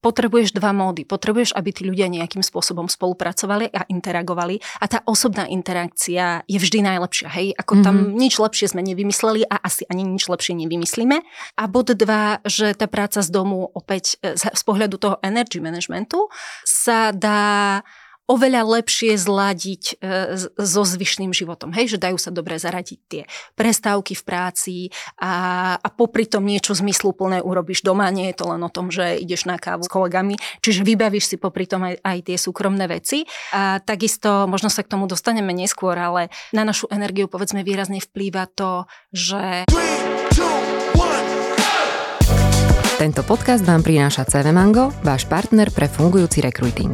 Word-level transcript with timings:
potrebuješ 0.00 0.56
dva 0.56 0.72
módy. 0.72 1.04
Potrebuješ, 1.04 1.52
aby 1.52 1.70
tí 1.70 1.84
ľudia 1.84 2.08
nejakým 2.08 2.40
spôsobom 2.40 2.88
spolupracovali 2.88 3.68
a 3.70 3.84
interagovali 3.88 4.60
a 4.80 4.84
tá 4.88 5.04
osobná 5.04 5.44
interakcia 5.46 6.42
je 6.48 6.58
vždy 6.58 6.80
najlepšia. 6.84 7.28
Hej, 7.30 7.46
ako 7.60 7.72
mm-hmm. 7.78 7.86
tam 7.86 7.96
mhm. 7.96 8.16
nič 8.16 8.34
lepšie 8.40 8.66
sme 8.72 8.82
nevymysleli 8.82 9.44
a 9.46 9.60
asi 9.60 9.84
ani 9.86 10.02
nič 10.08 10.26
lepšie 10.26 10.56
nevymyslíme. 10.56 11.16
A 11.56 11.62
bod 11.68 11.92
dva, 11.92 12.40
že 12.48 12.72
tá 12.72 12.88
práca 12.88 13.20
z 13.20 13.28
domu 13.28 13.68
opäť 13.76 14.16
e, 14.24 14.36
z, 14.40 14.48
z 14.48 14.62
pohľadu 14.64 14.96
toho 14.96 15.16
energy 15.20 15.60
managementu 15.60 16.32
sa 16.64 17.12
dá 17.12 17.80
oveľa 18.30 18.62
lepšie 18.78 19.18
zladiť 19.18 19.84
e, 19.90 19.94
so 20.54 20.82
zvyšným 20.86 21.34
životom. 21.34 21.74
Hej, 21.74 21.98
že 21.98 21.98
dajú 21.98 22.14
sa 22.14 22.30
dobre 22.30 22.62
zaradiť 22.62 23.00
tie 23.10 23.22
prestávky 23.58 24.14
v 24.14 24.22
práci 24.22 24.74
a, 25.18 25.74
a 25.74 25.88
popri 25.90 26.30
tom 26.30 26.46
niečo 26.46 26.78
zmysluplné 26.78 27.42
urobíš 27.42 27.82
doma. 27.82 28.06
Nie 28.14 28.30
je 28.30 28.38
to 28.38 28.54
len 28.54 28.62
o 28.62 28.70
tom, 28.70 28.94
že 28.94 29.18
ideš 29.18 29.50
na 29.50 29.58
kávu 29.58 29.82
s 29.82 29.90
kolegami, 29.90 30.38
čiže 30.62 30.86
vybavíš 30.86 31.34
si 31.34 31.36
popri 31.42 31.66
tom 31.66 31.82
aj, 31.82 31.98
aj 32.06 32.18
tie 32.30 32.36
súkromné 32.38 32.86
veci. 32.86 33.26
A 33.50 33.82
takisto, 33.82 34.46
možno 34.46 34.70
sa 34.70 34.86
k 34.86 34.94
tomu 34.94 35.10
dostaneme 35.10 35.50
neskôr, 35.50 35.98
ale 35.98 36.30
na 36.54 36.62
našu 36.62 36.86
energiu 36.94 37.26
povedzme 37.26 37.66
výrazne 37.66 37.98
vplýva 37.98 38.46
to, 38.54 38.86
že... 39.10 39.66
Tento 43.00 43.24
podcast 43.24 43.64
vám 43.64 43.80
prináša 43.80 44.28
CV 44.28 44.52
Mango, 44.52 44.92
váš 45.00 45.24
partner 45.24 45.72
pre 45.72 45.88
fungujúci 45.88 46.44
rekruting. 46.44 46.92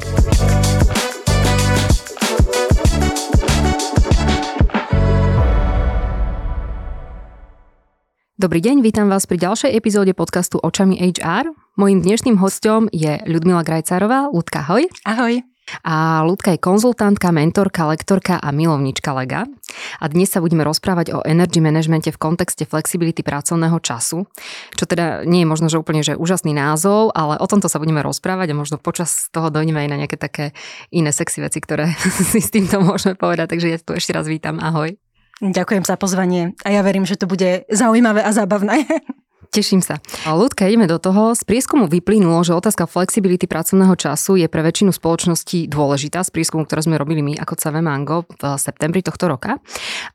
Dobrý 8.36 8.60
deň, 8.60 8.84
vítam 8.84 9.08
vás 9.08 9.24
pri 9.24 9.40
ďalšej 9.40 9.72
epizóde 9.72 10.12
podcastu 10.12 10.60
Očami 10.60 11.00
HR. 11.00 11.56
Mojím 11.80 12.04
dnešným 12.04 12.36
hostom 12.36 12.84
je 12.92 13.16
Ľudmila 13.24 13.64
Grajcarová. 13.64 14.28
Ľudka, 14.28 14.60
ahoj. 14.60 14.84
Ahoj. 15.08 15.40
A 15.80 16.20
Ľudka 16.20 16.52
je 16.52 16.60
konzultantka, 16.60 17.32
mentorka, 17.32 17.88
lektorka 17.88 18.36
a 18.36 18.52
milovnička 18.52 19.16
lega. 19.16 19.48
A 19.96 20.04
dnes 20.12 20.28
sa 20.28 20.44
budeme 20.44 20.68
rozprávať 20.68 21.16
o 21.16 21.24
energy 21.24 21.64
managemente 21.64 22.12
v 22.12 22.20
kontexte 22.20 22.68
flexibility 22.68 23.24
pracovného 23.24 23.80
času, 23.80 24.28
čo 24.76 24.84
teda 24.84 25.24
nie 25.24 25.40
je 25.40 25.48
možno, 25.48 25.72
že 25.72 25.80
úplne 25.80 26.04
že 26.04 26.12
úžasný 26.20 26.52
názov, 26.52 27.16
ale 27.16 27.40
o 27.40 27.48
tomto 27.48 27.72
sa 27.72 27.80
budeme 27.80 28.04
rozprávať 28.04 28.52
a 28.52 28.58
možno 28.60 28.76
počas 28.76 29.32
toho 29.32 29.48
dojdeme 29.48 29.80
aj 29.80 29.88
na 29.88 29.96
nejaké 30.04 30.20
také 30.20 30.52
iné 30.92 31.08
sexy 31.08 31.40
veci, 31.40 31.56
ktoré 31.64 31.88
si 32.36 32.44
s 32.44 32.52
týmto 32.52 32.84
môžeme 32.84 33.16
povedať. 33.16 33.56
Takže 33.56 33.68
ja 33.72 33.80
tu 33.80 33.96
ešte 33.96 34.12
raz 34.12 34.28
vítam. 34.28 34.60
Ahoj. 34.60 35.05
Ďakujem 35.44 35.84
za 35.84 36.00
pozvanie 36.00 36.56
a 36.64 36.72
ja 36.72 36.80
verím, 36.80 37.04
že 37.04 37.20
to 37.20 37.28
bude 37.28 37.68
zaujímavé 37.68 38.24
a 38.24 38.32
zábavné. 38.32 38.88
Teším 39.56 39.80
sa. 39.80 40.02
Ľudka, 40.26 40.68
ideme 40.68 40.84
do 40.84 41.00
toho. 41.00 41.32
Z 41.32 41.46
prieskumu 41.46 41.88
vyplynulo, 41.88 42.44
že 42.44 42.52
otázka 42.52 42.84
flexibility 42.84 43.48
pracovného 43.48 43.96
času 43.96 44.36
je 44.36 44.52
pre 44.52 44.60
väčšinu 44.60 44.92
spoločností 44.92 45.70
dôležitá, 45.70 46.20
z 46.26 46.30
prieskumu, 46.34 46.68
ktoré 46.68 46.84
sme 46.84 47.00
robili 47.00 47.24
my 47.24 47.40
ako 47.40 47.56
CV 47.56 47.80
Mango 47.80 48.28
v 48.28 48.42
septembri 48.60 49.00
tohto 49.00 49.30
roka. 49.30 49.56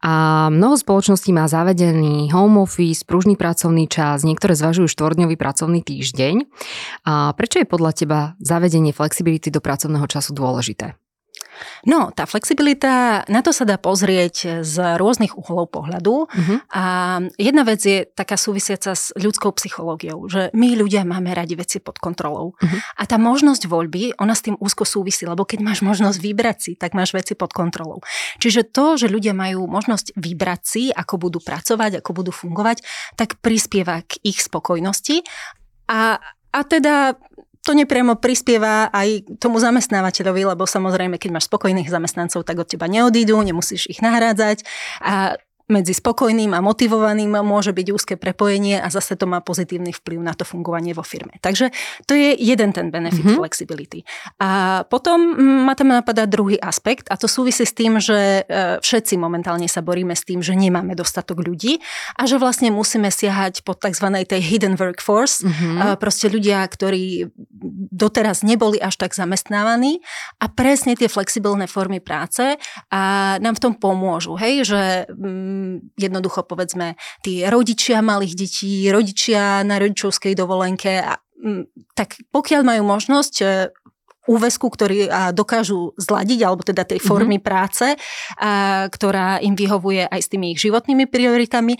A 0.04 0.46
mnoho 0.54 0.78
spoločností 0.78 1.34
má 1.34 1.50
zavedený 1.50 2.30
home 2.30 2.62
office, 2.62 3.02
pružný 3.02 3.34
pracovný 3.34 3.90
čas, 3.90 4.22
niektoré 4.28 4.54
zvažujú 4.54 4.92
štvordňový 4.92 5.40
pracovný 5.40 5.82
týždeň. 5.82 6.46
A 7.10 7.34
prečo 7.34 7.64
je 7.64 7.66
podľa 7.66 7.92
teba 7.98 8.20
zavedenie 8.44 8.94
flexibility 8.94 9.50
do 9.50 9.64
pracovného 9.64 10.06
času 10.06 10.38
dôležité? 10.38 11.02
No, 11.88 12.14
tá 12.14 12.26
flexibilita, 12.30 13.24
na 13.28 13.42
to 13.42 13.54
sa 13.56 13.66
dá 13.66 13.78
pozrieť 13.82 14.62
z 14.62 14.76
rôznych 14.98 15.38
uhlov 15.38 15.74
pohľadu. 15.74 16.16
Uh-huh. 16.26 16.58
A 16.74 16.84
jedna 17.38 17.64
vec 17.66 17.82
je 17.82 18.06
taká 18.06 18.38
súvisiaca 18.38 18.94
s 18.94 19.10
ľudskou 19.18 19.54
psychológiou, 19.58 20.28
že 20.30 20.50
my 20.54 20.78
ľudia 20.78 21.06
máme 21.08 21.34
radi 21.34 21.58
veci 21.58 21.82
pod 21.82 21.98
kontrolou. 21.98 22.54
Uh-huh. 22.58 22.80
A 22.98 23.04
tá 23.06 23.18
možnosť 23.22 23.66
voľby, 23.66 24.18
ona 24.22 24.34
s 24.38 24.46
tým 24.46 24.58
úzko 24.58 24.86
súvisí, 24.86 25.26
lebo 25.26 25.46
keď 25.48 25.60
máš 25.64 25.80
možnosť 25.86 26.18
vybrať 26.18 26.58
si, 26.62 26.72
tak 26.78 26.94
máš 26.94 27.14
veci 27.14 27.34
pod 27.34 27.54
kontrolou. 27.54 28.02
Čiže 28.42 28.70
to, 28.70 28.98
že 28.98 29.12
ľudia 29.12 29.34
majú 29.38 29.66
možnosť 29.66 30.18
vybrať 30.18 30.62
si, 30.62 30.84
ako 30.92 31.30
budú 31.30 31.40
pracovať, 31.42 32.02
ako 32.02 32.12
budú 32.14 32.32
fungovať, 32.34 32.84
tak 33.18 33.42
prispieva 33.42 34.04
k 34.06 34.18
ich 34.22 34.42
spokojnosti. 34.42 35.24
A, 35.92 36.18
a 36.52 36.60
teda 36.64 37.20
to 37.62 37.78
nepriamo 37.78 38.18
prispieva 38.18 38.90
aj 38.90 39.38
tomu 39.38 39.62
zamestnávateľovi, 39.62 40.50
lebo 40.54 40.66
samozrejme, 40.66 41.22
keď 41.22 41.30
máš 41.38 41.46
spokojných 41.46 41.94
zamestnancov, 41.94 42.42
tak 42.42 42.58
od 42.58 42.68
teba 42.68 42.90
neodídu, 42.90 43.38
nemusíš 43.38 43.86
ich 43.86 44.02
nahrádzať. 44.02 44.66
A 45.06 45.38
medzi 45.70 45.94
spokojným 45.94 46.56
a 46.56 46.64
motivovaným 46.64 47.42
môže 47.44 47.76
byť 47.76 47.88
úzke 47.92 48.14
prepojenie 48.16 48.80
a 48.80 48.88
zase 48.88 49.20
to 49.20 49.28
má 49.28 49.44
pozitívny 49.44 49.92
vplyv 49.92 50.20
na 50.24 50.34
to 50.34 50.48
fungovanie 50.48 50.96
vo 50.96 51.06
firme. 51.06 51.38
Takže 51.44 51.70
to 52.08 52.16
je 52.16 52.34
jeden 52.40 52.72
ten 52.72 52.90
benefit 52.90 53.22
mm-hmm. 53.22 53.40
flexibility. 53.40 54.02
A 54.42 54.82
potom 54.88 55.20
ma 55.68 55.78
tam 55.78 55.94
napadá 55.94 56.26
druhý 56.26 56.58
aspekt 56.58 57.12
a 57.12 57.20
to 57.20 57.28
súvisí 57.28 57.68
s 57.68 57.76
tým, 57.76 58.00
že 58.02 58.48
e, 58.48 58.82
všetci 58.82 59.20
momentálne 59.20 59.68
sa 59.68 59.84
boríme 59.84 60.16
s 60.16 60.24
tým, 60.26 60.40
že 60.40 60.56
nemáme 60.58 60.96
dostatok 60.96 61.44
ľudí 61.44 61.84
a 62.18 62.26
že 62.26 62.40
vlastne 62.40 62.72
musíme 62.72 63.12
siahať 63.12 63.62
po 63.68 63.76
tzv. 63.76 64.08
tej 64.26 64.42
hidden 64.42 64.80
workforce, 64.80 65.44
mm-hmm. 65.44 65.98
proste 66.00 66.32
ľudia, 66.32 66.64
ktorí 66.66 67.30
doteraz 67.92 68.42
neboli 68.42 68.80
až 68.82 68.98
tak 68.98 69.14
zamestnávaní 69.14 70.00
a 70.40 70.50
presne 70.50 70.96
tie 70.98 71.12
flexibilné 71.12 71.68
formy 71.68 72.00
práce 72.00 72.58
a 72.90 73.02
nám 73.38 73.58
v 73.58 73.64
tom 73.64 73.74
pomôžu, 73.78 74.38
hej, 74.40 74.66
že 74.66 74.82
jednoducho 75.96 76.46
povedzme 76.46 76.96
tí 77.26 77.44
rodičia 77.46 78.04
malých 78.04 78.34
detí, 78.38 78.88
rodičia 78.90 79.62
na 79.66 79.82
rodičovskej 79.82 80.34
dovolenke, 80.34 81.02
a, 81.02 81.18
tak 81.98 82.22
pokiaľ 82.30 82.62
majú 82.62 82.84
možnosť 82.86 83.36
e, 83.42 83.46
úvesku, 84.30 84.70
ktorý 84.70 85.10
dokážu 85.34 85.98
zladiť, 85.98 86.40
alebo 86.46 86.62
teda 86.62 86.86
tej 86.86 87.02
formy 87.02 87.42
mm-hmm. 87.42 87.50
práce, 87.50 87.98
a, 88.38 88.86
ktorá 88.86 89.42
im 89.42 89.58
vyhovuje 89.58 90.06
aj 90.06 90.22
s 90.22 90.30
tými 90.30 90.54
ich 90.54 90.62
životnými 90.62 91.10
prioritami 91.10 91.74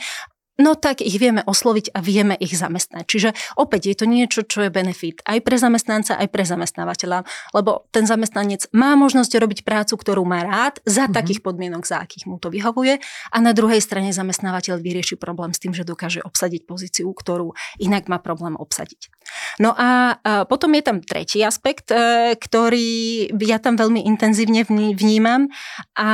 no 0.60 0.76
tak 0.76 1.00
ich 1.00 1.16
vieme 1.16 1.46
osloviť 1.46 1.96
a 1.96 2.04
vieme 2.04 2.36
ich 2.36 2.52
zamestnať. 2.52 3.04
Čiže 3.08 3.30
opäť 3.56 3.94
je 3.94 3.96
to 3.96 4.06
niečo, 4.10 4.42
čo 4.44 4.68
je 4.68 4.74
benefit 4.74 5.24
aj 5.24 5.40
pre 5.46 5.56
zamestnanca, 5.56 6.20
aj 6.20 6.28
pre 6.28 6.44
zamestnávateľa, 6.44 7.24
lebo 7.56 7.88
ten 7.96 8.04
zamestnanec 8.04 8.68
má 8.76 9.00
možnosť 9.00 9.32
robiť 9.40 9.60
prácu, 9.64 9.94
ktorú 9.96 10.24
má 10.28 10.44
rád, 10.44 10.84
za 10.84 11.08
mm-hmm. 11.08 11.16
takých 11.16 11.40
podmienok, 11.46 11.84
za 11.88 12.04
akých 12.04 12.28
mu 12.28 12.42
to 12.42 12.52
vyhovuje 12.52 13.00
a 13.32 13.38
na 13.40 13.56
druhej 13.56 13.80
strane 13.80 14.12
zamestnávateľ 14.12 14.82
vyrieši 14.82 15.16
problém 15.16 15.56
s 15.56 15.62
tým, 15.62 15.72
že 15.72 15.88
dokáže 15.88 16.26
obsadiť 16.26 16.68
pozíciu, 16.68 17.08
ktorú 17.14 17.54
inak 17.80 18.10
má 18.12 18.18
problém 18.18 18.58
obsadiť. 18.58 19.14
No 19.62 19.72
a 19.78 20.18
potom 20.50 20.74
je 20.74 20.84
tam 20.84 20.98
tretí 21.00 21.40
aspekt, 21.46 21.94
e, 21.94 22.36
ktorý 22.36 23.30
ja 23.38 23.62
tam 23.62 23.78
veľmi 23.78 24.04
intenzívne 24.08 24.66
vnímam 24.96 25.48
a 25.96 26.10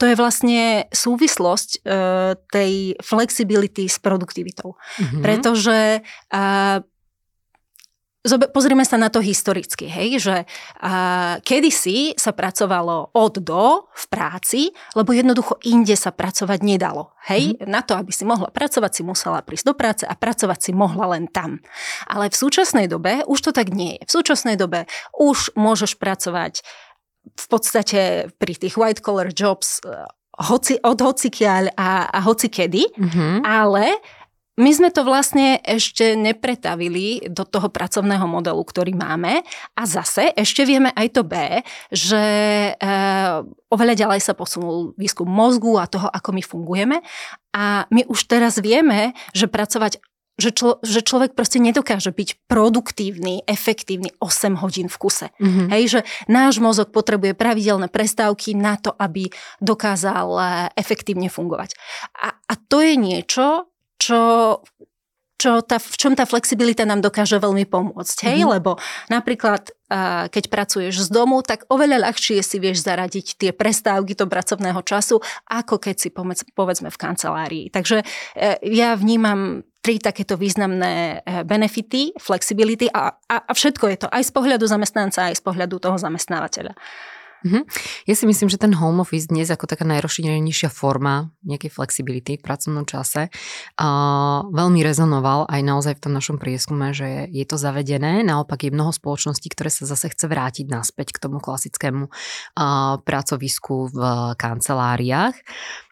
to 0.00 0.08
je 0.08 0.16
vlastne 0.16 0.88
súvislosť 0.88 1.70
e, 1.76 1.78
tej 2.48 2.72
flexibility 3.04 3.84
s 3.84 4.00
produktivitou. 4.00 4.80
Mm-hmm. 4.80 5.20
Pretože 5.20 6.00
e, 6.00 6.40
Pozrime 8.28 8.84
sa 8.84 9.00
na 9.00 9.08
to 9.08 9.24
historicky, 9.24 9.88
hej, 9.88 10.20
že 10.20 10.36
a, 10.76 11.40
kedysi 11.40 12.12
sa 12.20 12.36
pracovalo 12.36 13.16
od 13.16 13.40
do 13.40 13.88
v 13.96 14.04
práci, 14.12 14.76
lebo 14.92 15.16
jednoducho 15.16 15.56
inde 15.64 15.96
sa 15.96 16.12
pracovať 16.12 16.60
nedalo. 16.60 17.16
Hej, 17.24 17.56
mm-hmm. 17.56 17.72
na 17.72 17.80
to, 17.80 17.96
aby 17.96 18.12
si 18.12 18.28
mohla 18.28 18.52
pracovať, 18.52 18.92
si 18.92 19.02
musela 19.08 19.40
prísť 19.40 19.72
do 19.72 19.74
práce 19.76 20.04
a 20.04 20.12
pracovať 20.12 20.68
si 20.68 20.72
mohla 20.76 21.16
len 21.16 21.32
tam. 21.32 21.64
Ale 22.04 22.28
v 22.28 22.36
súčasnej 22.36 22.92
dobe 22.92 23.24
už 23.24 23.40
to 23.40 23.50
tak 23.56 23.72
nie 23.72 23.96
je. 23.96 24.04
V 24.04 24.20
súčasnej 24.20 24.60
dobe 24.60 24.84
už 25.16 25.56
môžeš 25.56 25.96
pracovať 25.96 26.60
v 27.34 27.46
podstate 27.46 28.30
pri 28.36 28.54
tých 28.56 28.74
white 28.80 29.02
collar 29.04 29.30
jobs 29.30 29.82
eh, 29.84 30.06
hoci, 30.40 30.80
od 30.80 30.98
hocikiaľ 30.98 31.76
a, 31.76 32.08
a 32.08 32.18
hocikedy, 32.24 32.88
mm-hmm. 32.96 33.44
ale 33.44 34.00
my 34.60 34.70
sme 34.76 34.92
to 34.92 35.08
vlastne 35.08 35.56
ešte 35.64 36.12
nepretavili 36.12 37.32
do 37.32 37.48
toho 37.48 37.72
pracovného 37.72 38.28
modelu, 38.28 38.60
ktorý 38.60 38.92
máme. 38.92 39.40
A 39.72 39.82
zase 39.88 40.36
ešte 40.36 40.68
vieme 40.68 40.92
aj 40.92 41.16
to 41.16 41.22
B, 41.24 41.64
že 41.88 42.22
e, 42.76 42.92
oveľa 43.72 43.94
ďalej 43.96 44.20
sa 44.20 44.36
posunul 44.36 44.92
výskum 45.00 45.24
mozgu 45.24 45.80
a 45.80 45.88
toho, 45.88 46.12
ako 46.12 46.36
my 46.36 46.42
fungujeme. 46.44 47.00
A 47.56 47.88
my 47.88 48.04
už 48.04 48.28
teraz 48.28 48.60
vieme, 48.60 49.16
že 49.32 49.48
pracovať 49.48 49.96
že, 50.40 50.50
člo, 50.56 50.80
že 50.80 51.04
človek 51.04 51.36
proste 51.36 51.60
nedokáže 51.60 52.10
byť 52.10 52.48
produktívny, 52.48 53.44
efektívny 53.44 54.10
8 54.18 54.58
hodín 54.58 54.88
v 54.88 54.96
kuse. 54.96 55.28
Mm-hmm. 55.36 55.66
Hej, 55.70 55.84
že 55.86 56.00
náš 56.26 56.58
mozog 56.58 56.90
potrebuje 56.90 57.36
pravidelné 57.36 57.92
prestávky 57.92 58.56
na 58.56 58.80
to, 58.80 58.90
aby 58.96 59.28
dokázal 59.60 60.28
eh, 60.34 60.44
efektívne 60.74 61.28
fungovať. 61.28 61.76
A, 62.16 62.34
a 62.34 62.54
to 62.56 62.80
je 62.80 62.96
niečo, 62.96 63.68
čo 64.00 64.18
čo 65.40 65.64
tá, 65.64 65.80
v 65.80 65.96
čom 65.96 66.12
tá 66.12 66.28
flexibilita 66.28 66.84
nám 66.84 67.00
dokáže 67.00 67.40
veľmi 67.40 67.64
pomôcť. 67.64 68.28
Hej? 68.28 68.44
Mm-hmm. 68.44 68.54
Lebo 68.60 68.76
napríklad, 69.08 69.72
keď 70.28 70.44
pracuješ 70.52 71.08
z 71.08 71.08
domu, 71.08 71.40
tak 71.40 71.64
oveľa 71.72 72.12
ľahšie 72.12 72.44
si 72.44 72.60
vieš 72.60 72.84
zaradiť 72.84 73.40
tie 73.40 73.50
prestávky 73.56 74.12
do 74.12 74.28
pracovného 74.28 74.84
času, 74.84 75.24
ako 75.48 75.80
keď 75.80 75.96
si 75.96 76.08
povedzme 76.52 76.92
v 76.92 77.00
kancelárii. 77.00 77.64
Takže 77.72 78.04
e, 78.04 78.60
ja 78.68 78.92
vnímam 79.00 79.64
tri 79.80 79.96
takéto 79.96 80.36
významné 80.36 81.24
e, 81.24 81.44
benefity, 81.44 82.12
flexibility 82.20 82.86
a, 82.92 83.16
a, 83.16 83.36
a 83.48 83.52
všetko 83.52 83.84
je 83.88 83.98
to 84.04 84.08
aj 84.12 84.22
z 84.28 84.32
pohľadu 84.32 84.64
zamestnanca, 84.68 85.32
aj 85.32 85.40
z 85.40 85.42
pohľadu 85.42 85.80
toho 85.80 85.96
zamestnávateľa. 85.96 86.76
Mm-hmm. 87.40 87.64
Ja 88.04 88.14
si 88.14 88.28
myslím, 88.28 88.52
že 88.52 88.60
ten 88.60 88.76
home 88.76 89.00
office 89.00 89.32
dnes 89.32 89.48
ako 89.48 89.64
taká 89.64 89.88
najrozšírenejšia 89.88 90.68
forma 90.68 91.32
nejakej 91.40 91.72
flexibility 91.72 92.36
v 92.36 92.44
pracovnom 92.44 92.84
čase 92.84 93.32
a 93.80 93.88
veľmi 94.44 94.84
rezonoval 94.84 95.48
aj 95.48 95.60
naozaj 95.64 95.94
v 95.96 96.04
tom 96.04 96.12
našom 96.12 96.36
prieskume, 96.36 96.92
že 96.92 97.32
je 97.32 97.44
to 97.48 97.56
zavedené. 97.56 98.20
Naopak 98.20 98.68
je 98.68 98.76
mnoho 98.76 98.92
spoločností, 98.92 99.48
ktoré 99.56 99.72
sa 99.72 99.88
zase 99.88 100.12
chce 100.12 100.28
vrátiť 100.28 100.68
naspäť 100.68 101.16
k 101.16 101.22
tomu 101.24 101.40
klasickému 101.40 102.12
a, 102.60 103.00
pracovisku 103.00 103.88
v 103.88 103.98
kanceláriách. 104.36 105.36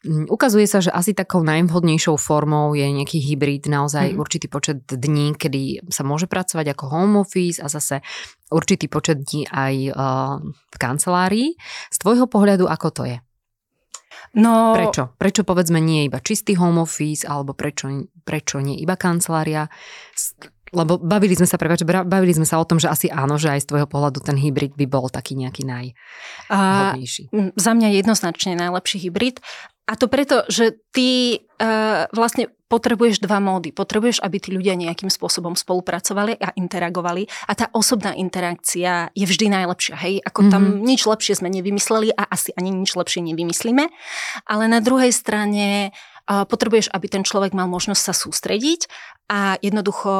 Mm, 0.06 0.30
ukazuje 0.30 0.70
sa, 0.70 0.78
že 0.78 0.94
asi 0.94 1.10
takou 1.10 1.42
najvhodnejšou 1.42 2.14
formou 2.22 2.70
je 2.78 2.86
nejaký 2.86 3.18
hybrid, 3.18 3.66
naozaj 3.66 4.14
mm. 4.14 4.18
určitý 4.22 4.46
počet 4.46 4.86
dní, 4.86 5.34
kedy 5.34 5.90
sa 5.90 6.06
môže 6.06 6.30
pracovať 6.30 6.70
ako 6.70 6.84
home 6.86 7.18
office 7.18 7.58
a 7.58 7.66
zase 7.66 8.06
určitý 8.54 8.86
počet 8.86 9.26
dní 9.26 9.50
aj 9.50 9.74
uh, 9.90 10.38
v 10.46 10.76
kancelárii. 10.78 11.48
Z 11.90 11.96
tvojho 11.98 12.30
pohľadu, 12.30 12.70
ako 12.70 12.88
to 12.94 13.02
je? 13.10 13.18
No... 14.38 14.76
Prečo? 14.76 15.18
Prečo 15.18 15.42
povedzme 15.42 15.82
nie 15.82 16.06
iba 16.06 16.22
čistý 16.22 16.54
home 16.54 16.84
office, 16.84 17.26
alebo 17.26 17.58
prečo, 17.58 17.88
prečo 18.22 18.62
nie 18.62 18.78
iba 18.78 18.94
kancelária? 18.94 19.66
Lebo 20.72 21.00
bavili 21.00 21.34
sme 21.34 21.48
sa, 21.48 21.56
prepáč, 21.56 21.84
bavili 21.84 22.32
sme 22.36 22.44
sa 22.44 22.60
o 22.60 22.68
tom, 22.68 22.76
že 22.76 22.90
asi 22.90 23.06
áno, 23.08 23.40
že 23.40 23.52
aj 23.52 23.64
z 23.64 23.68
tvojho 23.72 23.88
pohľadu 23.88 24.20
ten 24.20 24.36
hybrid 24.36 24.76
by 24.76 24.86
bol 24.88 25.08
taký 25.08 25.34
nejaký 25.34 25.64
najhodnejší. 25.64 27.24
A, 27.32 27.52
za 27.56 27.72
mňa 27.72 27.88
jednoznačne 27.98 28.58
najlepší 28.58 29.08
hybrid. 29.08 29.40
A 29.88 29.96
to 29.96 30.04
preto, 30.04 30.44
že 30.52 30.76
ty 30.92 31.40
uh, 31.40 32.04
vlastne 32.12 32.52
potrebuješ 32.68 33.24
dva 33.24 33.40
módy. 33.40 33.72
Potrebuješ, 33.72 34.20
aby 34.20 34.36
tí 34.36 34.52
ľudia 34.52 34.76
nejakým 34.76 35.08
spôsobom 35.08 35.56
spolupracovali 35.56 36.36
a 36.36 36.52
interagovali 36.52 37.24
a 37.48 37.56
tá 37.56 37.72
osobná 37.72 38.12
interakcia 38.12 39.08
je 39.16 39.24
vždy 39.24 39.48
najlepšia. 39.48 39.96
Hej, 39.96 40.14
ako 40.28 40.40
mm-hmm. 40.44 40.52
tam 40.52 40.62
mhm. 40.68 40.84
nič 40.84 41.00
lepšie 41.08 41.34
sme 41.40 41.48
nevymysleli 41.48 42.12
a 42.12 42.28
asi 42.28 42.52
ani 42.54 42.70
nič 42.70 42.92
lepšie 42.92 43.24
nevymyslíme. 43.24 43.88
Ale 44.44 44.64
na 44.68 44.84
druhej 44.84 45.10
strane 45.10 45.96
potrebuješ, 46.28 46.92
aby 46.92 47.06
ten 47.08 47.24
človek 47.24 47.56
mal 47.56 47.64
možnosť 47.72 48.02
sa 48.04 48.12
sústrediť 48.12 48.84
a 49.32 49.56
jednoducho 49.60 50.12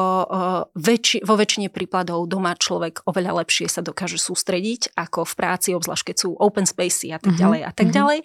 väčši, 0.73 1.21
vo 1.21 1.33
väčšine 1.37 1.69
prípadov 1.69 2.25
doma 2.25 2.57
človek 2.57 3.05
oveľa 3.05 3.45
lepšie 3.45 3.69
sa 3.69 3.85
dokáže 3.85 4.17
sústrediť 4.17 4.93
ako 4.97 5.25
v 5.25 5.33
práci, 5.37 5.73
obzvlášť 5.77 6.13
keď 6.13 6.17
sú 6.17 6.29
open 6.37 6.65
spacey 6.65 7.13
a 7.13 7.21
tak 7.21 7.37
mhm. 7.37 7.41
ďalej 7.41 7.61
a 7.61 7.71
tak 7.73 7.89
mm-hmm. 7.89 7.97
ďalej. 7.97 8.19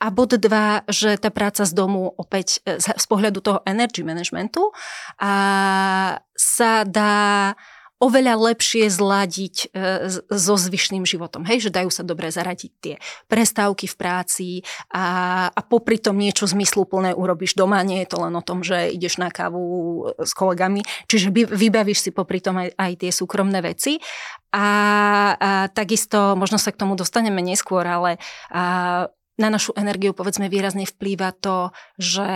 A 0.00 0.06
bod 0.12 0.30
dva, 0.36 0.84
že 0.88 1.16
tá 1.20 1.28
práca 1.28 1.64
z 1.68 1.72
domu 1.72 2.12
opäť 2.16 2.64
e, 2.64 2.80
z 2.80 3.06
pohľadu 3.08 3.44
toho 3.44 3.58
energy 3.68 4.00
managementu 4.00 4.72
a 5.20 5.32
sa 6.32 6.84
dá 6.88 7.52
oveľa 8.02 8.34
lepšie 8.50 8.90
zladiť 8.90 9.56
e, 9.62 9.66
so 10.26 10.54
zvyšným 10.58 11.06
životom. 11.06 11.46
Hej, 11.46 11.70
že 11.70 11.74
dajú 11.78 11.90
sa 11.94 12.02
dobre 12.02 12.34
zaradiť 12.34 12.72
tie 12.82 12.94
prestávky 13.30 13.86
v 13.86 13.94
práci 13.94 14.48
a, 14.90 15.46
a 15.46 15.60
popri 15.62 16.02
tom 16.02 16.18
niečo 16.18 16.50
zmysluplné 16.50 17.14
urobíš 17.14 17.54
doma. 17.54 17.78
Nie 17.86 18.02
je 18.02 18.10
to 18.10 18.18
len 18.26 18.34
o 18.34 18.42
tom, 18.42 18.66
že 18.66 18.90
ideš 18.90 19.22
na 19.22 19.30
kávu 19.30 19.62
e, 19.62 20.26
s 20.26 20.34
kolegami, 20.34 20.82
čiže 21.06 21.30
vybavíš 21.30 22.02
si 22.02 22.10
popri 22.10 22.42
tom 22.42 22.58
aj, 22.58 22.74
aj 22.74 22.92
tie 22.98 23.10
súkromné 23.14 23.62
veci. 23.62 24.02
A, 24.52 24.66
a 25.38 25.50
takisto, 25.70 26.34
možno 26.34 26.58
sa 26.58 26.74
k 26.74 26.80
tomu 26.82 26.98
dostaneme 26.98 27.40
neskôr, 27.40 27.86
ale 27.86 28.18
a, 28.50 29.06
na 29.40 29.48
našu 29.48 29.72
energiu 29.76 30.12
povedzme 30.12 30.52
výrazne 30.52 30.84
vplýva 30.84 31.32
to, 31.32 31.72
že 31.96 32.28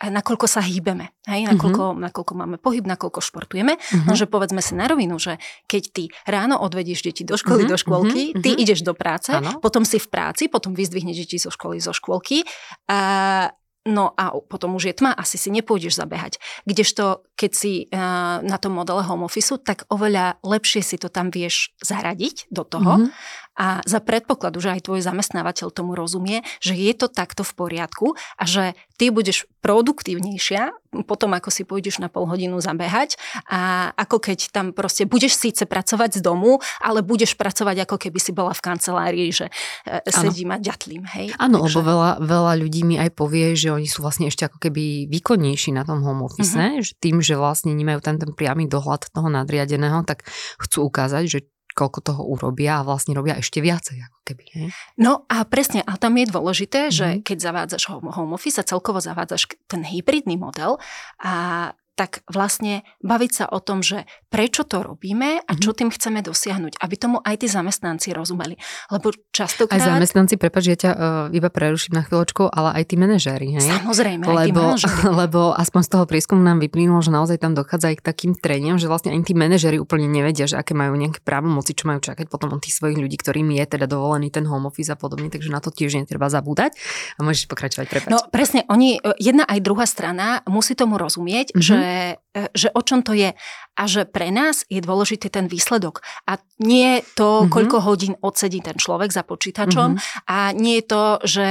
nakoľko 0.00 0.46
sa 0.48 0.64
hýbeme, 0.64 1.12
hej, 1.28 1.44
nakoľko, 1.44 1.84
mm-hmm. 1.92 2.04
nakoľko 2.08 2.32
máme 2.32 2.56
pohyb, 2.56 2.84
nakoľko 2.88 3.20
športujeme, 3.20 3.76
mm-hmm. 3.76 4.08
no 4.08 4.12
že 4.16 4.24
povedzme 4.24 4.64
si 4.64 4.72
na 4.72 4.88
rovinu, 4.88 5.20
že 5.20 5.36
keď 5.68 5.82
ty 5.92 6.04
ráno 6.24 6.56
odvedíš 6.56 7.04
deti 7.04 7.22
do 7.28 7.36
školy, 7.36 7.68
mm-hmm. 7.68 7.72
do 7.72 7.76
škôlky, 7.76 8.22
mm-hmm. 8.32 8.42
ty 8.42 8.50
ideš 8.56 8.80
do 8.80 8.96
práce, 8.96 9.28
ano. 9.28 9.60
potom 9.60 9.84
si 9.84 10.00
v 10.00 10.08
práci, 10.08 10.48
potom 10.48 10.72
vyzdvihneš 10.72 11.16
deti 11.28 11.36
zo 11.36 11.52
školy, 11.52 11.76
zo 11.84 11.92
škôlky 11.92 12.48
a 12.88 13.52
No 13.82 14.14
a 14.14 14.30
potom 14.46 14.78
už 14.78 14.94
je 14.94 14.94
tma, 14.94 15.10
asi 15.10 15.34
si 15.34 15.50
nepôjdeš 15.50 15.98
zabehať. 15.98 16.38
Kdežto, 16.62 17.26
keď 17.34 17.50
si 17.50 17.90
uh, 17.90 18.38
na 18.38 18.54
tom 18.54 18.78
modele 18.78 19.02
home 19.02 19.26
office, 19.26 19.58
tak 19.58 19.90
oveľa 19.90 20.38
lepšie 20.46 20.86
si 20.86 20.96
to 21.02 21.10
tam 21.10 21.34
vieš 21.34 21.74
zaradiť 21.82 22.46
do 22.46 22.62
toho. 22.62 23.02
Mm-hmm 23.02 23.41
a 23.56 23.84
za 23.84 24.00
predpokladu, 24.00 24.60
že 24.60 24.72
aj 24.72 24.88
tvoj 24.88 25.00
zamestnávateľ 25.04 25.68
tomu 25.72 25.92
rozumie, 25.92 26.40
že 26.58 26.72
je 26.72 26.92
to 26.96 27.06
takto 27.12 27.44
v 27.44 27.52
poriadku 27.52 28.06
a 28.40 28.44
že 28.48 28.72
ty 28.96 29.12
budeš 29.12 29.44
produktívnejšia 29.60 30.72
potom, 31.00 31.32
ako 31.32 31.48
si 31.48 31.64
pôjdeš 31.64 32.04
na 32.04 32.12
pol 32.12 32.28
hodinu 32.28 32.60
zabehať 32.60 33.16
a 33.48 33.92
ako 33.96 34.20
keď 34.20 34.52
tam 34.52 34.76
proste 34.76 35.08
budeš 35.08 35.40
síce 35.40 35.64
pracovať 35.64 36.20
z 36.20 36.20
domu, 36.20 36.60
ale 36.84 37.00
budeš 37.00 37.32
pracovať 37.40 37.88
ako 37.88 37.96
keby 37.96 38.18
si 38.20 38.36
bola 38.36 38.52
v 38.52 38.60
kancelárii, 38.60 39.32
že 39.32 39.48
e, 39.88 40.04
sedím 40.12 40.52
a 40.52 40.60
ďatlím. 40.60 41.08
Hej? 41.08 41.32
Áno, 41.40 41.64
lebo 41.64 41.80
veľa, 41.80 42.20
veľa 42.20 42.52
ľudí 42.60 42.84
mi 42.84 43.00
aj 43.00 43.08
povie, 43.16 43.56
že 43.56 43.72
oni 43.72 43.88
sú 43.88 44.04
vlastne 44.04 44.28
ešte 44.28 44.44
ako 44.44 44.60
keby 44.60 45.08
výkonnejší 45.08 45.72
na 45.72 45.88
tom 45.88 46.04
home 46.04 46.28
office, 46.28 46.52
uh-huh. 46.52 46.84
že 46.84 46.92
tým, 47.00 47.24
že 47.24 47.40
vlastne 47.40 47.72
nemajú 47.72 48.04
ten, 48.04 48.20
ten 48.20 48.36
priamy 48.36 48.68
dohľad 48.68 49.08
toho 49.08 49.32
nadriadeného, 49.32 50.04
tak 50.04 50.28
chcú 50.60 50.92
ukázať, 50.92 51.24
že 51.24 51.40
koľko 51.72 51.98
toho 52.04 52.22
urobia 52.24 52.80
a 52.80 52.86
vlastne 52.86 53.16
robia 53.16 53.36
ešte 53.36 53.58
viacej 53.58 53.98
ako 54.00 54.18
keby. 54.24 54.44
Hej? 54.54 54.66
No 55.00 55.24
a 55.26 55.44
presne, 55.44 55.82
a 55.82 55.96
tam 55.96 56.16
je 56.16 56.30
dôležité, 56.30 56.88
mm. 56.88 56.94
že 56.94 57.08
keď 57.24 57.38
zavádzaš 57.40 57.82
home 57.92 58.32
office 58.36 58.60
a 58.60 58.68
celkovo 58.68 59.02
zavádzaš 59.02 59.56
ten 59.66 59.82
hybridný 59.82 60.38
model 60.38 60.78
a 61.20 61.72
tak 61.92 62.24
vlastne 62.24 62.82
baviť 63.04 63.30
sa 63.32 63.44
o 63.52 63.60
tom, 63.60 63.84
že 63.84 64.08
prečo 64.32 64.64
to 64.64 64.80
robíme 64.80 65.44
a 65.44 65.52
čo 65.60 65.76
mhm. 65.76 65.76
tým 65.76 65.90
chceme 65.92 66.20
dosiahnuť, 66.24 66.80
aby 66.80 66.94
tomu 66.96 67.20
aj 67.20 67.44
tí 67.44 67.46
zamestnanci 67.52 68.16
rozumeli. 68.16 68.56
Lebo 68.88 69.12
častokrát... 69.28 69.76
Aj 69.76 69.92
zamestnanci, 70.00 70.40
prepáč, 70.40 70.72
ja 70.72 70.76
ťa 70.78 70.90
uh, 70.92 71.00
iba 71.36 71.52
preruším 71.52 72.00
na 72.00 72.02
chvíľočku, 72.08 72.48
ale 72.48 72.80
aj 72.80 72.84
tí 72.88 72.96
manažéri, 72.96 73.60
hej? 73.60 73.68
Samozrejme, 73.68 74.24
lebo, 74.24 74.40
aj 74.40 74.46
tí 74.48 74.52
manažéri. 74.56 74.90
Lebo 75.22 75.52
aspoň 75.52 75.80
z 75.84 75.90
toho 75.92 76.04
prieskumu 76.08 76.40
nám 76.40 76.58
vyplynulo, 76.58 77.04
že 77.04 77.12
naozaj 77.12 77.38
tam 77.38 77.52
dochádza 77.52 77.92
aj 77.92 77.96
k 78.00 78.02
takým 78.02 78.32
treniam, 78.32 78.80
že 78.80 78.88
vlastne 78.88 79.12
ani 79.12 79.22
tí 79.22 79.36
manažéri 79.36 79.76
úplne 79.76 80.08
nevedia, 80.08 80.48
že 80.48 80.56
aké 80.56 80.72
majú 80.72 80.96
nejaké 80.96 81.20
právomoci, 81.20 81.76
čo 81.76 81.86
majú 81.86 82.00
čakať 82.00 82.32
potom 82.32 82.56
od 82.56 82.60
tých 82.64 82.80
svojich 82.80 82.96
ľudí, 82.96 83.20
ktorým 83.20 83.52
je 83.52 83.64
teda 83.68 83.84
dovolený 83.84 84.32
ten 84.32 84.48
home 84.48 84.66
office 84.66 84.88
a 84.88 84.96
podobne, 84.96 85.28
takže 85.28 85.52
na 85.52 85.60
to 85.60 85.68
tiež 85.68 86.00
netreba 86.00 86.32
zabúdať. 86.32 86.74
A 87.16 87.26
môžeš 87.26 87.46
pokračovať, 87.46 87.86
prepáč. 87.92 88.10
No 88.10 88.24
presne, 88.32 88.64
oni, 88.72 88.98
e, 88.98 89.12
jedna 89.20 89.44
aj 89.44 89.60
druhá 89.60 89.84
strana 89.84 90.40
musí 90.48 90.72
tomu 90.72 90.96
rozumieť, 90.96 91.52
mm-hmm. 91.52 91.62
že 91.62 91.81
E, 91.82 92.21
že 92.32 92.72
o 92.72 92.80
čom 92.80 93.04
to 93.04 93.12
je 93.12 93.36
a 93.72 93.82
že 93.88 94.04
pre 94.08 94.28
nás 94.32 94.64
je 94.68 94.80
dôležitý 94.80 95.32
ten 95.32 95.48
výsledok. 95.48 96.04
A 96.28 96.40
nie 96.60 97.00
to, 97.16 97.44
mm-hmm. 97.44 97.52
koľko 97.52 97.76
hodín 97.84 98.14
odsedí 98.20 98.60
ten 98.60 98.76
človek 98.76 99.12
za 99.12 99.24
počítačom 99.24 99.96
mm-hmm. 99.96 100.28
a 100.28 100.52
nie 100.52 100.80
je 100.80 100.84
to, 100.88 101.04
že 101.24 101.48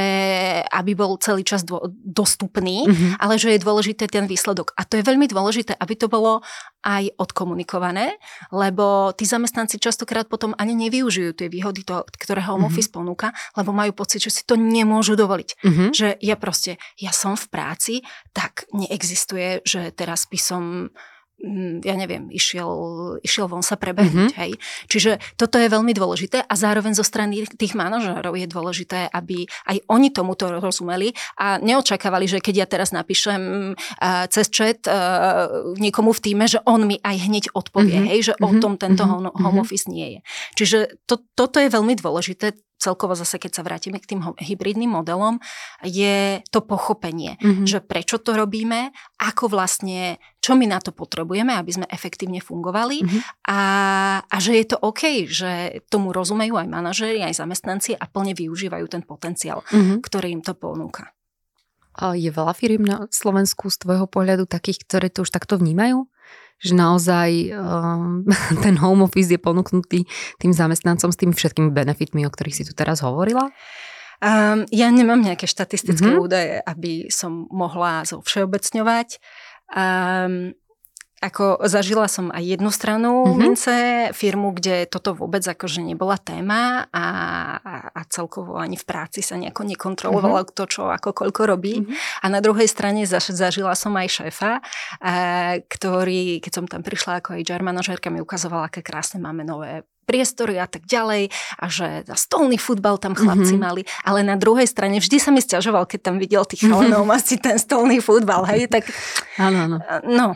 aby 0.70 0.92
bol 0.94 1.18
celý 1.18 1.42
čas 1.46 1.66
dô, 1.66 1.82
dostupný, 1.94 2.86
mm-hmm. 2.86 3.22
ale 3.22 3.42
že 3.42 3.58
je 3.58 3.64
dôležité 3.66 4.06
ten 4.06 4.26
výsledok. 4.30 4.74
A 4.78 4.86
to 4.86 5.02
je 5.02 5.06
veľmi 5.06 5.26
dôležité, 5.30 5.78
aby 5.78 5.94
to 5.98 6.10
bolo 6.10 6.42
aj 6.82 7.14
odkomunikované, 7.18 8.18
lebo 8.50 9.14
tí 9.14 9.30
zamestnanci 9.30 9.78
častokrát 9.78 10.26
potom 10.26 10.58
ani 10.58 10.74
nevyužijú 10.74 11.38
tie 11.38 11.46
výhody, 11.46 11.86
to, 11.86 12.06
ktoré 12.18 12.42
home 12.42 12.66
mm-hmm. 12.66 12.74
office 12.74 12.90
ponúka, 12.90 13.28
lebo 13.54 13.70
majú 13.70 13.94
pocit, 13.94 14.22
že 14.22 14.34
si 14.34 14.42
to 14.46 14.58
nemôžu 14.58 15.14
dovoliť. 15.14 15.50
Mm-hmm. 15.62 15.90
Že 15.94 16.08
ja 16.26 16.36
proste, 16.42 16.82
ja 16.98 17.14
som 17.14 17.38
v 17.38 17.46
práci, 17.54 17.94
tak 18.34 18.66
neexistuje, 18.74 19.62
že 19.62 19.94
teraz 19.94 20.26
by 20.26 20.40
som 20.42 20.71
Mm, 21.42 21.82
ja 21.82 21.98
neviem, 21.98 22.30
išiel, 22.30 22.70
išiel 23.26 23.50
von 23.50 23.66
sa 23.66 23.74
prebehnúť. 23.74 24.30
Mm-hmm. 24.30 24.42
Hej. 24.46 24.52
Čiže 24.86 25.12
toto 25.34 25.58
je 25.58 25.74
veľmi 25.74 25.90
dôležité 25.90 26.46
a 26.46 26.54
zároveň 26.54 26.94
zo 26.94 27.02
strany 27.02 27.50
tých 27.58 27.74
manažérov 27.74 28.38
je 28.38 28.46
dôležité, 28.46 29.10
aby 29.10 29.50
aj 29.66 29.82
oni 29.90 30.14
tomuto 30.14 30.62
rozumeli 30.62 31.10
a 31.42 31.58
neočakávali, 31.58 32.30
že 32.30 32.46
keď 32.46 32.56
ja 32.62 32.68
teraz 32.70 32.94
napíšem 32.94 33.74
uh, 33.74 34.26
cez 34.30 34.54
chat 34.54 34.86
uh, 34.86 35.74
niekomu 35.82 36.14
v 36.14 36.22
týme, 36.22 36.46
že 36.46 36.62
on 36.70 36.86
mi 36.86 37.02
aj 37.02 37.18
hneď 37.26 37.46
odpovie, 37.58 38.06
mm-hmm. 38.06 38.12
hej, 38.14 38.20
že 38.22 38.34
mm-hmm. 38.38 38.46
o 38.46 38.50
mhm. 38.54 38.62
tom 38.62 38.74
tento 38.78 39.04
mm-hmm. 39.10 39.42
home 39.42 39.60
office 39.66 39.90
nie 39.90 40.08
je. 40.14 40.20
Čiže 40.62 40.78
to, 41.10 41.26
toto 41.34 41.58
je 41.58 41.74
veľmi 41.74 41.98
dôležité, 41.98 42.54
celkovo 42.82 43.14
zase, 43.14 43.38
keď 43.38 43.52
sa 43.54 43.62
vrátime 43.62 44.02
k 44.02 44.18
tým 44.18 44.26
hybridným 44.42 44.90
modelom, 44.90 45.38
je 45.86 46.42
to 46.50 46.66
pochopenie, 46.66 47.38
mm-hmm. 47.38 47.70
že 47.70 47.86
prečo 47.86 48.18
to 48.18 48.34
robíme, 48.34 48.90
ako 49.22 49.54
vlastne, 49.54 50.18
čo 50.42 50.58
my 50.58 50.66
na 50.66 50.82
to 50.82 50.90
potrebujeme, 50.90 51.54
aby 51.54 51.70
sme 51.70 51.86
efektívne 51.86 52.42
fungovali 52.42 53.06
mm-hmm. 53.06 53.22
a, 53.54 53.62
a 54.26 54.36
že 54.42 54.58
je 54.58 54.66
to 54.66 54.82
OK, 54.82 55.30
že 55.30 55.86
tomu 55.94 56.10
rozumejú 56.10 56.58
aj 56.58 56.66
manažéri, 56.66 57.22
aj 57.22 57.38
zamestnanci 57.38 57.94
a 57.94 58.10
plne 58.10 58.34
využívajú 58.34 58.90
ten 58.90 59.06
potenciál, 59.06 59.62
mm-hmm. 59.70 60.02
ktorý 60.02 60.34
im 60.34 60.42
to 60.42 60.58
ponúka. 60.58 61.14
Je 61.92 62.32
veľa 62.32 62.56
firiem 62.56 62.88
na 62.88 63.06
Slovensku 63.12 63.68
z 63.68 63.84
tvojho 63.84 64.08
pohľadu 64.08 64.48
takých, 64.48 64.88
ktoré 64.88 65.08
to 65.12 65.28
už 65.28 65.30
takto 65.30 65.60
vnímajú? 65.60 66.08
Že 66.62 66.78
naozaj 66.78 67.52
um, 67.58 68.24
ten 68.66 68.78
home 68.78 69.04
office 69.10 69.34
je 69.34 69.42
ponúknutý 69.42 70.06
tým 70.38 70.54
zamestnancom 70.54 71.10
s 71.10 71.18
tými 71.18 71.34
všetkými 71.34 71.74
benefitmi, 71.74 72.24
o 72.24 72.32
ktorých 72.32 72.58
si 72.62 72.64
tu 72.64 72.78
teraz 72.78 73.02
hovorila? 73.02 73.50
Um, 74.22 74.70
ja 74.70 74.94
nemám 74.94 75.18
nejaké 75.18 75.50
štatistické 75.50 76.14
mm-hmm. 76.14 76.26
údaje, 76.30 76.62
aby 76.62 77.10
som 77.10 77.50
mohla 77.50 78.06
zo 78.06 78.22
všeobecňovať. 78.22 79.18
Um, 79.74 80.54
ako 81.22 81.62
zažila 81.70 82.10
som 82.10 82.34
aj 82.34 82.42
jednu 82.42 82.74
stranu 82.74 83.22
mm-hmm. 83.22 83.38
mince, 83.38 83.78
firmu, 84.18 84.58
kde 84.58 84.90
toto 84.90 85.14
vôbec 85.14 85.46
akože 85.46 85.86
nebola 85.86 86.18
téma 86.18 86.90
a, 86.90 87.06
a, 87.94 88.02
celkovo 88.10 88.58
ani 88.58 88.74
v 88.74 88.86
práci 88.90 89.22
sa 89.22 89.38
nejako 89.38 89.70
nekontrolovalo 89.70 90.42
mm-hmm. 90.42 90.58
to, 90.58 90.64
čo 90.66 90.90
ako 90.90 91.14
koľko 91.14 91.42
robí. 91.46 91.86
Mm-hmm. 91.86 92.26
A 92.26 92.26
na 92.26 92.42
druhej 92.42 92.66
strane 92.66 93.06
zaž, 93.06 93.38
zažila 93.38 93.78
som 93.78 93.94
aj 93.94 94.10
šéfa, 94.10 94.52
a, 94.58 94.62
ktorý, 95.62 96.42
keď 96.42 96.52
som 96.52 96.66
tam 96.66 96.82
prišla 96.82 97.22
ako 97.22 97.38
HR 97.38 97.62
manažérka, 97.62 98.10
mi 98.10 98.18
ukazovala, 98.18 98.74
aké 98.74 98.82
krásne 98.82 99.22
máme 99.22 99.46
nové 99.46 99.86
priestory 100.10 100.58
a 100.58 100.66
tak 100.66 100.90
ďalej 100.90 101.30
a 101.62 101.66
že 101.70 102.04
stolný 102.18 102.58
futbal 102.58 102.98
tam 102.98 103.14
chlapci 103.14 103.56
mm-hmm. 103.56 103.62
mali, 103.62 103.82
ale 104.02 104.26
na 104.26 104.36
druhej 104.36 104.66
strane 104.66 104.98
vždy 104.98 105.18
sa 105.22 105.30
mi 105.30 105.40
stiažoval, 105.40 105.86
keď 105.86 106.12
tam 106.12 106.16
videl 106.18 106.42
tých 106.50 106.66
chalanov 106.66 107.06
mm-hmm. 107.06 107.18
asi 107.22 107.38
ten 107.38 107.62
stolný 107.62 108.02
futbal, 108.02 108.44
hej, 108.50 108.68
tak... 108.68 108.90
Áno, 109.38 109.70
áno. 109.70 109.78
No, 110.10 110.28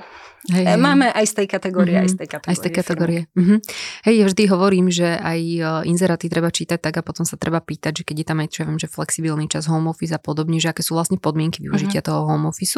Hej, 0.46 0.66
hej. 0.66 0.78
Máme 0.78 1.10
aj 1.10 1.26
z 1.26 1.34
tej 1.42 1.48
kategórie, 1.50 1.98
mm-hmm. 1.98 2.06
aj 2.06 2.10
z 2.14 2.18
tej 2.22 2.30
kategórie. 2.30 2.52
Aj 2.52 2.56
z 2.56 2.62
tej 2.62 2.74
kategórie. 2.74 3.22
Mm-hmm. 3.34 3.58
Hej, 4.06 4.16
ja 4.22 4.26
vždy 4.30 4.44
hovorím, 4.46 4.88
že 4.94 5.08
aj 5.18 5.40
e, 5.42 5.60
inzeráty 5.90 6.30
treba 6.30 6.54
čítať 6.54 6.78
tak 6.78 7.02
a 7.02 7.02
potom 7.02 7.26
sa 7.26 7.34
treba 7.34 7.58
pýtať, 7.58 8.02
že 8.02 8.04
keď 8.06 8.16
je 8.22 8.26
tam 8.30 8.38
aj, 8.46 8.48
čo 8.54 8.58
ja 8.62 8.66
viem, 8.70 8.78
že 8.78 8.86
flexibilný 8.86 9.50
čas 9.50 9.66
home 9.66 9.90
office 9.90 10.14
a 10.14 10.22
podobne, 10.22 10.62
že 10.62 10.70
aké 10.70 10.86
sú 10.86 10.94
vlastne 10.94 11.18
podmienky 11.18 11.66
využitia 11.66 12.06
mm-hmm. 12.06 12.10
toho 12.14 12.30
home 12.30 12.46
office 12.46 12.78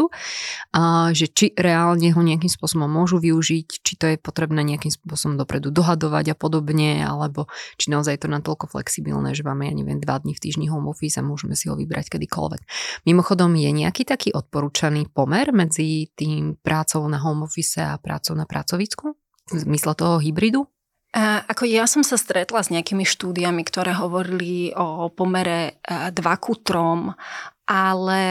a 0.71 1.11
že 1.11 1.27
či 1.27 1.51
reálne 1.59 2.07
ho 2.15 2.21
nejakým 2.23 2.47
spôsobom 2.47 2.87
môžu 2.87 3.19
využiť, 3.19 3.67
či 3.83 3.93
to 3.99 4.05
je 4.13 4.15
potrebné 4.15 4.63
nejakým 4.63 4.93
spôsobom 4.93 5.35
dopredu 5.35 5.67
dohadovať 5.67 6.31
a 6.31 6.35
podobne, 6.39 7.03
alebo 7.03 7.51
či 7.75 7.91
naozaj 7.91 8.15
je 8.15 8.21
to 8.23 8.29
natoľko 8.31 8.71
flexibilné, 8.71 9.35
že 9.35 9.43
máme, 9.43 9.67
ja 9.67 9.75
neviem, 9.75 9.99
dva 9.99 10.23
dní 10.23 10.31
v 10.37 10.43
týždni 10.43 10.71
home 10.71 10.87
office 10.87 11.19
a 11.19 11.25
môžeme 11.25 11.57
si 11.57 11.67
ho 11.67 11.75
vybrať 11.75 12.15
kedykoľvek. 12.15 12.61
Mimochodom, 13.03 13.51
je 13.59 13.69
nejaký 13.75 14.07
taký 14.07 14.31
odporúčaný 14.31 15.11
pomer 15.11 15.51
medzi 15.51 16.07
tým 16.15 16.55
prácou 16.61 17.03
na 17.09 17.19
home 17.19 17.49
office 17.49 17.56
office 17.57 17.81
a 17.81 17.97
prácou 17.97 18.37
na 18.37 18.45
pracovisku? 18.45 19.17
V 19.49 19.57
zmysle 19.57 19.97
toho 19.97 20.21
hybridu? 20.21 20.69
A 21.17 21.41
ako 21.49 21.65
ja 21.65 21.89
som 21.89 22.05
sa 22.05 22.13
stretla 22.13 22.61
s 22.61 22.69
nejakými 22.69 23.01
štúdiami, 23.01 23.65
ktoré 23.65 23.97
hovorili 23.97 24.69
o 24.77 25.09
pomere 25.09 25.81
2 25.89 26.13
ku 26.37 26.53
3 26.53 27.56
ale 27.67 28.23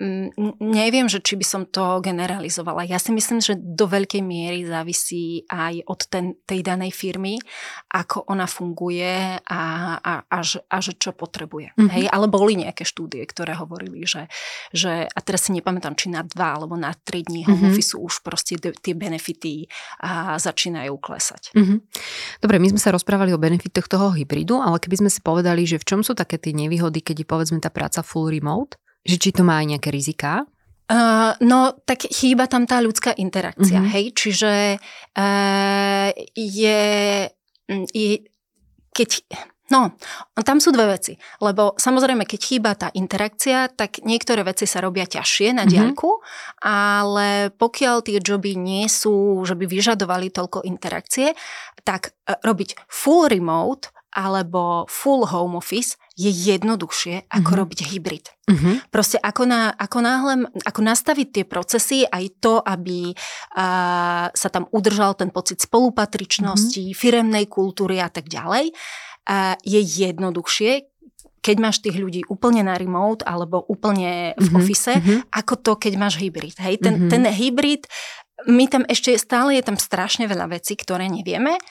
mm, 0.00 0.56
neviem, 0.64 1.12
že 1.12 1.20
či 1.20 1.36
by 1.36 1.44
som 1.44 1.62
to 1.68 2.00
generalizovala. 2.00 2.88
Ja 2.88 2.96
si 2.96 3.12
myslím, 3.12 3.44
že 3.44 3.52
do 3.60 3.84
veľkej 3.84 4.24
miery 4.24 4.64
závisí 4.64 5.44
aj 5.44 5.84
od 5.84 6.00
ten, 6.08 6.40
tej 6.48 6.64
danej 6.64 6.96
firmy, 6.96 7.36
ako 7.92 8.24
ona 8.32 8.48
funguje 8.48 9.44
a, 9.44 9.62
a, 10.00 10.12
a, 10.24 10.38
a 10.40 10.76
že 10.80 10.92
čo 10.96 11.12
potrebuje. 11.12 11.76
Mm-hmm. 11.76 11.92
Hej? 11.92 12.04
Ale 12.08 12.32
boli 12.32 12.56
nejaké 12.56 12.88
štúdie, 12.88 13.20
ktoré 13.28 13.52
hovorili, 13.60 14.08
že, 14.08 14.32
že 14.72 15.04
a 15.04 15.18
teraz 15.20 15.44
si 15.44 15.52
nepamätám, 15.52 15.92
či 15.92 16.08
na 16.08 16.24
dva 16.24 16.56
alebo 16.56 16.80
na 16.80 16.96
tri 16.96 17.20
dní 17.20 17.44
home 17.44 17.68
mm-hmm. 17.68 17.76
office 17.76 17.92
už 17.92 18.24
proste 18.24 18.56
tie 18.56 18.96
benefity 18.96 19.68
a 20.00 20.40
začínajú 20.40 20.96
klesať. 20.96 21.52
Mm-hmm. 21.52 21.78
Dobre, 22.40 22.56
my 22.56 22.72
sme 22.72 22.80
sa 22.80 22.96
rozprávali 22.96 23.36
o 23.36 23.42
benefitoch 23.42 23.84
toho 23.84 24.16
hybridu, 24.16 24.64
ale 24.64 24.80
keby 24.80 25.04
sme 25.04 25.10
si 25.12 25.20
povedali, 25.20 25.68
že 25.68 25.76
v 25.76 25.84
čom 25.84 26.00
sú 26.00 26.16
také 26.16 26.40
tie 26.40 26.56
nevýhody, 26.56 27.04
keď 27.04 27.20
je 27.20 27.26
povedzme 27.28 27.60
tá 27.60 27.68
práca 27.68 28.00
full 28.00 28.32
remote, 28.32 28.77
že 29.04 29.16
či 29.16 29.30
to 29.30 29.46
má 29.46 29.62
aj 29.62 29.76
nejaké 29.76 29.90
riziká? 29.92 30.48
Uh, 30.88 31.36
no, 31.44 31.76
tak 31.84 32.08
chýba 32.08 32.48
tam 32.48 32.64
tá 32.64 32.80
ľudská 32.80 33.12
interakcia, 33.20 33.84
uh-huh. 33.84 33.92
hej? 33.92 34.16
Čiže 34.16 34.80
uh, 34.80 36.08
je, 36.32 36.80
mm, 37.68 37.86
je, 37.92 38.24
keď... 38.96 39.10
No, 39.68 39.92
tam 40.48 40.64
sú 40.64 40.72
dve 40.72 40.96
veci, 40.96 41.12
lebo 41.44 41.76
samozrejme, 41.76 42.24
keď 42.24 42.40
chýba 42.40 42.72
tá 42.72 42.88
interakcia, 42.96 43.68
tak 43.68 44.00
niektoré 44.00 44.40
veci 44.40 44.64
sa 44.64 44.80
robia 44.80 45.04
ťažšie 45.04 45.60
na 45.60 45.68
mhm. 45.68 45.70
diaľku, 45.76 46.08
mm-hmm. 46.08 46.64
ale 46.64 47.52
pokiaľ 47.52 48.00
tie 48.00 48.16
joby 48.24 48.56
nie 48.56 48.88
sú, 48.88 49.44
že 49.44 49.52
by 49.60 49.68
vyžadovali 49.68 50.32
toľko 50.32 50.64
interakcie, 50.64 51.36
tak 51.84 52.16
uh, 52.24 52.40
robiť 52.40 52.88
full 52.88 53.28
remote 53.28 53.92
alebo 54.16 54.88
full 54.88 55.28
home 55.28 55.60
office 55.60 56.00
je 56.18 56.30
jednoduchšie, 56.34 57.30
ako 57.30 57.38
mm-hmm. 57.46 57.60
robiť 57.62 57.80
hybrid. 57.94 58.26
Mm-hmm. 58.50 58.74
Proste 58.90 59.22
ako, 59.22 59.46
na, 59.46 59.70
ako 59.70 59.98
náhle, 60.02 60.34
ako 60.66 60.80
nastaviť 60.82 61.28
tie 61.30 61.44
procesy, 61.46 62.02
aj 62.02 62.24
to, 62.42 62.58
aby 62.58 63.14
a, 63.54 64.26
sa 64.34 64.48
tam 64.50 64.66
udržal 64.74 65.14
ten 65.14 65.30
pocit 65.30 65.62
spolupatričnosti, 65.62 66.90
mm-hmm. 66.90 66.98
firemnej 66.98 67.46
kultúry 67.46 68.02
a 68.02 68.10
tak 68.10 68.26
ďalej, 68.26 68.74
a, 69.30 69.54
je 69.62 69.78
jednoduchšie, 69.78 70.90
keď 71.38 71.56
máš 71.62 71.86
tých 71.86 71.94
ľudí 71.94 72.26
úplne 72.26 72.66
na 72.66 72.74
remote 72.74 73.22
alebo 73.22 73.62
úplne 73.70 74.34
v 74.34 74.42
mm-hmm. 74.42 74.58
office, 74.58 74.90
mm-hmm. 74.90 75.18
ako 75.30 75.54
to, 75.62 75.72
keď 75.78 75.92
máš 76.02 76.18
hybrid. 76.18 76.58
Hej, 76.58 76.82
ten, 76.82 77.06
mm-hmm. 77.06 77.10
ten 77.14 77.22
hybrid, 77.30 77.86
my 78.50 78.66
tam 78.66 78.82
ešte 78.90 79.14
stále 79.14 79.54
je 79.54 79.62
tam 79.62 79.78
strašne 79.78 80.26
veľa 80.26 80.50
vecí, 80.50 80.74
ktoré 80.74 81.06
nevieme 81.06 81.62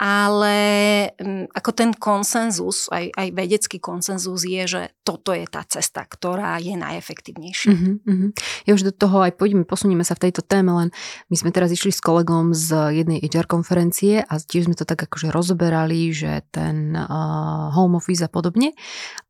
ale 0.00 0.56
mm, 1.20 1.52
ako 1.52 1.70
ten 1.76 1.92
konsenzus, 1.92 2.88
aj, 2.88 3.12
aj 3.12 3.28
vedecký 3.36 3.76
konsenzus 3.76 4.48
je, 4.48 4.64
že 4.64 4.82
toto 5.04 5.36
je 5.36 5.44
tá 5.44 5.60
cesta, 5.68 6.08
ktorá 6.08 6.56
je 6.56 6.72
najefektívnejšia. 6.72 7.68
Uh-huh, 7.68 8.00
uh-huh. 8.08 8.30
Ja 8.64 8.72
už 8.72 8.88
do 8.88 8.96
toho 8.96 9.20
aj 9.28 9.36
poďme, 9.36 9.68
posunieme 9.68 10.00
sa 10.00 10.16
v 10.16 10.32
tejto 10.32 10.40
téme, 10.40 10.72
len 10.72 10.88
my 11.28 11.36
sme 11.36 11.52
teraz 11.52 11.68
išli 11.68 11.92
s 11.92 12.00
kolegom 12.00 12.56
z 12.56 12.96
jednej 12.96 13.20
HR 13.20 13.44
konferencie 13.44 14.24
a 14.24 14.40
tiež 14.40 14.72
sme 14.72 14.76
to 14.78 14.88
tak 14.88 15.04
akože 15.04 15.28
rozoberali, 15.28 16.08
že 16.16 16.48
ten 16.48 16.96
uh, 16.96 17.68
home 17.76 18.00
office 18.00 18.24
a 18.24 18.32
podobne 18.32 18.72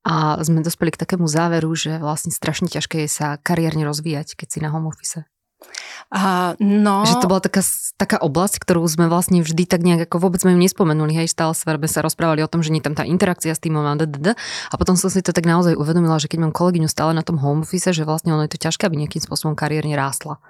a 0.06 0.38
sme 0.38 0.62
dospeli 0.62 0.94
k 0.94 1.02
takému 1.02 1.26
záveru, 1.26 1.74
že 1.74 1.98
vlastne 1.98 2.30
strašne 2.30 2.70
ťažké 2.70 3.04
je 3.04 3.10
sa 3.10 3.42
kariérne 3.42 3.82
rozvíjať, 3.82 4.38
keď 4.38 4.48
si 4.48 4.58
na 4.62 4.70
home 4.70 4.86
office. 4.86 5.26
Uh, 6.08 6.56
no... 6.56 7.04
Že 7.04 7.14
to 7.20 7.28
bola 7.28 7.42
taká, 7.44 7.60
taká 8.00 8.16
oblasť, 8.16 8.64
ktorú 8.64 8.80
sme 8.88 9.12
vlastne 9.12 9.44
vždy 9.44 9.68
tak 9.68 9.84
nejak, 9.84 10.08
ako 10.08 10.30
vôbec 10.30 10.40
sme 10.40 10.56
ju 10.56 10.58
nespomenuli, 10.64 11.12
hej, 11.12 11.28
stále 11.28 11.52
sme 11.52 11.84
sa 11.84 12.00
rozprávali 12.00 12.40
o 12.40 12.48
tom, 12.48 12.64
že 12.64 12.72
nie 12.72 12.80
tam 12.80 12.96
tá 12.96 13.04
interakcia 13.04 13.52
s 13.52 13.60
týmom 13.60 13.84
a 13.84 13.94
ddd. 14.00 14.32
A 14.72 14.74
potom 14.80 14.96
som 14.96 15.12
si 15.12 15.20
to 15.20 15.36
tak 15.36 15.44
naozaj 15.44 15.76
uvedomila, 15.76 16.16
že 16.16 16.32
keď 16.32 16.48
mám 16.48 16.52
kolegyňu 16.56 16.88
stále 16.88 17.12
na 17.12 17.20
tom 17.20 17.36
home 17.36 17.62
office, 17.66 17.92
že 17.92 18.08
vlastne 18.08 18.32
ono 18.32 18.48
je 18.48 18.56
to 18.56 18.62
ťažké, 18.64 18.88
aby 18.88 19.04
nejakým 19.04 19.20
spôsobom 19.20 19.52
kariérne 19.52 19.92
rástla. 19.94 20.40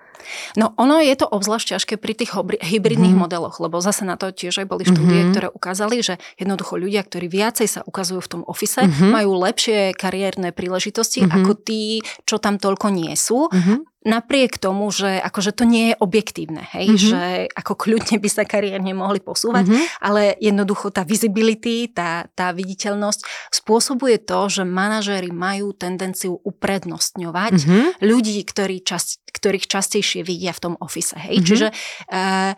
No 0.56 0.76
ono 0.76 1.00
je 1.00 1.16
to 1.16 1.26
obzvlášť 1.26 1.76
ťažké 1.76 1.94
pri 1.96 2.12
tých 2.12 2.36
hybridných 2.60 3.16
mm. 3.16 3.22
modeloch, 3.24 3.56
lebo 3.60 3.80
zase 3.80 4.04
na 4.04 4.20
to 4.20 4.28
tiež 4.32 4.64
aj 4.64 4.66
boli 4.68 4.84
štúdie, 4.84 5.24
mm-hmm. 5.24 5.32
ktoré 5.32 5.48
ukázali, 5.48 6.04
že 6.04 6.20
jednoducho 6.36 6.76
ľudia, 6.76 7.04
ktorí 7.04 7.26
viacej 7.28 7.68
sa 7.68 7.80
ukazujú 7.84 8.20
v 8.20 8.30
tom 8.30 8.42
ofise, 8.44 8.84
mm-hmm. 8.84 9.10
majú 9.10 9.30
lepšie 9.40 9.96
kariérne 9.96 10.52
príležitosti 10.52 11.24
mm-hmm. 11.24 11.36
ako 11.40 11.52
tí, 11.56 12.04
čo 12.28 12.36
tam 12.36 12.60
toľko 12.60 12.92
nie 12.92 13.12
sú. 13.16 13.48
Mm-hmm 13.48 13.90
napriek 14.00 14.56
tomu, 14.56 14.88
že 14.88 15.20
akože 15.20 15.52
to 15.52 15.68
nie 15.68 15.92
je 15.92 15.94
objektívne, 16.00 16.64
hej, 16.72 16.88
mm-hmm. 16.88 17.10
že 17.12 17.22
ako 17.52 17.72
kľudne 17.76 18.16
by 18.16 18.28
sa 18.32 18.48
kariérne 18.48 18.96
mohli 18.96 19.20
posúvať, 19.20 19.68
mm-hmm. 19.68 19.84
ale 20.00 20.40
jednoducho 20.40 20.88
tá 20.88 21.04
visibility, 21.04 21.92
tá, 21.92 22.24
tá 22.32 22.56
viditeľnosť 22.56 23.52
spôsobuje 23.52 24.24
to, 24.24 24.40
že 24.48 24.62
manažéri 24.64 25.28
majú 25.28 25.76
tendenciu 25.76 26.40
uprednostňovať 26.40 27.54
mm-hmm. 27.60 27.86
ľudí, 28.00 28.40
ktorí 28.48 28.80
čas, 28.80 29.20
ktorých 29.28 29.68
častejšie 29.68 30.24
vidia 30.24 30.56
v 30.56 30.62
tom 30.64 30.74
ofise, 30.80 31.20
hej, 31.20 31.44
mm-hmm. 31.44 31.48
čiže 31.48 31.68
uh, 32.08 32.56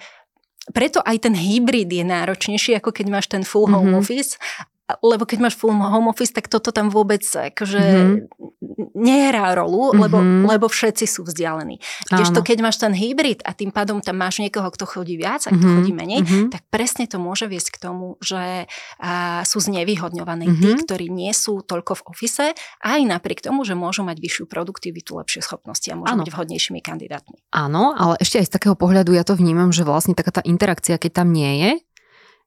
preto 0.71 1.03
aj 1.03 1.27
ten 1.27 1.35
hybrid 1.35 1.91
je 1.91 2.07
náročnejší, 2.07 2.79
ako 2.79 2.95
keď 2.95 3.07
máš 3.11 3.27
ten 3.27 3.43
full 3.43 3.67
home 3.67 3.91
mm-hmm. 3.91 3.99
office 3.99 4.39
lebo 5.01 5.25
keď 5.25 5.39
máš 5.49 5.55
full 5.57 5.73
home 5.73 6.11
office, 6.11 6.35
tak 6.35 6.51
toto 6.51 6.75
tam 6.75 6.91
vôbec 6.91 7.23
akože 7.23 7.81
mm-hmm. 7.81 8.99
nehrá 8.99 9.55
rolu, 9.55 9.95
lebo, 9.95 10.19
mm-hmm. 10.19 10.45
lebo 10.51 10.67
všetci 10.67 11.07
sú 11.07 11.23
vzdialení. 11.23 11.79
Kdežto 12.11 12.43
keď 12.43 12.59
máš 12.61 12.83
ten 12.83 12.93
hybrid 12.93 13.41
a 13.47 13.55
tým 13.55 13.71
pádom 13.71 14.03
tam 14.03 14.19
máš 14.19 14.43
niekoho, 14.43 14.67
kto 14.75 14.85
chodí 14.85 15.15
viac 15.15 15.47
a 15.47 15.55
kto 15.55 15.63
mm-hmm. 15.63 15.77
chodí 15.81 15.93
menej, 15.95 16.21
mm-hmm. 16.27 16.49
tak 16.51 16.67
presne 16.69 17.07
to 17.07 17.23
môže 17.23 17.47
viesť 17.47 17.79
k 17.79 17.83
tomu, 17.89 18.19
že 18.19 18.67
a, 18.99 19.47
sú 19.47 19.63
znevýhodňovaní 19.63 20.51
mm-hmm. 20.51 20.61
tí, 20.61 20.71
ktorí 20.83 21.07
nie 21.09 21.31
sú 21.31 21.63
toľko 21.63 22.03
v 22.03 22.03
ofise, 22.11 22.47
aj 22.83 23.01
napriek 23.07 23.41
tomu, 23.41 23.63
že 23.63 23.79
môžu 23.79 24.03
mať 24.03 24.19
vyššiu 24.19 24.45
produktivitu, 24.51 25.15
lepšie 25.15 25.41
schopnosti 25.47 25.87
a 25.89 25.97
môžu 25.97 26.19
ano. 26.19 26.27
byť 26.27 26.31
vhodnejšími 26.35 26.81
kandidátmi. 26.83 27.39
Áno, 27.55 27.95
ale 27.95 28.19
ešte 28.19 28.43
aj 28.43 28.47
z 28.51 28.55
takého 28.59 28.75
pohľadu 28.75 29.15
ja 29.15 29.23
to 29.23 29.39
vnímam, 29.39 29.71
že 29.71 29.87
vlastne 29.87 30.19
taká 30.19 30.35
tá 30.35 30.43
interakcia, 30.43 30.99
keď 30.99 31.23
tam 31.23 31.31
nie 31.31 31.53
je, 31.63 31.71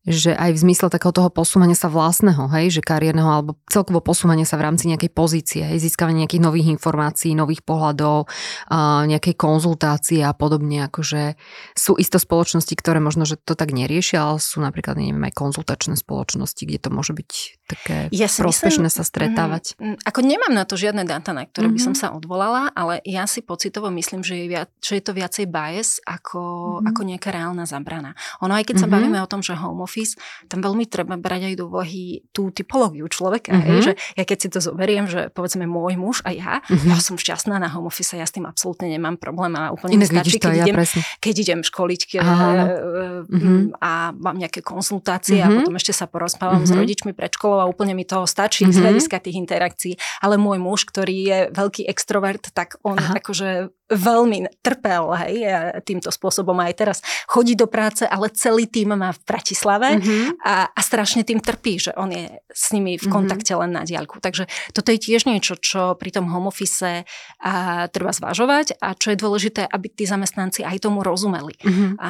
že 0.06 0.38
aj 0.38 0.54
v 0.54 0.62
zmysle 0.70 0.94
takého 0.94 1.10
toho 1.10 1.34
posúvania 1.34 1.74
sa 1.74 1.90
vlastného, 1.90 2.46
hej, 2.54 2.78
že 2.78 2.82
kariérneho 2.86 3.26
alebo 3.26 3.58
celkovo 3.66 4.06
posúvania 4.06 4.46
sa 4.46 4.62
v 4.62 4.70
rámci 4.70 4.86
nejakej 4.86 5.10
pozície, 5.10 5.66
hej, 5.66 5.82
získavanie 5.82 6.26
nejakých 6.26 6.46
nových 6.46 6.68
informácií, 6.78 7.34
nových 7.34 7.66
pohľadov, 7.66 8.30
a 8.70 9.06
nejakej 9.10 9.34
konzultácie 9.34 10.22
a 10.22 10.38
podobne, 10.38 10.86
akože 10.86 11.34
sú 11.74 11.98
isto 11.98 12.22
spoločnosti, 12.22 12.74
ktoré 12.78 13.02
možno, 13.02 13.26
že 13.26 13.42
to 13.42 13.58
tak 13.58 13.74
neriešia, 13.74 14.22
ale 14.22 14.38
sú 14.38 14.62
napríklad, 14.62 14.94
neviem, 15.02 15.26
aj 15.26 15.34
konzultačné 15.34 15.98
spoločnosti, 15.98 16.62
kde 16.62 16.80
to 16.80 16.90
môže 16.94 17.18
byť 17.18 17.32
také 17.66 17.96
ja 18.14 18.30
prospešné 18.30 18.86
myslím, 18.86 18.98
sa 19.02 19.02
stretávať. 19.02 19.74
Mm, 19.82 19.98
ako 20.06 20.20
nemám 20.22 20.54
na 20.54 20.70
to 20.70 20.78
žiadne 20.78 21.02
dáta, 21.02 21.34
na 21.34 21.50
ktoré 21.50 21.66
mm-hmm. 21.66 21.82
by 21.82 21.82
som 21.82 21.94
mhm. 21.98 22.00
sa 22.00 22.08
odvolala, 22.14 22.70
ale 22.78 23.02
ja 23.10 23.26
si 23.26 23.42
pocitovo 23.42 23.90
myslím, 23.90 24.22
že 24.22 24.38
je, 24.38 24.46
viac, 24.46 24.70
že 24.78 25.02
je 25.02 25.04
to 25.04 25.18
viacej 25.18 25.46
bias 25.50 25.98
ako, 26.06 26.42
mm-hmm. 26.42 26.90
ako 26.94 27.02
nejaká 27.02 27.30
reálna 27.34 27.66
zabrana. 27.66 28.14
Ono 28.46 28.54
aj 28.54 28.70
keď 28.70 28.76
mm-hmm. 28.78 28.86
sa 28.86 28.88
mhm. 28.88 28.94
bavíme 28.94 29.18
o 29.18 29.28
tom, 29.30 29.42
že 29.42 29.58
home 29.58 29.82
office, 29.96 30.20
tam 30.52 30.60
veľmi 30.60 30.84
treba 30.92 31.16
brať 31.16 31.48
aj 31.48 31.56
do 31.56 31.72
úvahy 31.72 32.28
tú 32.36 32.52
typológiu 32.52 33.08
človeka. 33.08 33.56
Mm-hmm. 33.56 33.72
Hej, 33.72 33.80
že 33.80 33.92
ja 34.20 34.24
keď 34.28 34.38
si 34.44 34.48
to 34.52 34.60
zoberiem, 34.60 35.08
že 35.08 35.32
povedzme 35.32 35.64
môj 35.64 35.96
muž 35.96 36.20
a 36.28 36.36
ja, 36.36 36.60
mm-hmm. 36.68 36.92
ja 36.92 37.00
som 37.00 37.16
šťastná 37.16 37.56
na 37.56 37.72
home 37.72 37.88
office, 37.88 38.12
ja 38.12 38.28
s 38.28 38.36
tým 38.36 38.44
absolútne 38.44 38.92
nemám 38.92 39.16
problém 39.16 39.56
a 39.56 39.72
úplne 39.72 39.96
Inak 39.96 40.12
stačí, 40.12 40.36
keď, 40.36 40.52
ja 40.52 40.66
idem, 40.68 40.76
keď 41.24 41.36
idem 41.40 41.60
školiť 41.64 42.02
keď, 42.12 42.26
mm-hmm. 42.28 43.80
a 43.80 44.12
mám 44.12 44.36
nejaké 44.36 44.60
konzultácie 44.60 45.40
mm-hmm. 45.40 45.56
a 45.56 45.58
potom 45.64 45.74
ešte 45.80 45.96
sa 45.96 46.12
porozprávam 46.12 46.68
mm-hmm. 46.68 46.76
s 46.76 46.80
rodičmi 46.84 47.12
pred 47.16 47.32
školou 47.32 47.64
a 47.64 47.70
úplne 47.72 47.96
mi 47.96 48.04
toho 48.04 48.28
stačí 48.28 48.68
mm-hmm. 48.68 48.76
z 48.76 48.84
hľadiska 48.84 49.18
tých 49.24 49.40
interakcií. 49.40 49.94
Ale 50.20 50.36
môj 50.36 50.60
muž, 50.60 50.84
ktorý 50.84 51.16
je 51.16 51.40
veľký 51.56 51.88
extrovert, 51.88 52.52
tak 52.52 52.76
on 52.84 53.00
Aha. 53.00 53.24
akože 53.24 53.72
veľmi 53.86 54.50
trpel 54.66 55.14
hej, 55.14 55.46
týmto 55.86 56.10
spôsobom 56.10 56.58
aj 56.58 56.74
teraz 56.74 56.98
chodí 57.30 57.54
do 57.54 57.70
práce, 57.70 58.02
ale 58.02 58.34
celý 58.34 58.66
tým 58.66 58.98
má 58.98 59.14
v 59.14 59.22
Bratislave 59.22 59.85
mm-hmm. 59.94 60.42
a, 60.42 60.74
a 60.74 60.80
strašne 60.82 61.22
tým 61.22 61.38
trpí, 61.40 61.78
že 61.78 61.92
on 61.94 62.10
je 62.10 62.26
s 62.50 62.74
nimi 62.74 62.98
v 62.98 63.06
mhm. 63.06 63.14
kontakte 63.14 63.54
mm-hmm. 63.54 63.64
len 63.70 63.72
na 63.72 63.84
diaľku. 63.86 64.18
Takže 64.18 64.50
toto 64.74 64.90
je 64.90 65.00
tiež 65.00 65.30
niečo, 65.30 65.56
čo 65.60 65.94
pri 65.96 66.10
tom 66.10 66.32
home 66.32 66.50
office 66.50 67.06
a, 67.42 67.88
treba 67.94 68.12
zvažovať 68.12 68.82
a 68.82 68.98
čo 68.98 69.14
je 69.14 69.22
dôležité, 69.22 69.62
aby 69.70 69.88
tí 69.94 70.10
zamestnanci 70.10 70.66
aj 70.66 70.82
tomu 70.82 71.06
rozumeli 71.06 71.56
mm-hmm. 71.62 71.92
a, 72.02 72.10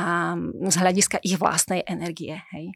z 0.72 0.76
hľadiska 0.80 1.18
ich 1.22 1.36
vlastnej 1.36 1.84
energie. 1.84 2.40
Hej. 2.56 2.76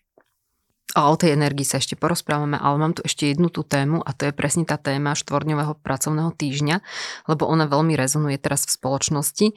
A 0.98 1.14
o 1.14 1.16
tej 1.16 1.38
energii 1.38 1.70
sa 1.70 1.78
ešte 1.78 1.94
porozprávame, 1.94 2.58
ale 2.58 2.82
mám 2.82 2.98
tu 2.98 3.06
ešte 3.06 3.30
jednu 3.30 3.54
tú 3.54 3.62
tému 3.62 4.02
a 4.02 4.10
to 4.10 4.26
je 4.26 4.34
presne 4.34 4.66
tá 4.66 4.74
téma 4.74 5.14
štvorňového 5.14 5.78
pracovného 5.86 6.34
týždňa, 6.34 6.82
lebo 7.30 7.46
ona 7.46 7.70
veľmi 7.70 7.94
rezonuje 7.94 8.42
teraz 8.42 8.66
v 8.66 8.74
spoločnosti 8.74 9.48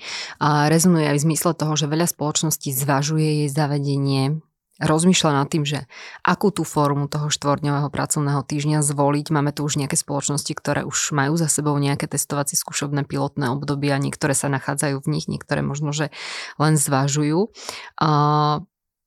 a 0.45 0.69
rezonuje 0.69 1.09
aj 1.09 1.17
v 1.17 1.25
zmysle 1.33 1.57
toho, 1.57 1.73
že 1.73 1.89
veľa 1.89 2.05
spoločností 2.05 2.77
zvažuje 2.77 3.29
jej 3.45 3.49
zavedenie, 3.49 4.45
rozmýšľa 4.81 5.31
nad 5.37 5.49
tým, 5.53 5.69
že 5.69 5.85
akú 6.25 6.49
tú 6.49 6.65
formu 6.65 7.11
toho 7.11 7.29
štvorňového 7.29 7.93
pracovného 7.93 8.41
týždňa 8.41 8.81
zvoliť. 8.81 9.27
Máme 9.29 9.53
tu 9.53 9.69
už 9.69 9.77
nejaké 9.77 10.01
spoločnosti, 10.01 10.53
ktoré 10.57 10.81
už 10.89 11.13
majú 11.13 11.37
za 11.37 11.51
sebou 11.51 11.77
nejaké 11.77 12.09
testovacie 12.09 12.57
skúšobné 12.57 13.05
pilotné 13.05 13.53
obdobia, 13.53 14.01
niektoré 14.01 14.33
sa 14.33 14.49
nachádzajú 14.49 15.05
v 15.05 15.11
nich, 15.13 15.29
niektoré 15.29 15.61
možno, 15.61 15.93
že 15.93 16.09
len 16.57 16.81
zvažujú. 16.81 17.53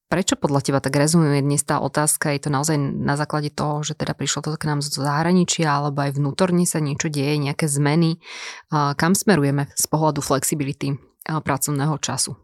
Prečo 0.06 0.38
podľa 0.38 0.62
teba 0.62 0.80
tak 0.86 0.94
rezonuje 1.02 1.42
dnes 1.42 1.66
tá 1.66 1.82
otázka? 1.82 2.30
Je 2.38 2.46
to 2.46 2.54
naozaj 2.54 2.78
na 2.78 3.18
základe 3.18 3.50
toho, 3.50 3.82
že 3.82 3.98
teda 3.98 4.14
prišlo 4.14 4.46
to 4.46 4.54
k 4.54 4.70
nám 4.70 4.86
z 4.86 5.02
zahraničia, 5.02 5.66
alebo 5.66 6.06
aj 6.06 6.22
vnútorne 6.22 6.62
sa 6.70 6.78
niečo 6.78 7.10
deje, 7.10 7.42
nejaké 7.42 7.66
zmeny? 7.66 8.22
Kam 8.70 9.18
smerujeme 9.18 9.66
z 9.74 9.86
pohľadu 9.90 10.22
flexibility 10.22 10.94
pracovného 11.26 11.98
času? 11.98 12.38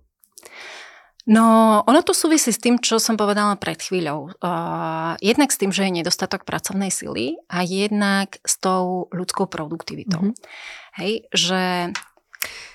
No, 1.30 1.80
ono 1.86 2.02
to 2.02 2.18
súvisí 2.18 2.50
s 2.50 2.58
tým, 2.58 2.82
čo 2.82 2.98
som 2.98 3.14
povedala 3.14 3.54
pred 3.54 3.78
chvíľou. 3.78 4.34
Uh, 4.42 5.14
jednak 5.22 5.54
s 5.54 5.62
tým, 5.62 5.70
že 5.70 5.86
je 5.86 6.02
nedostatok 6.02 6.50
pracovnej 6.50 6.90
sily 6.90 7.38
a 7.46 7.62
jednak 7.62 8.42
s 8.42 8.58
tou 8.58 9.06
ľudskou 9.14 9.46
produktivitou. 9.46 10.34
Mm-hmm. 10.34 10.98
Hej, 10.98 11.14
že 11.30 11.62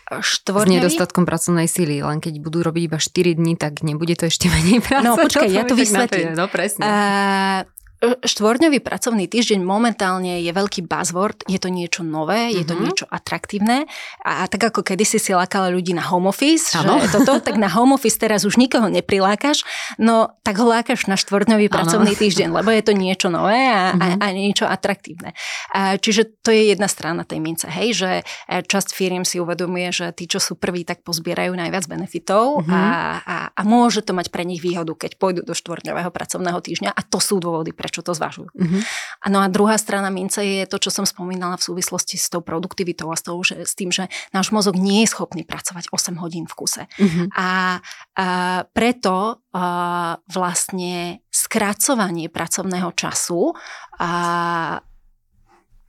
štvorňový. 0.06 0.78
S 0.78 0.78
nedostatkom 0.78 1.26
pracovnej 1.26 1.66
síly, 1.66 1.98
len 1.98 2.22
keď 2.22 2.38
budú 2.38 2.62
robiť 2.62 2.82
iba 2.86 2.98
4 3.02 3.34
dní, 3.34 3.58
tak 3.58 3.82
nebude 3.82 4.14
to 4.14 4.30
ešte 4.30 4.46
menej 4.46 4.78
práce. 4.78 5.02
No 5.06 5.18
počkaj, 5.18 5.50
ja 5.50 5.66
to 5.66 5.74
vysvetlím. 5.74 6.38
No 6.38 6.46
presne. 6.46 6.86
Uh, 6.86 7.75
Štvorňový 8.04 8.84
pracovný 8.84 9.24
týždeň 9.24 9.64
momentálne 9.64 10.44
je 10.44 10.52
veľký 10.52 10.84
buzzword, 10.84 11.48
je 11.48 11.56
to 11.56 11.72
niečo 11.72 12.04
nové, 12.04 12.52
je 12.52 12.60
to 12.60 12.76
mm-hmm. 12.76 12.84
niečo 12.84 13.06
atraktívne 13.08 13.88
a, 14.20 14.44
a 14.44 14.52
tak 14.52 14.68
ako 14.68 14.84
kedysi 14.84 15.16
si 15.16 15.32
lákala 15.32 15.72
ľudí 15.72 15.96
na 15.96 16.04
home 16.04 16.28
office, 16.28 16.76
ano. 16.76 17.00
že 17.00 17.08
toto, 17.08 17.40
tak 17.40 17.56
na 17.56 17.72
home 17.72 17.96
office 17.96 18.20
teraz 18.20 18.44
už 18.44 18.60
nikoho 18.60 18.92
neprilákaš, 18.92 19.64
no 19.96 20.28
tak 20.44 20.60
ho 20.60 20.68
lákaš 20.68 21.08
na 21.08 21.16
štvorňový 21.16 21.72
pracovný 21.72 22.12
týždeň, 22.12 22.52
lebo 22.52 22.68
je 22.68 22.84
to 22.84 22.92
niečo 22.92 23.32
nové 23.32 23.56
a, 23.56 23.96
mm-hmm. 23.96 24.20
a, 24.20 24.28
a 24.28 24.36
niečo 24.36 24.68
atraktívne. 24.68 25.32
A, 25.72 25.96
čiže 25.96 26.36
to 26.44 26.52
je 26.52 26.76
jedna 26.76 26.92
strana 26.92 27.24
tej 27.24 27.40
mince, 27.40 27.64
hej, 27.64 27.96
že 27.96 28.10
e, 28.20 28.60
časť 28.60 28.92
firiem 28.92 29.24
si 29.24 29.40
uvedomuje, 29.40 29.88
že 29.88 30.12
tí, 30.12 30.28
čo 30.28 30.36
sú 30.36 30.60
prví, 30.60 30.84
tak 30.84 31.00
pozbierajú 31.00 31.56
najviac 31.56 31.88
benefitov 31.88 32.60
mm-hmm. 32.60 32.76
a, 32.76 32.84
a, 33.24 33.36
a 33.56 33.60
môže 33.64 34.04
to 34.04 34.12
mať 34.12 34.28
pre 34.28 34.44
nich 34.44 34.60
výhodu, 34.60 34.92
keď 34.92 35.16
pôjdu 35.16 35.40
do 35.48 35.56
štvorňového 35.56 36.12
pracovného 36.12 36.60
týždňa 36.60 36.92
a 36.92 37.00
to 37.00 37.24
sú 37.24 37.40
dôvody, 37.40 37.72
prečo 37.86 38.02
to 38.02 38.18
zvažujú. 38.18 38.50
Mm-hmm. 38.50 38.82
A 39.22 39.26
no 39.30 39.38
a 39.38 39.46
druhá 39.46 39.78
strana 39.78 40.10
mince 40.10 40.42
je 40.42 40.66
to, 40.66 40.82
čo 40.82 40.90
som 40.90 41.06
spomínala 41.06 41.54
v 41.54 41.62
súvislosti 41.70 42.18
s 42.18 42.26
tou 42.26 42.42
produktivitou 42.42 43.06
a 43.14 43.14
s, 43.14 43.22
tou, 43.22 43.38
že, 43.46 43.62
s 43.62 43.78
tým, 43.78 43.94
že 43.94 44.10
náš 44.34 44.50
mozog 44.50 44.74
nie 44.74 45.06
je 45.06 45.14
schopný 45.14 45.46
pracovať 45.46 45.94
8 45.94 46.18
hodín 46.18 46.50
v 46.50 46.54
kuse. 46.58 46.90
Mm-hmm. 46.98 47.26
A, 47.38 47.78
a 48.18 48.26
preto 48.74 49.38
a, 49.54 50.18
vlastne 50.26 51.22
skracovanie 51.30 52.26
pracovného 52.26 52.90
času 52.98 53.54
a 54.02 54.10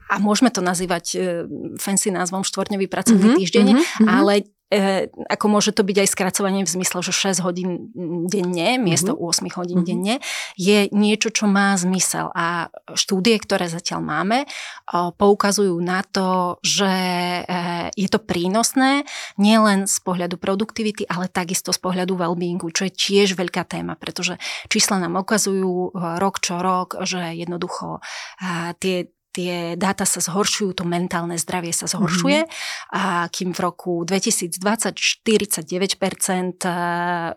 a 0.08 0.24
môžeme 0.24 0.48
to 0.48 0.64
nazývať 0.64 1.06
e, 1.12 1.18
fancy 1.76 2.16
názvom 2.16 2.48
štvorňový 2.48 2.88
pracovný 2.88 3.28
mm-hmm, 3.28 3.40
týždeň, 3.44 3.66
mm-hmm. 3.76 4.08
ale 4.08 4.48
E, 4.68 5.08
ako 5.32 5.46
môže 5.48 5.72
to 5.72 5.88
byť 5.88 5.98
aj 6.04 6.10
skracovanie 6.12 6.68
v 6.68 6.74
zmysle, 6.76 7.00
že 7.00 7.16
6 7.16 7.40
hodín 7.40 7.88
denne 8.28 8.76
miesto 8.76 9.16
mm-hmm. 9.16 9.56
8 9.56 9.60
hodín 9.64 9.80
mm-hmm. 9.80 9.88
denne 9.88 10.16
je 10.60 10.92
niečo, 10.92 11.32
čo 11.32 11.48
má 11.48 11.72
zmysel 11.80 12.28
a 12.36 12.68
štúdie, 12.92 13.40
ktoré 13.40 13.72
zatiaľ 13.72 14.04
máme, 14.04 14.44
poukazujú 14.92 15.80
na 15.80 16.04
to, 16.04 16.60
že 16.68 16.92
e, 16.92 17.42
je 17.96 18.12
to 18.12 18.20
prínosné 18.20 19.08
nielen 19.40 19.88
z 19.88 19.98
pohľadu 20.04 20.36
produktivity, 20.36 21.08
ale 21.08 21.32
takisto 21.32 21.72
z 21.72 21.80
pohľadu 21.80 22.20
well-beingu, 22.20 22.68
čo 22.76 22.92
je 22.92 22.92
tiež 22.92 23.40
veľká 23.40 23.64
téma, 23.64 23.96
pretože 23.96 24.36
čísla 24.68 25.00
nám 25.00 25.24
ukazujú 25.24 25.96
e, 25.96 26.20
rok 26.20 26.44
čo 26.44 26.60
rok, 26.60 27.00
že 27.08 27.40
jednoducho 27.40 28.04
tie 28.84 29.10
tie 29.38 29.78
dáta 29.78 30.10
sa 30.10 30.18
zhoršujú, 30.18 30.82
to 30.82 30.84
mentálne 30.90 31.38
zdravie 31.38 31.70
sa 31.70 31.86
zhoršuje 31.86 32.40
mm-hmm. 32.42 32.98
a 32.98 33.30
kým 33.30 33.54
v 33.54 33.60
roku 33.62 34.02
2020 34.02 34.98
49% 34.98 36.66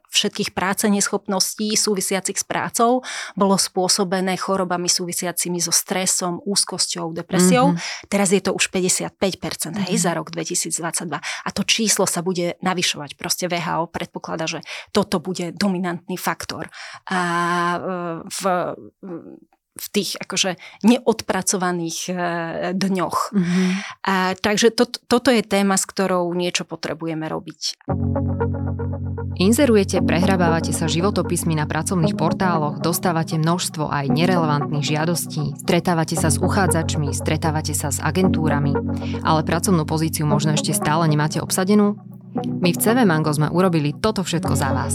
všetkých 0.09 0.51
práce 0.57 0.89
neschopností 0.89 1.77
súvisiacich 1.77 2.41
s 2.41 2.47
prácou 2.49 3.05
bolo 3.37 3.61
spôsobené 3.61 4.41
chorobami 4.41 4.89
súvisiacimi 4.89 5.61
so 5.61 5.75
stresom, 5.75 6.41
úzkosťou, 6.49 7.13
depresiou. 7.13 7.77
Mm-hmm. 7.77 8.09
Teraz 8.09 8.33
je 8.33 8.41
to 8.41 8.57
už 8.57 8.73
55% 8.73 9.13
mm-hmm. 9.21 9.93
hej, 9.93 9.97
za 10.01 10.17
rok 10.17 10.33
2022 10.33 11.21
a 11.21 11.49
to 11.53 11.63
číslo 11.69 12.09
sa 12.09 12.25
bude 12.25 12.57
navyšovať. 12.65 13.21
Proste 13.21 13.45
VHO 13.51 13.93
predpokladá, 13.93 14.49
že 14.49 14.65
toto 14.95 15.21
bude 15.21 15.53
dominantný 15.53 16.17
faktor. 16.17 16.73
A 17.11 17.21
e, 17.77 17.79
v 18.25 18.41
v 19.81 19.87
tých 19.89 20.21
akože 20.21 20.61
neodpracovaných 20.85 21.99
e, 22.07 22.13
dňoch. 22.77 23.19
Mm-hmm. 23.33 23.69
A, 24.05 24.37
takže 24.37 24.69
to, 24.77 24.85
toto 24.87 25.33
je 25.33 25.41
téma, 25.41 25.81
s 25.81 25.89
ktorou 25.89 26.29
niečo 26.37 26.69
potrebujeme 26.69 27.25
robiť. 27.25 27.81
Inzerujete, 29.41 30.05
prehrabávate 30.05 30.69
sa 30.77 30.85
životopismi 30.85 31.57
na 31.57 31.65
pracovných 31.65 32.13
portáloch, 32.13 32.77
dostávate 32.85 33.41
množstvo 33.41 33.89
aj 33.89 34.13
nerelevantných 34.13 34.85
žiadostí, 34.85 35.57
stretávate 35.65 36.13
sa 36.13 36.29
s 36.29 36.37
uchádzačmi, 36.37 37.09
stretávate 37.17 37.73
sa 37.73 37.89
s 37.89 38.05
agentúrami, 38.05 38.77
ale 39.25 39.41
pracovnú 39.41 39.89
pozíciu 39.89 40.29
možno 40.29 40.53
ešte 40.53 40.77
stále 40.77 41.09
nemáte 41.09 41.41
obsadenú? 41.41 41.97
My 42.37 42.77
v 42.77 42.79
CV 42.79 43.09
Mango 43.09 43.33
sme 43.33 43.49
urobili 43.49 43.97
toto 43.97 44.21
všetko 44.21 44.53
za 44.55 44.71
vás. 44.77 44.95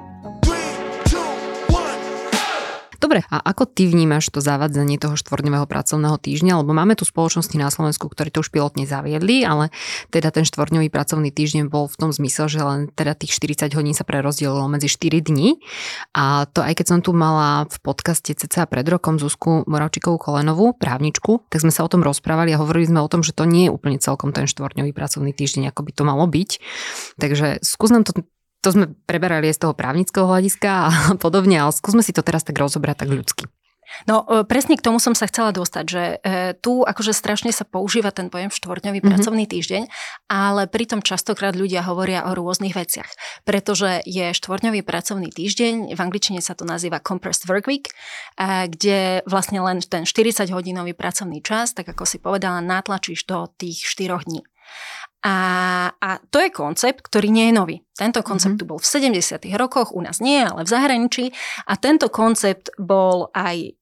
Dobre, 3.01 3.25
a 3.33 3.41
ako 3.41 3.65
ty 3.65 3.89
vnímaš 3.89 4.29
to 4.29 4.45
zavádzanie 4.45 5.01
toho 5.01 5.17
štvorňového 5.17 5.65
pracovného 5.65 6.21
týždňa? 6.21 6.61
Lebo 6.61 6.69
máme 6.69 6.93
tu 6.93 7.01
spoločnosti 7.01 7.57
na 7.57 7.73
Slovensku, 7.73 8.05
ktorí 8.05 8.29
to 8.29 8.45
už 8.45 8.53
pilotne 8.53 8.85
zaviedli, 8.85 9.41
ale 9.41 9.73
teda 10.13 10.29
ten 10.29 10.45
štvorňový 10.45 10.93
pracovný 10.93 11.33
týždeň 11.33 11.65
bol 11.65 11.89
v 11.89 11.97
tom 11.97 12.13
zmysle, 12.13 12.45
že 12.45 12.61
len 12.61 12.93
teda 12.93 13.17
tých 13.17 13.33
40 13.33 13.73
hodín 13.73 13.97
sa 13.97 14.05
prerozdielilo 14.05 14.69
medzi 14.69 14.85
4 14.85 15.17
dní. 15.17 15.57
A 16.13 16.45
to 16.45 16.61
aj 16.61 16.77
keď 16.77 16.85
som 16.93 16.99
tu 17.01 17.09
mala 17.17 17.65
v 17.73 17.77
podcaste 17.81 18.37
cca 18.37 18.69
pred 18.69 18.85
rokom 18.85 19.17
Zuzku 19.17 19.65
Moravčikovú 19.65 20.21
Kolenovú, 20.21 20.77
právničku, 20.77 21.49
tak 21.49 21.65
sme 21.65 21.73
sa 21.73 21.81
o 21.81 21.89
tom 21.89 22.05
rozprávali 22.05 22.53
a 22.53 22.61
hovorili 22.61 22.85
sme 22.85 23.01
o 23.01 23.09
tom, 23.09 23.25
že 23.25 23.33
to 23.33 23.49
nie 23.49 23.65
je 23.65 23.73
úplne 23.73 23.97
celkom 23.97 24.29
ten 24.29 24.45
štvorňový 24.45 24.93
pracovný 24.93 25.33
týždeň, 25.33 25.73
ako 25.73 25.89
by 25.89 25.91
to 25.97 26.03
malo 26.05 26.29
byť. 26.29 26.49
Takže 27.17 27.65
skús 27.65 27.89
nám 27.89 28.05
to 28.05 28.21
to 28.61 28.69
sme 28.69 28.85
preberali 29.09 29.49
z 29.49 29.61
toho 29.67 29.73
právnického 29.73 30.29
hľadiska 30.29 30.69
a 30.69 30.89
podobne, 31.23 31.57
ale 31.57 31.73
skúsme 31.73 32.05
si 32.05 32.13
to 32.13 32.21
teraz 32.21 32.45
tak 32.45 32.57
rozobrať 32.57 33.05
tak 33.05 33.09
ľudsky. 33.09 33.45
No 34.07 34.23
e, 34.23 34.47
presne 34.47 34.79
k 34.79 34.85
tomu 34.85 34.97
som 35.03 35.11
sa 35.11 35.27
chcela 35.27 35.51
dostať, 35.51 35.85
že 35.85 36.03
e, 36.03 36.55
tu 36.59 36.87
akože 36.87 37.11
strašne 37.11 37.51
sa 37.51 37.67
používa 37.67 38.15
ten 38.15 38.31
pojem 38.31 38.47
štvorňový 38.47 39.03
mm-hmm. 39.03 39.11
pracovný 39.11 39.45
týždeň, 39.51 39.83
ale 40.31 40.71
pritom 40.71 41.03
častokrát 41.03 41.53
ľudia 41.53 41.83
hovoria 41.83 42.25
o 42.27 42.31
rôznych 42.31 42.73
veciach, 42.73 43.09
pretože 43.43 43.99
je 44.07 44.31
štvorňový 44.31 44.81
pracovný 44.87 45.29
týždeň, 45.29 45.91
v 45.91 45.99
angličtine 45.99 46.39
sa 46.39 46.55
to 46.55 46.63
nazýva 46.63 47.03
compressed 47.03 47.45
work 47.51 47.67
week, 47.67 47.91
kde 48.39 49.25
vlastne 49.27 49.59
len 49.59 49.83
ten 49.83 50.07
40-hodinový 50.07 50.95
pracovný 50.95 51.43
čas, 51.43 51.75
tak 51.75 51.91
ako 51.91 52.07
si 52.07 52.17
povedala, 52.17 52.63
natlačíš 52.63 53.27
do 53.27 53.51
tých 53.59 53.83
4 53.83 54.23
dní. 54.23 54.41
A, 55.21 55.37
a 56.01 56.09
to 56.33 56.41
je 56.41 56.49
koncept, 56.49 57.05
ktorý 57.05 57.29
nie 57.29 57.49
je 57.49 57.53
nový. 57.53 57.75
Tento 57.93 58.25
koncept 58.25 58.57
mm-hmm. 58.57 58.65
tu 58.65 58.71
bol 58.73 58.79
v 58.81 58.89
70. 59.21 59.45
rokoch, 59.53 59.93
u 59.93 60.01
nás 60.01 60.17
nie, 60.17 60.41
ale 60.41 60.65
v 60.65 60.73
zahraničí. 60.73 61.25
A 61.69 61.77
tento 61.77 62.09
koncept 62.09 62.73
bol 62.81 63.29
aj 63.37 63.77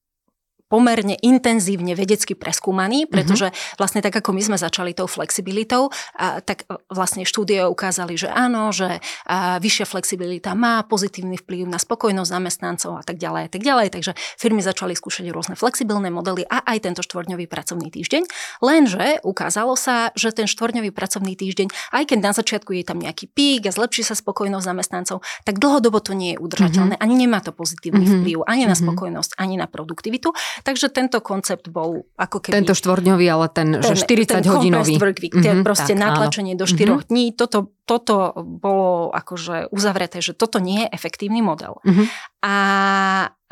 pomerne 0.70 1.18
intenzívne 1.18 1.98
vedecky 1.98 2.38
preskúmaný, 2.38 3.04
mhm. 3.04 3.08
pretože 3.10 3.46
vlastne 3.74 4.00
tak 4.00 4.14
ako 4.14 4.30
my 4.30 4.42
sme 4.46 4.56
začali 4.56 4.94
tou 4.94 5.10
flexibilitou, 5.10 5.90
a, 6.14 6.38
tak 6.40 6.64
vlastne 6.86 7.26
štúdie 7.26 7.66
ukázali, 7.66 8.14
že 8.14 8.30
áno, 8.30 8.70
že 8.70 9.02
a, 9.26 9.58
vyššia 9.58 9.86
flexibilita 9.90 10.54
má 10.54 10.86
pozitívny 10.86 11.42
vplyv 11.42 11.66
na 11.66 11.82
spokojnosť 11.82 12.30
zamestnancov 12.30 12.92
a 12.94 13.04
tak 13.04 13.18
ďalej 13.18 13.42
a 13.46 13.50
tak 13.50 13.62
ďalej. 13.66 13.86
Takže 13.90 14.12
firmy 14.38 14.62
začali 14.62 14.94
skúšať 14.94 15.26
rôzne 15.34 15.58
flexibilné 15.58 16.14
modely 16.14 16.46
a 16.46 16.62
aj 16.62 16.86
tento 16.86 17.02
štvorňový 17.02 17.50
pracovný 17.50 17.90
týždeň. 17.90 18.30
Lenže 18.62 19.18
ukázalo 19.26 19.74
sa, 19.74 20.14
že 20.14 20.30
ten 20.30 20.46
štvorňový 20.46 20.94
pracovný 20.94 21.34
týždeň, 21.34 21.96
aj 21.96 22.04
keď 22.14 22.18
na 22.22 22.32
začiatku 22.36 22.70
je 22.78 22.84
tam 22.86 23.02
nejaký 23.02 23.26
pík 23.26 23.66
a 23.66 23.74
zlepší 23.74 24.06
sa 24.06 24.14
spokojnosť 24.14 24.64
zamestnancov, 24.64 25.24
tak 25.42 25.58
dlhodobo 25.58 25.98
to 25.98 26.14
nie 26.14 26.36
je 26.36 26.38
udržateľné, 26.38 26.94
mm-hmm. 26.94 27.06
ani 27.10 27.14
nemá 27.18 27.42
to 27.42 27.50
pozitívny 27.50 28.06
mm-hmm. 28.06 28.20
vplyv 28.22 28.38
ani 28.46 28.64
na 28.68 28.76
mhm. 28.76 28.82
spokojnosť, 28.86 29.30
ani 29.40 29.54
na 29.56 29.66
produktivitu. 29.66 30.30
Takže 30.64 30.92
tento 30.92 31.18
koncept 31.24 31.68
bol 31.68 32.08
ako 32.16 32.38
keby... 32.40 32.62
Tento 32.62 32.74
štvorňový, 32.76 33.26
ale 33.30 33.46
ten, 33.52 33.68
ten 33.78 33.96
že 33.96 34.04
40 34.04 34.40
ten 34.40 34.44
hodinový. 34.46 34.94
Work 35.00 35.18
week, 35.20 35.36
mm-hmm, 35.36 35.64
proste 35.64 35.92
tak, 35.96 36.02
natlačenie 36.02 36.54
áno. 36.56 36.62
do 36.62 36.66
4 36.68 36.76
mm-hmm. 36.76 37.08
dní. 37.08 37.24
Toto, 37.36 37.58
toto 37.84 38.32
bolo 38.40 39.12
akože 39.12 39.72
uzavreté, 39.72 40.24
že 40.24 40.36
toto 40.36 40.60
nie 40.60 40.84
je 40.84 40.88
efektívny 40.92 41.40
model. 41.40 41.80
Mm-hmm. 41.84 42.06
A, 42.44 42.56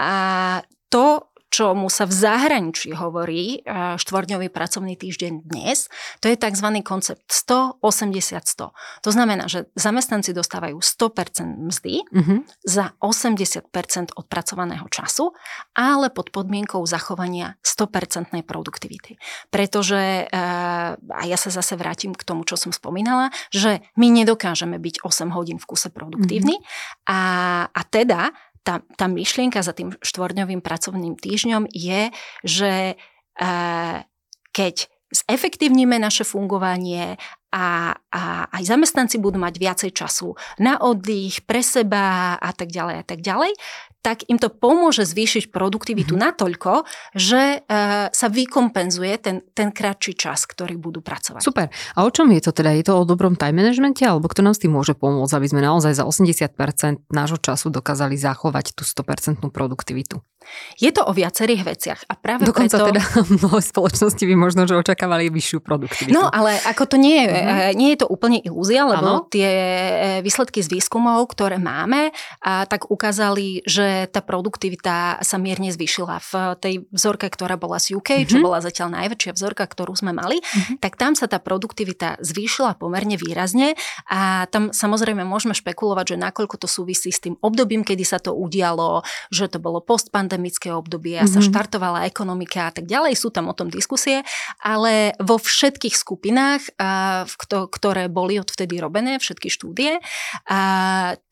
a 0.01 0.13
to 0.89 1.28
čomu 1.49 1.89
sa 1.89 2.05
v 2.05 2.13
zahraničí 2.13 2.93
hovorí 2.93 3.61
e, 3.61 3.97
štvorňový 3.97 4.53
pracovný 4.53 4.95
týždeň 4.95 5.49
dnes, 5.49 5.89
to 6.21 6.29
je 6.29 6.37
tzv. 6.37 6.69
koncept 6.85 7.25
100-80-100. 7.29 8.73
To 9.05 9.11
znamená, 9.11 9.49
že 9.49 9.67
zamestnanci 9.75 10.37
dostávajú 10.37 10.79
100% 10.79 11.59
mzdy 11.59 11.95
mm-hmm. 12.05 12.39
za 12.69 12.93
80% 13.01 14.15
odpracovaného 14.15 14.87
času, 14.93 15.33
ale 15.73 16.13
pod 16.13 16.31
podmienkou 16.31 16.85
zachovania 16.85 17.57
100% 17.65 18.37
produktivity. 18.45 19.17
Pretože, 19.49 20.29
e, 20.29 20.45
a 21.01 21.23
ja 21.25 21.39
sa 21.41 21.49
zase 21.49 21.75
vrátim 21.81 22.13
k 22.13 22.23
tomu, 22.23 22.45
čo 22.45 22.61
som 22.61 22.71
spomínala, 22.71 23.33
že 23.49 23.81
my 23.97 24.13
nedokážeme 24.13 24.77
byť 24.77 25.01
8 25.01 25.33
hodín 25.33 25.57
v 25.57 25.67
kuse 25.67 25.89
produktívny 25.89 26.61
mm-hmm. 26.61 27.09
a, 27.09 27.21
a 27.73 27.81
teda 27.89 28.37
tá, 28.63 28.85
tá 28.97 29.07
myšlienka 29.07 29.61
za 29.61 29.73
tým 29.73 29.95
štvorňovým 30.01 30.61
pracovným 30.61 31.19
týždňom 31.19 31.71
je, 31.73 32.11
že 32.45 32.73
e, 32.93 32.95
keď 34.53 34.75
zefektívnime 35.09 35.97
naše 35.97 36.25
fungovanie 36.25 37.17
a, 37.49 37.97
a 38.13 38.23
aj 38.53 38.63
zamestnanci 38.69 39.17
budú 39.17 39.41
mať 39.41 39.55
viacej 39.57 39.91
času 39.97 40.37
na 40.61 40.77
oddych, 40.77 41.49
pre 41.49 41.65
seba 41.65 42.37
a 42.37 42.51
tak 42.53 42.69
ďalej 42.69 42.97
a 43.01 43.05
tak 43.09 43.25
ďalej, 43.25 43.57
tak 44.01 44.25
im 44.31 44.39
to 44.39 44.49
pomôže 44.49 45.05
zvýšiť 45.05 45.51
produktivitu 45.51 46.15
mm-hmm. 46.15 46.27
natoľko, 46.31 46.87
že 47.19 47.61
uh, 47.61 48.09
sa 48.09 48.27
vykompenzuje 48.31 49.15
ten, 49.19 49.37
ten 49.53 49.75
kratší 49.75 50.15
čas, 50.15 50.47
ktorý 50.47 50.79
budú 50.79 51.03
pracovať. 51.03 51.43
Super. 51.43 51.67
A 51.99 52.07
o 52.07 52.11
čom 52.11 52.31
je 52.31 52.41
to 52.41 52.55
teda? 52.55 52.73
Je 52.79 52.87
to 52.87 52.95
o 52.95 53.09
dobrom 53.09 53.35
time 53.35 53.59
managemente, 53.59 54.07
alebo 54.07 54.31
kto 54.31 54.47
nám 54.47 54.55
s 54.55 54.63
tým 54.63 54.73
môže 54.73 54.95
pomôcť, 54.95 55.35
aby 55.35 55.47
sme 55.51 55.61
naozaj 55.61 55.99
za 55.99 56.05
80% 56.07 57.11
nášho 57.11 57.39
času 57.43 57.75
dokázali 57.75 58.15
zachovať 58.15 58.79
tú 58.79 58.87
100% 58.87 59.43
produktivitu? 59.51 60.23
Je 60.79 60.91
to 60.95 61.03
o 61.05 61.13
viacerých 61.13 61.63
veciach 61.67 62.01
a 62.07 62.15
práve 62.15 62.47
Dokonca 62.47 62.79
preto... 62.79 62.87
teda 62.95 63.03
mnoho 63.39 63.59
spoločnosti 63.59 64.23
by 64.23 64.35
možno, 64.39 64.63
že 64.69 64.79
očakávali 64.79 65.31
vyššiu 65.33 65.59
produktivitu. 65.59 66.15
No, 66.15 66.31
ale 66.31 66.59
ako 66.63 66.95
to 66.95 66.97
nie 66.97 67.27
je, 67.27 67.35
mm-hmm. 67.35 67.75
nie 67.75 67.89
je 67.95 67.99
to 68.05 68.07
úplne 68.07 68.39
ilúzia, 68.39 68.87
lebo 68.87 69.25
ano. 69.25 69.31
tie 69.31 69.49
eh, 69.49 70.19
výsledky 70.23 70.63
z 70.63 70.69
výskumov, 70.71 71.27
ktoré 71.35 71.59
máme, 71.59 72.15
a 72.45 72.65
tak 72.71 72.89
ukázali, 72.93 73.67
že 73.67 74.07
tá 74.13 74.23
produktivita 74.23 75.21
sa 75.21 75.37
mierne 75.41 75.71
zvýšila 75.75 76.17
v 76.23 76.33
tej 76.59 76.75
vzorke, 76.91 77.27
ktorá 77.31 77.59
bola 77.59 77.83
z 77.83 77.99
UK, 77.99 78.23
mm-hmm. 78.23 78.31
čo 78.31 78.37
mhm. 78.39 78.45
bola 78.45 78.59
zatiaľ 78.63 78.89
najväčšia 79.03 79.33
vzorka, 79.35 79.65
ktorú 79.67 79.95
sme 79.99 80.15
mali, 80.15 80.39
mm-hmm. 80.39 80.77
tak 80.79 80.95
tam 80.95 81.19
sa 81.19 81.27
tá 81.27 81.43
produktivita 81.43 82.21
zvýšila 82.23 82.79
pomerne 82.79 83.19
výrazne 83.19 83.75
a 84.07 84.47
tam 84.53 84.71
samozrejme 84.71 85.27
môžeme 85.27 85.57
špekulovať, 85.57 86.15
že 86.15 86.23
nakoľko 86.23 86.57
to 86.61 86.69
súvisí 86.71 87.11
s 87.11 87.23
tým 87.23 87.35
obdobím, 87.43 87.83
kedy 87.83 88.05
sa 88.07 88.23
to 88.23 88.35
udialo, 88.35 89.03
že 89.33 89.51
to 89.51 89.59
bolo 89.59 89.83
postpandemické 89.83 90.38
pandemické 90.39 90.71
obdobie 90.71 91.19
a 91.19 91.27
mm-hmm. 91.27 91.35
sa 91.35 91.43
štartovala 91.43 92.07
ekonomika 92.07 92.71
a 92.71 92.73
tak 92.79 92.87
ďalej. 92.87 93.19
Sú 93.19 93.35
tam 93.35 93.51
o 93.51 93.59
tom 93.59 93.67
diskusie, 93.67 94.23
ale 94.63 95.19
vo 95.19 95.35
všetkých 95.35 95.99
skupinách, 95.99 96.79
ktoré 97.51 98.07
boli 98.07 98.39
odvtedy 98.39 98.79
robené, 98.79 99.19
všetky 99.19 99.51
štúdie, 99.51 99.99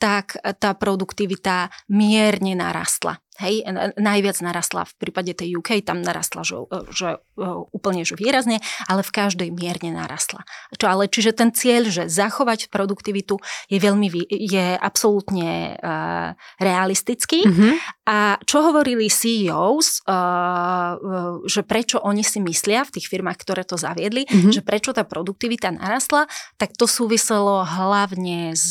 tak 0.02 0.26
tá 0.42 0.70
produktivita 0.74 1.70
mierne 1.86 2.58
narastla. 2.58 3.22
Hej, 3.36 3.68
najviac 4.00 4.40
narastla 4.40 4.88
v 4.88 4.96
prípade 4.96 5.36
tej 5.36 5.60
UK, 5.60 5.84
tam 5.84 6.00
narastla, 6.00 6.40
že, 6.40 6.56
že 6.88 7.20
úplne 7.68 8.00
že 8.08 8.16
výrazne, 8.16 8.64
ale 8.88 9.04
v 9.04 9.12
každej 9.12 9.52
mierne 9.52 9.92
narastla. 9.92 10.40
Čo, 10.72 10.88
ale 10.88 11.04
čiže 11.04 11.36
ten 11.36 11.52
cieľ, 11.52 11.92
že 11.92 12.08
zachovať 12.08 12.72
produktivitu 12.72 13.36
je 13.68 13.76
veľmi, 13.76 14.08
je 14.32 14.80
absolútne 14.80 15.76
uh, 15.76 16.32
realistický. 16.56 17.44
Mm-hmm. 17.44 17.72
A 18.06 18.38
čo 18.46 18.62
hovorili 18.62 19.10
CEOs, 19.10 20.06
uh, 20.06 21.42
že 21.42 21.66
prečo 21.66 21.98
oni 21.98 22.22
si 22.22 22.38
myslia 22.38 22.86
v 22.86 22.94
tých 22.94 23.10
firmách, 23.10 23.34
ktoré 23.42 23.66
to 23.66 23.74
zaviedli, 23.74 24.22
mm-hmm. 24.22 24.54
že 24.54 24.62
prečo 24.62 24.94
tá 24.94 25.02
produktivita 25.02 25.74
narastla, 25.74 26.30
tak 26.54 26.78
to 26.78 26.86
súviselo 26.86 27.66
hlavne 27.66 28.54
s 28.54 28.70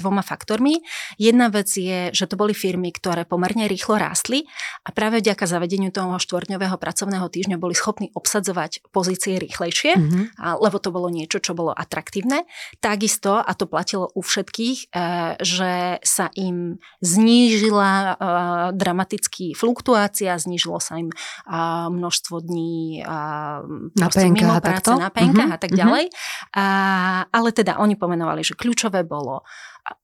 dvoma 0.00 0.24
faktormi. 0.24 0.80
Jedna 1.20 1.52
vec 1.52 1.68
je, 1.76 2.08
že 2.16 2.24
to 2.24 2.40
boli 2.40 2.56
firmy, 2.56 2.88
ktoré 2.88 3.28
pomerne 3.28 3.68
rýchlo 3.68 4.00
rástli 4.00 4.48
a 4.88 4.96
práve 4.96 5.20
vďaka 5.20 5.44
zavedeniu 5.44 5.92
toho 5.92 6.16
štvorňového 6.16 6.80
pracovného 6.80 7.28
týždňa 7.28 7.60
boli 7.60 7.76
schopní 7.76 8.08
obsadzovať 8.16 8.88
pozície 8.88 9.36
rýchlejšie, 9.36 9.92
mm-hmm. 10.00 10.24
lebo 10.56 10.80
to 10.80 10.88
bolo 10.88 11.12
niečo, 11.12 11.36
čo 11.36 11.52
bolo 11.52 11.76
atraktívne. 11.76 12.48
Takisto, 12.80 13.36
a 13.36 13.52
to 13.52 13.68
platilo 13.68 14.08
u 14.16 14.24
všetkých, 14.24 14.88
e, 14.88 15.04
že 15.44 16.00
sa 16.00 16.32
im 16.32 16.80
znížila 17.04 17.92
e, 17.92 18.12
dramaticky 18.72 19.52
fluktuácia, 19.54 20.38
znížilo 20.38 20.80
sa 20.82 20.98
im 20.98 21.10
e, 21.10 21.16
množstvo 21.90 22.40
dní 22.42 23.04
na 23.04 24.06
mimo 24.10 24.54
práce, 24.60 24.92
na 24.94 25.10
penkách 25.10 25.50
mm-hmm. 25.50 25.56
a 25.56 25.58
tak 25.58 25.72
ďalej. 25.74 26.04
Mm-hmm. 26.10 26.58
A, 26.58 26.66
ale 27.30 27.48
teda 27.54 27.78
oni 27.78 27.94
pomenovali, 27.94 28.42
že 28.42 28.58
kľúčové 28.58 29.06
bolo 29.06 29.42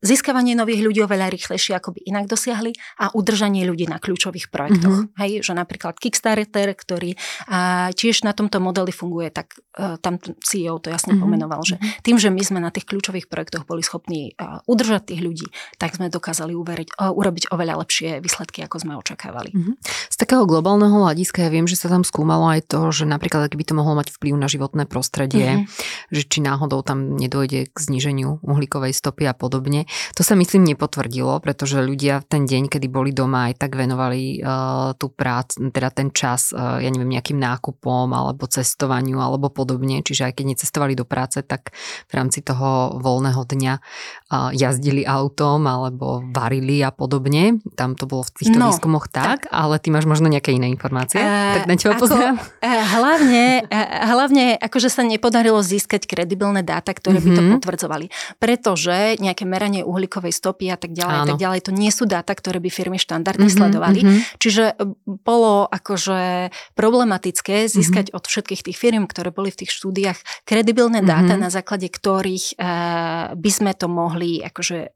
získavanie 0.05 0.55
nových 0.55 0.83
ľudí 0.83 1.01
oveľa 1.03 1.33
rýchlejšie, 1.33 1.79
ako 1.79 1.97
by 1.97 2.01
inak 2.07 2.27
dosiahli 2.29 2.77
a 3.01 3.11
udržanie 3.15 3.67
ľudí 3.67 3.89
na 3.89 3.99
kľúčových 3.99 4.53
projektoch. 4.53 5.09
Mm-hmm. 5.09 5.19
Hej, 5.19 5.33
že 5.47 5.53
napríklad 5.57 5.99
Kickstarter, 5.99 6.75
ktorý 6.77 7.19
a, 7.49 7.91
tiež 7.91 8.23
na 8.23 8.37
tomto 8.37 8.63
modeli 8.63 8.95
funguje, 8.95 9.35
tak 9.35 9.59
a, 9.75 9.97
e, 9.97 10.03
tam 10.03 10.21
CEO 10.21 10.79
to 10.79 10.93
jasne 10.93 11.17
mm-hmm. 11.17 11.23
pomenoval, 11.23 11.61
že 11.67 11.77
mhm. 11.81 12.05
tým, 12.07 12.17
že 12.21 12.29
my 12.31 12.43
sme 12.43 12.59
na 12.63 12.71
tých 12.71 12.87
kľúčových 12.87 13.27
projektoch 13.27 13.67
boli 13.67 13.83
schopní 13.83 14.37
a, 14.39 14.63
udržať 14.69 15.15
tých 15.15 15.23
ľudí, 15.25 15.49
tak 15.81 15.99
sme 15.99 16.13
dokázali 16.13 16.55
uveriť, 16.55 16.99
a, 17.01 17.11
urobiť 17.11 17.51
oveľa 17.51 17.75
lepšie 17.87 18.21
výsledky, 18.21 18.63
ako 18.63 18.77
sme 18.83 18.93
očakávali. 19.01 19.51
Mm-hmm. 19.55 19.75
Z 20.13 20.17
takého 20.17 20.45
globálneho 20.47 21.03
hľadiska 21.03 21.47
ja 21.47 21.51
viem, 21.51 21.67
že 21.67 21.77
sa 21.77 21.91
tam 21.91 22.07
skúmalo 22.07 22.49
aj 22.53 22.71
to, 22.71 22.81
že 22.95 23.05
napríklad, 23.09 23.51
ak 23.51 23.59
by 23.59 23.65
to 23.67 23.75
mohlo 23.75 23.99
mať 23.99 24.15
vplyv 24.15 24.35
na 24.39 24.49
životné 24.49 24.85
prostredie, 24.89 25.67
mm-hmm. 25.67 26.15
že 26.15 26.23
či 26.25 26.39
náhodou 26.41 26.81
tam 26.87 27.19
nedojde 27.19 27.69
k 27.69 27.77
zníženiu 27.77 28.41
uhlíkovej 28.45 28.95
stopy 28.97 29.29
a 29.29 29.35
podobne 29.37 29.76
podobne. 29.85 30.15
To 30.17 30.23
sa 30.25 30.35
myslím 30.39 30.65
nepotvrdilo, 30.73 31.41
pretože 31.45 31.85
ľudia 31.85 32.25
ten 32.25 32.49
deň, 32.49 32.73
kedy 32.73 32.87
boli 32.89 33.13
doma, 33.13 33.53
aj 33.53 33.61
tak 33.61 33.77
venovali 33.77 34.41
uh, 34.41 34.97
tú 34.97 35.13
prác, 35.13 35.57
teda 35.61 35.93
ten 35.93 36.09
čas, 36.15 36.57
uh, 36.57 36.81
ja 36.81 36.89
neviem, 36.89 37.13
nejakým 37.13 37.37
nákupom 37.37 38.09
alebo 38.17 38.49
cestovaniu 38.49 39.21
alebo 39.21 39.53
podobne. 39.53 40.01
Čiže 40.01 40.33
aj 40.33 40.35
keď 40.41 40.45
necestovali 40.57 40.97
do 40.97 41.05
práce, 41.05 41.43
tak 41.45 41.77
v 42.09 42.13
rámci 42.17 42.41
toho 42.41 42.97
voľného 42.97 43.43
dňa 43.45 43.75
uh, 43.77 44.51
jazdili 44.57 45.05
autom 45.05 45.69
alebo 45.69 46.25
varili 46.33 46.81
a 46.81 46.89
podobne. 46.95 47.61
Tam 47.77 47.93
to 47.99 48.09
bolo 48.09 48.25
v 48.25 48.33
týchto 48.41 48.57
no, 48.57 48.73
výskumoch 48.73 49.13
tak, 49.13 49.47
tak, 49.47 49.53
ale 49.53 49.77
ty 49.83 49.93
máš 49.93 50.09
možno 50.09 50.33
nejaké 50.33 50.57
iné 50.57 50.73
informácie. 50.73 51.21
Uh, 51.21 51.61
tak 51.61 51.69
na 51.69 51.75
teba 51.77 51.95
ako, 51.99 52.03
pozriem. 52.09 52.35
Uh, 52.65 52.85
hlavne, 52.97 53.45
uh, 53.69 53.89
hlavne 54.17 54.45
akože 54.57 54.89
sa 54.89 55.03
nepodarilo 55.05 55.61
získať 55.61 56.09
kredibilné 56.09 56.65
dáta, 56.65 56.97
ktoré 56.97 57.21
mm-hmm. 57.21 57.35
by 57.35 57.39
to 57.39 57.43
mhm. 57.43 57.53
potvrdzovali. 57.59 58.07
Pretože 58.41 59.19
nejaké 59.21 59.45
meranie 59.57 59.81
uhlíkovej 59.81 60.37
stopy 60.37 60.69
a 60.69 60.77
tak 60.77 60.93
ďalej 60.93 61.17
Áno. 61.25 61.29
tak 61.33 61.41
ďalej. 61.41 61.61
To 61.65 61.73
nie 61.73 61.89
sú 61.89 62.05
dáta, 62.05 62.37
ktoré 62.37 62.61
by 62.61 62.69
firmy 62.69 63.01
štandardne 63.01 63.49
mm-hmm, 63.49 63.57
sledovali. 63.57 64.01
Mm-hmm. 64.05 64.21
Čiže 64.37 64.65
bolo 65.25 65.65
akože 65.65 66.53
problematické 66.77 67.65
získať 67.73 68.13
mm-hmm. 68.13 68.19
od 68.21 68.25
všetkých 68.29 68.63
tých 68.69 68.77
firm, 68.77 69.09
ktoré 69.09 69.33
boli 69.33 69.49
v 69.49 69.65
tých 69.65 69.73
štúdiách, 69.73 70.45
kredibilné 70.45 71.01
dáta, 71.01 71.35
mm-hmm. 71.35 71.45
na 71.45 71.51
základe 71.51 71.89
ktorých 71.89 72.61
uh, 72.61 73.33
by 73.33 73.51
sme 73.51 73.73
to 73.73 73.89
mohli 73.89 74.45
akože 74.45 74.96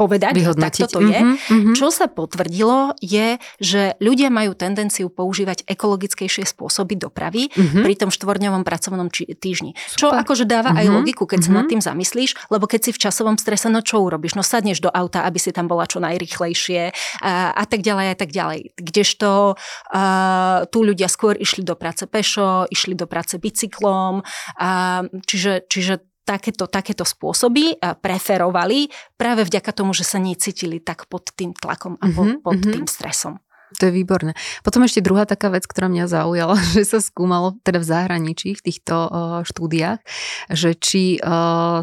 povedať, 0.00 0.32
tak 0.56 0.72
toto 0.80 1.04
je. 1.04 1.20
Mm-hmm. 1.20 1.76
Čo 1.76 1.92
sa 1.92 2.08
potvrdilo 2.08 2.96
je, 3.04 3.36
že 3.60 4.00
ľudia 4.00 4.32
majú 4.32 4.56
tendenciu 4.56 5.12
používať 5.12 5.68
ekologickejšie 5.68 6.48
spôsoby 6.48 6.96
dopravy 6.96 7.52
mm-hmm. 7.52 7.84
pri 7.84 7.94
tom 8.00 8.08
štvorňovom 8.08 8.64
pracovnom 8.64 9.12
či- 9.12 9.28
týždni. 9.28 9.76
Super. 9.76 10.00
Čo 10.00 10.06
akože 10.16 10.48
dáva 10.48 10.72
mm-hmm. 10.72 10.88
aj 10.88 10.96
logiku, 10.96 11.28
keď 11.28 11.44
mm-hmm. 11.44 11.52
sa 11.52 11.58
nad 11.60 11.66
mhm. 11.68 11.72
tým 11.76 11.82
zamyslíš, 11.84 12.30
lebo 12.48 12.64
keď 12.64 12.80
si 12.88 12.90
v 12.96 13.02
časovom 13.04 13.36
strese, 13.36 13.68
no 13.68 13.84
čo 13.84 14.00
urobíš? 14.00 14.40
No 14.40 14.40
sadneš 14.40 14.80
do 14.80 14.88
auta, 14.88 15.28
aby 15.28 15.36
si 15.36 15.52
tam 15.52 15.68
bola 15.68 15.84
čo 15.84 16.00
najrychlejšie 16.00 16.96
a, 17.20 17.52
a 17.52 17.64
tak 17.68 17.84
ďalej 17.84 18.06
a 18.08 18.16
tak 18.16 18.30
ďalej. 18.32 18.72
Kdežto 18.80 19.54
uh, 19.54 20.58
tu 20.72 20.78
ľudia 20.80 21.12
skôr 21.12 21.36
išli 21.36 21.60
do 21.60 21.76
práce 21.76 22.08
pešo, 22.08 22.64
išli 22.72 22.96
do 22.96 23.04
práce 23.04 23.36
bicyklom, 23.36 24.24
uh, 24.24 25.04
čiže, 25.28 25.68
čiže 25.68 26.09
takéto, 26.24 26.70
takéto 26.70 27.02
spôsoby 27.02 27.78
preferovali 27.80 28.90
práve 29.18 29.46
vďaka 29.46 29.70
tomu, 29.74 29.96
že 29.96 30.06
sa 30.06 30.22
necítili 30.22 30.78
tak 30.78 31.10
pod 31.10 31.32
tým 31.34 31.56
tlakom 31.56 31.98
a 31.98 32.06
mm-hmm, 32.06 32.44
pod 32.44 32.56
mm-hmm. 32.60 32.74
tým 32.74 32.86
stresom. 32.86 33.34
To 33.78 33.86
je 33.86 33.92
výborné. 33.94 34.34
Potom 34.66 34.82
ešte 34.82 34.98
druhá 34.98 35.22
taká 35.30 35.46
vec, 35.46 35.62
ktorá 35.62 35.86
mňa 35.86 36.10
zaujala, 36.10 36.58
že 36.74 36.82
sa 36.82 36.98
skúmalo 36.98 37.54
teda 37.62 37.78
v 37.78 37.86
zahraničí, 37.86 38.58
v 38.58 38.64
týchto 38.66 38.94
uh, 39.06 39.10
štúdiách, 39.46 40.02
že 40.50 40.74
či 40.74 41.22
uh, 41.22 41.78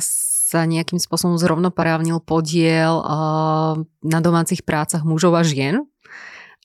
sa 0.47 0.63
nejakým 0.63 0.95
spôsobom 0.95 1.35
zrovnoprávnil 1.35 2.23
podiel 2.23 3.03
na 3.99 4.19
domácich 4.23 4.63
prácach 4.63 5.03
mužov 5.03 5.35
a 5.35 5.43
žien 5.43 5.83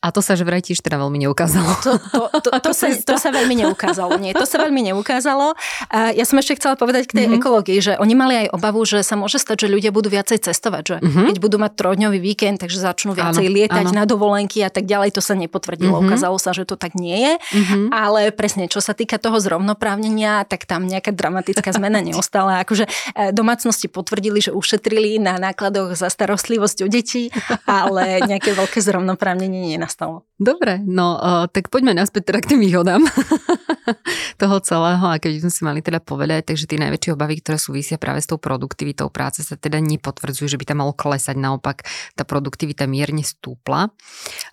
a 0.03 0.11
to 0.11 0.19
sa 0.19 0.35
že 0.35 0.43
vraj 0.43 0.59
tiež 0.59 0.83
teda 0.83 0.99
veľmi 0.99 1.23
neukázalo. 1.23 1.71
To, 1.87 1.93
to, 1.95 2.21
to, 2.43 2.51
to, 2.67 2.73
sa, 2.75 2.91
to 2.91 3.15
sa 3.15 3.31
veľmi 3.31 3.55
neukázalo. 3.63 4.19
Nie, 4.19 4.35
to 4.35 4.43
sa 4.43 4.59
veľmi 4.59 4.83
neukázalo. 4.91 5.55
A 5.95 6.11
ja 6.11 6.27
som 6.27 6.43
ešte 6.43 6.59
chcela 6.59 6.75
povedať 6.75 7.07
k 7.07 7.23
tej 7.23 7.25
mm-hmm. 7.31 7.39
ekológii, 7.39 7.79
že 7.79 7.93
oni 8.03 8.15
mali 8.19 8.35
aj 8.47 8.47
obavu, 8.51 8.83
že 8.83 9.07
sa 9.07 9.15
môže 9.15 9.39
stať, 9.39 9.65
že 9.65 9.69
ľudia 9.71 9.95
budú 9.95 10.11
viacej 10.11 10.43
cestovať, 10.43 10.83
že 10.83 10.97
mm-hmm. 10.99 11.27
keď 11.31 11.37
budú 11.39 11.57
mať 11.63 11.73
trojdňový 11.79 12.19
víkend, 12.19 12.59
takže 12.59 12.83
začnú 12.83 13.15
viacej 13.15 13.47
áno, 13.47 13.55
lietať 13.55 13.87
áno. 13.95 13.97
na 13.97 14.05
dovolenky 14.05 14.67
a 14.67 14.71
tak 14.75 14.91
ďalej, 14.91 15.15
to 15.15 15.23
sa 15.23 15.39
nepotvrdilo. 15.39 15.95
Mm-hmm. 15.95 16.11
Ukázalo 16.11 16.37
sa, 16.43 16.51
že 16.51 16.67
to 16.67 16.75
tak 16.75 16.99
nie 16.99 17.15
je. 17.15 17.33
Mm-hmm. 17.39 17.85
Ale 17.95 18.35
presne, 18.35 18.67
čo 18.67 18.83
sa 18.83 18.99
týka 18.99 19.23
toho 19.23 19.39
zrovnoprávnenia, 19.39 20.43
tak 20.51 20.67
tam 20.67 20.91
nejaká 20.91 21.15
dramatická 21.15 21.71
zmena 21.79 22.03
neostala. 22.03 22.59
Akože 22.67 22.91
e, 23.15 23.31
domácnosti 23.31 23.87
potvrdili, 23.87 24.43
že 24.43 24.51
ušetrili 24.51 25.23
na 25.23 25.39
nákladoch 25.39 25.95
za 25.95 26.11
starostlivosť 26.11 26.83
o 26.83 26.89
deti, 26.91 27.31
ale 27.71 28.19
nejaké 28.27 28.51
veľké 28.59 28.83
zrovnoprávnenie 28.83 29.63
nie 29.63 29.79
nastalo. 29.93 30.25
Dobre, 30.41 30.81
no 30.81 31.21
uh, 31.21 31.45
tak 31.53 31.69
poďme 31.69 31.93
naspäť 31.93 32.33
teda 32.33 32.41
k 32.41 32.57
tým 32.57 32.61
výhodám 32.65 33.05
toho 34.43 34.57
celého 34.63 35.05
a 35.05 35.19
keď 35.19 35.43
sme 35.43 35.53
si 35.53 35.63
mali 35.67 35.81
teda 35.83 35.99
povedať, 35.99 36.55
takže 36.55 36.71
tie 36.71 36.79
najväčšie 36.79 37.15
obavy, 37.15 37.43
ktoré 37.43 37.59
súvisia 37.59 37.97
práve 37.99 38.23
s 38.23 38.31
tou 38.31 38.39
produktivitou 38.39 39.11
práce 39.11 39.43
sa 39.43 39.59
teda 39.59 39.83
nepotvrdzujú, 39.83 40.47
že 40.55 40.59
by 40.59 40.65
tam 40.69 40.79
malo 40.85 40.95
klesať, 40.95 41.37
naopak 41.37 41.85
tá 42.15 42.23
produktivita 42.23 42.87
mierne 42.87 43.27
stúpla. 43.27 43.91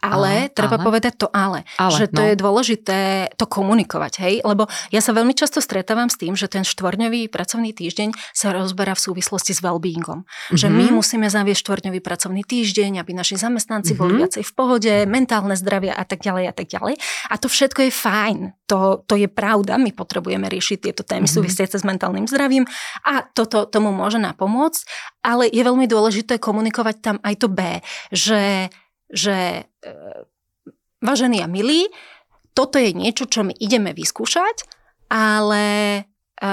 Ale, 0.02 0.50
uh, 0.50 0.54
treba 0.54 0.82
ale, 0.82 0.86
povedať 0.86 1.14
to 1.20 1.28
ale, 1.30 1.66
ale 1.78 1.98
že 1.98 2.06
to 2.10 2.22
no. 2.22 2.28
je 2.28 2.36
dôležité 2.36 3.00
to 3.38 3.46
komunikovať, 3.46 4.14
hej, 4.24 4.36
lebo 4.42 4.66
ja 4.90 5.02
sa 5.04 5.14
veľmi 5.14 5.34
často 5.38 5.62
stretávam 5.62 6.10
s 6.10 6.18
tým, 6.18 6.34
že 6.34 6.50
ten 6.50 6.66
štvorňový 6.66 7.30
pracovný 7.30 7.72
týždeň 7.76 8.16
sa 8.34 8.52
rozberá 8.56 8.98
v 8.98 9.02
súvislosti 9.02 9.54
s 9.54 9.62
well-beingom. 9.62 10.26
Mm-hmm. 10.26 10.58
Že 10.58 10.68
my 10.70 10.86
mhm. 10.90 10.94
musíme 10.96 11.28
zaviesť 11.30 11.62
štvorňový 11.70 12.00
pracovný 12.02 12.42
týždeň, 12.44 13.04
aby 13.04 13.12
naši 13.14 13.38
zamestnanci 13.38 13.94
mm-hmm. 13.94 14.02
boli 14.02 14.14
mhm. 14.16 14.20
viacej 14.26 14.44
v 14.44 14.54
pohode, 14.56 14.94
mentálne 15.06 15.54
zdravie 15.54 15.94
a 15.94 16.04
tak 16.04 16.24
ďalej 16.24 16.44
a 16.50 16.54
tak 16.54 16.68
ďalej. 16.72 16.94
A 17.30 17.36
to 17.38 17.48
všetko 17.52 17.88
je 17.88 17.92
fajn. 17.94 18.40
To, 18.70 19.02
to 19.10 19.19
je 19.26 19.30
pravda. 19.30 19.76
My 19.82 19.92
potrebujeme 19.92 20.48
riešiť 20.48 20.78
tieto 20.80 21.04
témy 21.04 21.26
mm-hmm. 21.28 21.36
súvisiace 21.36 21.76
s 21.82 21.88
mentálnym 21.88 22.30
zdravím 22.30 22.70
a 23.04 23.26
toto 23.26 23.68
tomu 23.68 23.92
môže 23.92 24.22
napomôcť. 24.22 24.82
Ale 25.26 25.50
je 25.52 25.60
veľmi 25.60 25.86
dôležité 25.90 26.40
komunikovať 26.40 26.96
tam 27.04 27.18
aj 27.24 27.36
to 27.40 27.48
B, 27.52 27.84
že, 28.16 28.72
že 29.12 29.68
e, 29.68 29.94
vážení 31.04 31.44
a 31.44 31.48
milí, 31.48 31.92
toto 32.56 32.76
je 32.80 32.92
niečo, 32.92 33.28
čo 33.28 33.48
my 33.48 33.56
ideme 33.56 33.96
vyskúšať, 33.96 34.68
ale 35.12 35.66
e, 36.36 36.52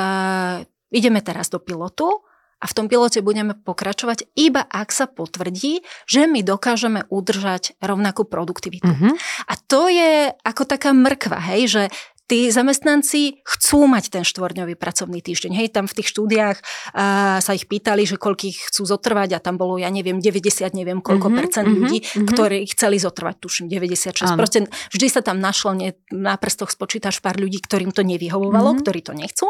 ideme 0.94 1.20
teraz 1.22 1.50
do 1.50 1.58
pilotu 1.58 2.26
a 2.56 2.64
v 2.64 2.72
tom 2.72 2.86
pilote 2.88 3.20
budeme 3.20 3.52
pokračovať, 3.52 4.32
iba 4.32 4.64
ak 4.64 4.88
sa 4.88 5.04
potvrdí, 5.04 5.84
že 6.08 6.24
my 6.24 6.40
dokážeme 6.40 7.04
udržať 7.12 7.76
rovnakú 7.84 8.24
produktivitu. 8.24 8.88
Mm-hmm. 8.88 9.12
A 9.50 9.52
to 9.68 9.92
je 9.92 10.32
ako 10.32 10.62
taká 10.64 10.96
mrkva, 10.96 11.36
hej, 11.52 11.62
že 11.68 11.82
tí 12.26 12.50
zamestnanci 12.50 13.40
chcú 13.46 13.86
mať 13.86 14.10
ten 14.10 14.24
štvorňový 14.26 14.74
pracovný 14.74 15.22
týždeň. 15.22 15.52
Hej, 15.54 15.68
tam 15.70 15.86
v 15.86 15.94
tých 16.02 16.10
štúdiách 16.10 16.58
uh, 16.58 17.38
sa 17.38 17.52
ich 17.54 17.70
pýtali, 17.70 18.02
že 18.02 18.18
koľkých 18.18 18.70
chcú 18.70 18.82
zotrvať 18.82 19.38
a 19.38 19.42
tam 19.42 19.54
bolo, 19.54 19.78
ja 19.78 19.86
neviem, 19.88 20.18
90, 20.18 20.74
neviem 20.74 20.98
koľko 20.98 21.30
mm-hmm, 21.30 21.38
percent 21.38 21.66
mm-hmm, 21.70 21.80
ľudí, 21.86 21.98
mm-hmm. 22.02 22.28
ktorí 22.34 22.58
chceli 22.74 22.96
zotrvať, 22.98 23.34
tuším, 23.38 23.66
96. 23.70 24.26
Áno. 24.26 24.38
Proste 24.38 24.66
vždy 24.90 25.06
sa 25.06 25.22
tam 25.22 25.38
našlo, 25.38 25.78
nie, 25.78 25.94
na 26.10 26.34
prstoch 26.34 26.74
spočítaš 26.74 27.22
pár 27.22 27.38
ľudí, 27.38 27.62
ktorým 27.62 27.94
to 27.94 28.02
nevyhovovalo, 28.02 28.74
mm-hmm. 28.74 28.82
ktorí 28.82 29.00
to 29.06 29.14
nechcú, 29.14 29.46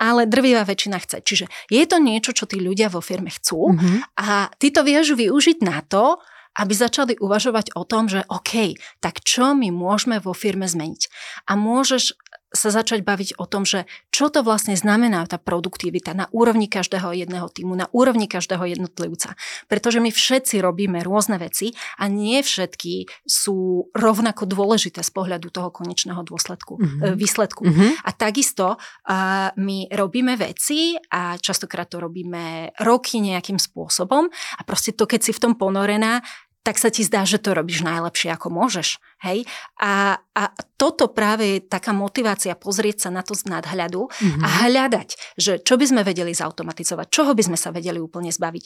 ale 0.00 0.24
drvivá 0.24 0.64
väčšina 0.64 0.96
chce. 1.04 1.20
Čiže 1.20 1.44
je 1.68 1.84
to 1.84 2.00
niečo, 2.00 2.32
čo 2.32 2.48
tí 2.48 2.56
ľudia 2.56 2.88
vo 2.88 3.04
firme 3.04 3.28
chcú 3.28 3.76
mm-hmm. 3.76 4.16
a 4.24 4.48
ty 4.56 4.72
to 4.72 4.80
vieš 4.80 5.12
využiť 5.12 5.60
na 5.60 5.84
to, 5.84 6.16
aby 6.54 6.72
začali 6.74 7.18
uvažovať 7.18 7.74
o 7.74 7.82
tom, 7.82 8.06
že 8.06 8.22
OK, 8.30 8.78
tak 9.02 9.22
čo 9.26 9.54
my 9.54 9.74
môžeme 9.74 10.22
vo 10.22 10.32
firme 10.32 10.70
zmeniť. 10.70 11.02
A 11.50 11.58
môžeš 11.58 12.14
sa 12.54 12.70
začať 12.70 13.02
baviť 13.02 13.36
o 13.42 13.44
tom, 13.44 13.66
že 13.66 13.84
čo 14.14 14.30
to 14.30 14.46
vlastne 14.46 14.78
znamená 14.78 15.26
tá 15.26 15.36
produktivita 15.36 16.14
na 16.14 16.30
úrovni 16.30 16.70
každého 16.70 17.10
jedného 17.12 17.50
týmu, 17.50 17.74
na 17.74 17.90
úrovni 17.90 18.30
každého 18.30 18.64
jednotlivca. 18.64 19.34
Pretože 19.66 19.98
my 19.98 20.14
všetci 20.14 20.62
robíme 20.62 21.02
rôzne 21.02 21.36
veci 21.36 21.74
a 21.98 22.06
nie 22.06 22.40
všetky 22.40 23.10
sú 23.26 23.90
rovnako 23.92 24.46
dôležité 24.46 25.02
z 25.02 25.10
pohľadu 25.10 25.50
toho 25.50 25.74
konečného 25.74 26.22
dôsledku, 26.22 26.78
mm-hmm. 26.78 27.18
výsledku. 27.18 27.62
Mm-hmm. 27.66 27.90
A 28.06 28.10
takisto 28.14 28.78
a 29.10 29.50
my 29.58 29.90
robíme 29.90 30.38
veci 30.38 30.94
a 30.96 31.34
častokrát 31.36 31.90
to 31.90 31.98
robíme 31.98 32.72
roky 32.80 33.18
nejakým 33.18 33.58
spôsobom 33.58 34.30
a 34.30 34.62
proste 34.62 34.94
to, 34.94 35.04
keď 35.10 35.20
si 35.20 35.32
v 35.34 35.42
tom 35.42 35.52
ponorená, 35.58 36.22
tak 36.64 36.80
sa 36.80 36.88
ti 36.88 37.04
zdá, 37.04 37.28
že 37.28 37.36
to 37.36 37.52
robíš 37.52 37.84
najlepšie, 37.84 38.32
ako 38.32 38.48
môžeš. 38.48 38.96
Hej? 39.20 39.44
A, 39.84 40.16
a 40.16 40.42
toto 40.80 41.12
práve 41.12 41.44
je 41.44 41.58
taká 41.60 41.92
motivácia 41.92 42.56
pozrieť 42.56 43.06
sa 43.06 43.10
na 43.12 43.20
to 43.20 43.36
z 43.36 43.52
nadhľadu 43.52 44.08
mm-hmm. 44.08 44.40
a 44.40 44.48
hľadať, 44.64 45.08
že 45.36 45.52
čo 45.60 45.76
by 45.76 45.84
sme 45.84 46.00
vedeli 46.00 46.32
zautomatizovať, 46.32 47.06
čoho 47.12 47.36
by 47.36 47.42
sme 47.44 47.58
sa 47.60 47.68
vedeli 47.68 48.00
úplne 48.00 48.32
zbaviť, 48.32 48.64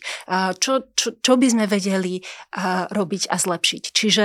čo, 0.62 0.94
čo, 0.94 1.18
čo 1.18 1.32
by 1.34 1.46
sme 1.50 1.64
vedeli 1.66 2.22
robiť 2.94 3.22
a 3.34 3.36
zlepšiť. 3.36 3.82
Čiže 3.90 4.24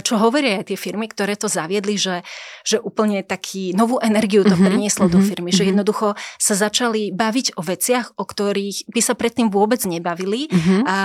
čo 0.00 0.14
hovoria 0.16 0.64
aj 0.64 0.72
tie 0.72 0.78
firmy, 0.80 1.04
ktoré 1.04 1.36
to 1.36 1.52
zaviedli, 1.52 2.00
že, 2.00 2.24
že 2.64 2.80
úplne 2.80 3.20
taký 3.20 3.76
novú 3.76 4.00
energiu 4.00 4.48
to 4.48 4.56
mm-hmm. 4.56 4.64
prinieslo 4.64 5.12
mm-hmm. 5.12 5.20
do 5.20 5.28
firmy, 5.28 5.50
že 5.52 5.68
mhm. 5.68 5.76
jednoducho 5.76 6.16
sa 6.40 6.54
začali 6.56 7.12
baviť 7.12 7.60
o 7.60 7.62
veciach, 7.62 8.16
o 8.16 8.24
ktorých 8.24 8.88
by 8.88 9.00
sa 9.04 9.12
predtým 9.12 9.52
vôbec 9.52 9.84
nebavili 9.84 10.48
mm-hmm. 10.48 10.80
a 10.88 10.98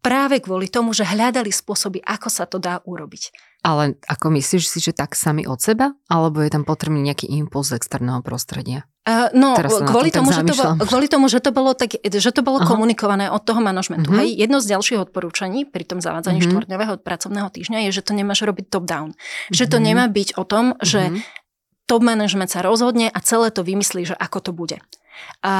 práve 0.00 0.40
kvôli 0.42 0.66
tomu, 0.72 0.96
že 0.96 1.06
hľadali 1.06 1.52
spôsoby, 1.52 2.00
ako 2.02 2.28
sa 2.32 2.44
to 2.48 2.58
dá 2.58 2.80
urobiť. 2.82 3.30
Ale 3.64 3.96
ako 4.04 4.28
myslíš 4.36 4.64
si, 4.68 4.78
že 4.84 4.92
tak 4.92 5.16
sami 5.16 5.48
od 5.48 5.56
seba? 5.56 5.96
Alebo 6.12 6.44
je 6.44 6.52
tam 6.52 6.68
potrebný 6.68 7.00
nejaký 7.00 7.32
impuls 7.32 7.72
externého 7.72 8.20
prostredia? 8.20 8.84
Uh, 9.04 9.28
no, 9.36 9.52
kvôli 9.84 10.08
tomu, 10.08 10.32
že 10.32 10.44
to 10.44 10.56
bolo, 10.56 10.72
kvôli 10.84 11.06
tomu, 11.12 11.26
že 11.28 11.40
to 11.40 11.52
bolo, 11.52 11.76
tak, 11.76 11.96
že 12.00 12.30
to 12.32 12.40
bolo 12.40 12.64
komunikované 12.64 13.28
od 13.28 13.44
toho 13.44 13.60
manažmentu. 13.60 14.08
Uh-huh. 14.08 14.20
Hej, 14.24 14.36
jedno 14.36 14.64
z 14.64 14.72
ďalších 14.72 15.00
odporúčaní 15.08 15.68
pri 15.68 15.84
tom 15.84 16.00
zavádzaní 16.00 16.40
uh-huh. 16.40 16.64
štvorňového 16.64 17.00
pracovného 17.04 17.48
týždňa 17.52 17.88
je, 17.88 18.00
že 18.00 18.04
to 18.04 18.16
nemáš 18.16 18.44
robiť 18.44 18.68
top-down. 18.72 19.12
Uh-huh. 19.12 19.52
Že 19.52 19.76
to 19.76 19.78
nemá 19.80 20.08
byť 20.08 20.40
o 20.40 20.44
tom, 20.48 20.76
že 20.80 21.12
uh-huh. 21.12 21.20
top 21.84 22.00
management 22.00 22.48
sa 22.48 22.64
rozhodne 22.64 23.12
a 23.12 23.18
celé 23.20 23.52
to 23.52 23.60
vymyslí, 23.60 24.08
že 24.08 24.16
ako 24.16 24.38
to 24.40 24.50
bude. 24.56 24.80
A 25.44 25.54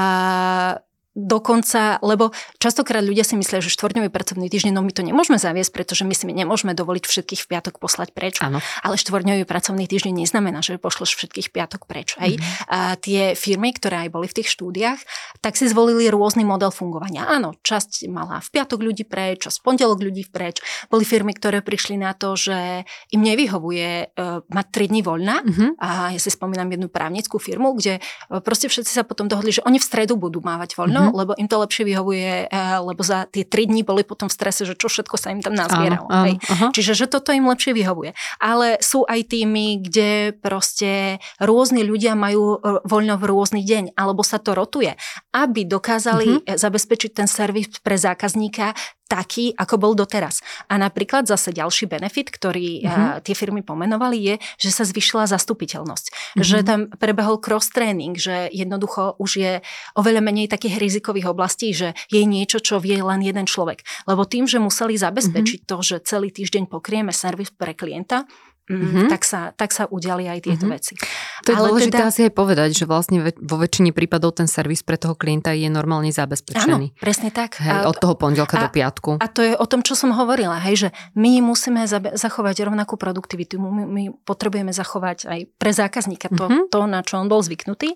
dokonca, 1.15 1.97
lebo 2.03 2.35
častokrát 2.59 2.99
ľudia 2.99 3.23
si 3.23 3.39
myslia, 3.39 3.63
že 3.63 3.71
štvorňový 3.71 4.11
pracovný 4.11 4.51
týždeň, 4.51 4.75
no 4.75 4.83
my 4.83 4.91
to 4.91 4.99
nemôžeme 4.99 5.39
zaviesť, 5.39 5.71
pretože 5.71 6.03
my 6.03 6.11
si 6.11 6.27
nemôžeme 6.27 6.75
dovoliť 6.75 7.07
všetkých 7.07 7.41
v 7.47 7.47
piatok 7.55 7.79
poslať 7.79 8.11
preč. 8.11 8.43
Ano. 8.43 8.59
Ale 8.83 8.99
štvorňový 8.99 9.47
pracovný 9.47 9.87
týždeň 9.87 10.27
neznamená, 10.27 10.59
že 10.59 10.75
pošleš 10.75 11.15
všetkých 11.15 11.47
v 11.49 11.53
piatok 11.55 11.87
preč. 11.87 12.19
Hej? 12.19 12.35
Mm-hmm. 12.35 12.67
A 12.67 12.99
tie 12.99 13.21
firmy, 13.39 13.71
ktoré 13.71 14.05
aj 14.05 14.09
boli 14.11 14.27
v 14.27 14.43
tých 14.43 14.51
štúdiách, 14.51 14.99
tak 15.39 15.55
si 15.55 15.71
zvolili 15.71 16.11
rôzny 16.11 16.43
model 16.43 16.75
fungovania. 16.75 17.23
Áno, 17.31 17.55
časť 17.63 18.11
mala 18.11 18.43
v 18.43 18.51
piatok 18.51 18.83
ľudí 18.83 19.07
preč, 19.07 19.47
časť 19.47 19.63
v 19.63 19.65
pondelok 19.71 20.03
ľudí 20.03 20.27
preč. 20.27 20.59
Boli 20.91 21.07
firmy, 21.07 21.31
ktoré 21.31 21.63
prišli 21.63 21.95
na 21.95 22.11
to, 22.11 22.35
že 22.35 22.83
im 23.15 23.23
nevyhovuje 23.23 24.11
uh, 24.11 24.43
mať 24.51 24.65
3 24.67 24.91
dní 24.91 25.01
voľna. 25.01 25.39
Mm-hmm. 25.47 25.69
A 25.79 26.11
ja 26.11 26.19
si 26.19 26.27
spomínam 26.27 26.67
jednu 26.67 26.91
právnickú 26.91 27.39
firmu, 27.39 27.71
kde 27.79 28.03
uh, 28.03 28.43
proste 28.43 28.67
všetci 28.67 28.91
sa 28.91 29.07
potom 29.07 29.31
dohodli, 29.31 29.55
že 29.55 29.63
oni 29.63 29.79
v 29.79 29.87
stredu 29.87 30.19
budú 30.19 30.43
mávať 30.43 30.75
voľno 30.75 31.04
Prečo? 31.04 31.04
Mm-hmm. 31.09 31.19
Lebo 31.21 31.31
im 31.37 31.47
to 31.49 31.57
lepšie 31.61 31.83
vyhovuje, 31.85 32.33
uh, 32.49 32.79
lebo 32.85 33.01
za 33.05 33.29
tie 33.29 33.45
tri 33.45 33.65
dní 33.69 33.85
boli 33.85 34.01
potom 34.05 34.29
v 34.29 34.35
strese, 34.35 34.65
že 34.65 34.73
čo 34.77 34.87
všetko 34.89 35.15
sa 35.17 35.33
im 35.33 35.41
tam 35.41 35.53
nazbieralo. 35.53 36.07
Áno, 36.09 36.13
áno, 36.13 36.25
hej. 36.27 36.35
Čiže 36.75 36.93
že 36.93 37.05
toto 37.11 37.33
im 37.33 37.45
lepšie 37.45 37.73
vyhovuje. 37.73 38.11
Ale 38.41 38.77
sú 38.81 39.05
aj 39.05 39.31
týmy, 39.31 39.81
kde 39.85 40.35
proste 40.37 41.21
rôzni 41.37 41.85
ľudia 41.85 42.13
majú 42.17 42.59
voľno 42.83 43.15
v 43.17 43.23
rôzny 43.29 43.61
deň, 43.63 43.97
alebo 43.97 44.25
sa 44.25 44.41
to 44.41 44.57
rotuje, 44.57 44.93
aby 45.33 45.67
dokázali 45.67 46.41
mm-hmm. 46.41 46.57
zabezpečiť 46.57 47.11
ten 47.13 47.27
servis 47.29 47.69
pre 47.81 47.95
zákazníka 47.95 48.73
taký, 49.05 49.53
ako 49.53 49.75
bol 49.77 49.93
doteraz. 49.93 50.41
A 50.65 50.81
napríklad 50.81 51.29
zase 51.29 51.53
ďalší 51.53 51.85
benefit, 51.85 52.33
ktorý 52.33 52.81
mm-hmm. 52.81 53.21
tie 53.21 53.35
firmy 53.37 53.61
pomenovali, 53.61 54.17
je, 54.17 54.35
že 54.57 54.69
sa 54.73 54.83
zvyšila 54.83 55.29
zastupiteľnosť. 55.29 56.05
Mm-hmm. 56.09 56.41
Že 56.45 56.57
tam 56.65 56.79
prebehol 56.97 57.37
cross-training, 57.37 58.17
že 58.17 58.49
jednoducho 58.49 59.17
už 59.21 59.31
je 59.37 59.53
oveľa 59.93 60.21
menej 60.25 60.49
takých 60.49 60.81
rizikových 60.81 61.29
oblastí, 61.29 61.69
že 61.71 61.93
je 62.09 62.25
niečo, 62.25 62.57
čo 62.57 62.81
vie 62.81 62.97
len 62.97 63.21
jeden 63.21 63.45
človek. 63.45 63.85
Lebo 64.09 64.25
tým, 64.25 64.49
že 64.49 64.57
museli 64.57 64.97
zabezpečiť 64.97 65.59
mm-hmm. 65.63 65.71
to, 65.71 65.77
že 65.85 65.95
celý 66.01 66.33
týždeň 66.33 66.65
pokrieme 66.65 67.13
servis 67.13 67.53
pre 67.53 67.77
klienta, 67.77 68.25
mm-hmm. 68.69 69.07
tak, 69.09 69.21
sa, 69.25 69.53
tak 69.53 69.71
sa 69.71 69.85
udiali 69.89 70.25
aj 70.29 70.39
tieto 70.45 70.65
mm-hmm. 70.65 70.75
veci. 70.75 70.93
To 71.45 71.49
je 71.53 71.57
Ale 71.57 71.65
dôležité 71.69 71.97
teda... 72.01 72.09
asi 72.09 72.19
aj 72.29 72.33
povedať, 72.33 72.69
že 72.73 72.85
vlastne 72.89 73.17
vo 73.21 73.57
väčšine 73.61 73.93
prípadov 73.93 74.37
ten 74.37 74.49
servis 74.49 74.81
pre 74.81 74.97
toho 74.97 75.13
klienta 75.13 75.53
je 75.53 75.69
normálne 75.69 76.09
zabezpečený. 76.09 76.87
Áno, 76.93 76.99
presne 76.99 77.29
tak. 77.29 77.61
Hej, 77.61 77.85
a, 77.85 77.89
od 77.89 77.97
toho 77.97 78.17
pondelka 78.17 78.57
a, 78.57 78.67
do 78.67 78.69
piatku. 78.73 79.21
A 79.21 79.27
to 79.29 79.41
je 79.45 79.53
o 79.53 79.65
tom, 79.69 79.85
čo 79.85 79.93
som 79.93 80.13
hovorila, 80.13 80.57
hej, 80.65 80.87
že 80.87 80.89
my 81.13 81.41
musíme 81.45 81.85
zachovať 81.89 82.65
rovnakú 82.65 82.97
produktivitu, 82.97 83.61
my, 83.61 83.85
my 83.85 84.03
potrebujeme 84.25 84.73
zachovať 84.73 85.29
aj 85.29 85.39
pre 85.55 85.71
zákazníka 85.71 86.33
to, 86.33 86.45
mm-hmm. 86.49 86.63
to, 86.73 86.79
na 86.89 87.01
čo 87.05 87.21
on 87.21 87.29
bol 87.29 87.41
zvyknutý. 87.45 87.95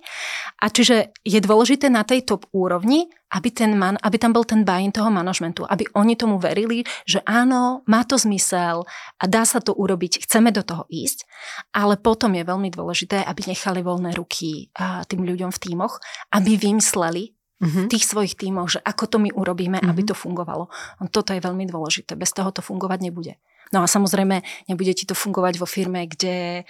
A 0.62 0.70
čiže 0.70 1.12
je 1.26 1.40
dôležité 1.42 1.90
na 1.90 2.06
tej 2.06 2.26
top 2.26 2.46
úrovni 2.54 3.10
aby, 3.30 3.50
ten 3.54 3.78
man, 3.78 3.96
aby 4.02 4.18
tam 4.18 4.34
bol 4.34 4.42
ten 4.42 4.66
buy 4.66 4.82
toho 4.90 5.14
manažmentu, 5.14 5.66
aby 5.70 5.86
oni 5.94 6.18
tomu 6.18 6.42
verili, 6.42 6.82
že 7.06 7.22
áno, 7.30 7.86
má 7.86 8.02
to 8.02 8.18
zmysel 8.18 8.90
a 9.22 9.24
dá 9.30 9.46
sa 9.46 9.62
to 9.62 9.78
urobiť, 9.78 10.26
chceme 10.26 10.50
do 10.50 10.66
toho 10.66 10.90
ísť, 10.90 11.30
ale 11.70 11.96
potom 12.02 12.34
je 12.34 12.42
veľmi 12.42 12.74
dôležité, 12.74 13.22
aby 13.22 13.54
nechali 13.54 13.86
voľné 13.86 14.18
ruky 14.18 14.74
tým 15.06 15.22
ľuďom 15.22 15.54
v 15.54 15.62
tímoch, 15.62 16.02
aby 16.34 16.58
vymysleli 16.58 17.38
mm-hmm. 17.62 17.86
tých 17.92 18.06
svojich 18.10 18.34
tímov, 18.34 18.66
že 18.74 18.80
ako 18.82 19.06
to 19.06 19.18
my 19.22 19.30
urobíme, 19.30 19.78
mm-hmm. 19.78 19.92
aby 19.94 20.02
to 20.10 20.16
fungovalo. 20.18 20.72
Toto 21.14 21.32
je 21.36 21.42
veľmi 21.44 21.70
dôležité, 21.70 22.18
bez 22.18 22.34
toho 22.34 22.50
to 22.50 22.66
fungovať 22.66 23.00
nebude. 23.06 23.38
No 23.70 23.86
a 23.86 23.88
samozrejme, 23.88 24.42
nebude 24.66 24.98
ti 24.98 25.06
to 25.06 25.14
fungovať 25.14 25.62
vo 25.62 25.70
firme, 25.70 26.10
kde 26.10 26.66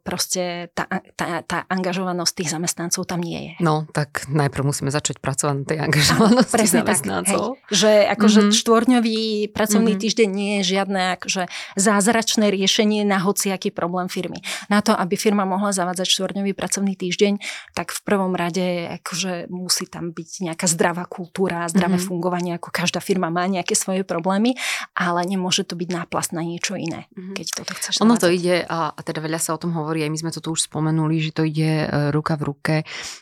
proste 0.00 0.72
tá, 0.72 0.88
tá, 1.12 1.44
tá 1.44 1.68
angažovanosť 1.68 2.32
tých 2.32 2.50
zamestnancov 2.56 3.04
tam 3.04 3.20
nie 3.20 3.52
je. 3.52 3.52
No, 3.60 3.84
tak 3.92 4.24
najprv 4.32 4.72
musíme 4.72 4.88
začať 4.88 5.20
pracovať 5.20 5.54
na 5.60 5.64
tej 5.68 5.78
angažovanosti 5.84 6.56
Presne 6.56 6.80
zamestnancov. 6.80 7.60
Tak, 7.60 7.68
hej, 7.68 7.76
že 7.76 7.90
akože 8.16 8.40
mm-hmm. 8.40 8.56
štvorňový 8.56 9.20
pracovný 9.52 9.92
mm-hmm. 9.92 10.04
týždeň 10.08 10.28
nie 10.32 10.52
je 10.60 10.62
žiadne 10.72 11.02
akože 11.20 11.42
zázračné 11.76 12.48
riešenie 12.48 13.04
na 13.04 13.20
hociaký 13.20 13.68
problém 13.76 14.08
firmy. 14.08 14.40
Na 14.72 14.80
to, 14.80 14.96
aby 14.96 15.20
firma 15.20 15.44
mohla 15.44 15.68
zavádzať 15.76 16.08
štvorňový 16.08 16.56
pracovný 16.56 16.96
týždeň, 16.96 17.36
tak 17.76 17.92
v 17.92 18.00
prvom 18.08 18.32
rade 18.32 18.96
akože 19.04 19.52
musí 19.52 19.84
tam 19.84 20.16
byť 20.16 20.48
nejaká 20.48 20.64
zdravá 20.64 21.04
kultúra, 21.04 21.68
zdravé 21.68 22.00
mm-hmm. 22.00 22.08
fungovanie, 22.08 22.52
ako 22.56 22.72
každá 22.72 23.04
firma 23.04 23.28
má 23.28 23.44
nejaké 23.44 23.76
svoje 23.76 24.00
problémy, 24.00 24.56
ale 24.96 25.28
nemôže 25.28 25.68
to 25.68 25.76
byť 25.76 25.88
náplast 25.92 26.32
na 26.32 26.40
niečo 26.40 26.72
iné, 26.72 27.04
mm-hmm. 27.12 27.36
keď 27.36 27.46
toto 27.52 27.72
chceš. 27.76 28.00
Ono 28.00 28.16
to 28.16 28.32
ide, 28.32 28.64
a, 28.64 28.96
a 28.96 29.00
teda 29.04 29.25
veľa 29.26 29.42
sa 29.42 29.58
o 29.58 29.60
tom 29.60 29.74
hovorí, 29.74 30.06
aj 30.06 30.10
my 30.14 30.18
sme 30.22 30.30
to 30.30 30.38
tu 30.38 30.54
už 30.54 30.70
spomenuli, 30.70 31.18
že 31.18 31.34
to 31.34 31.42
ide 31.42 31.84
e, 31.84 32.14
ruka 32.14 32.38
v 32.38 32.42
ruke 32.46 32.76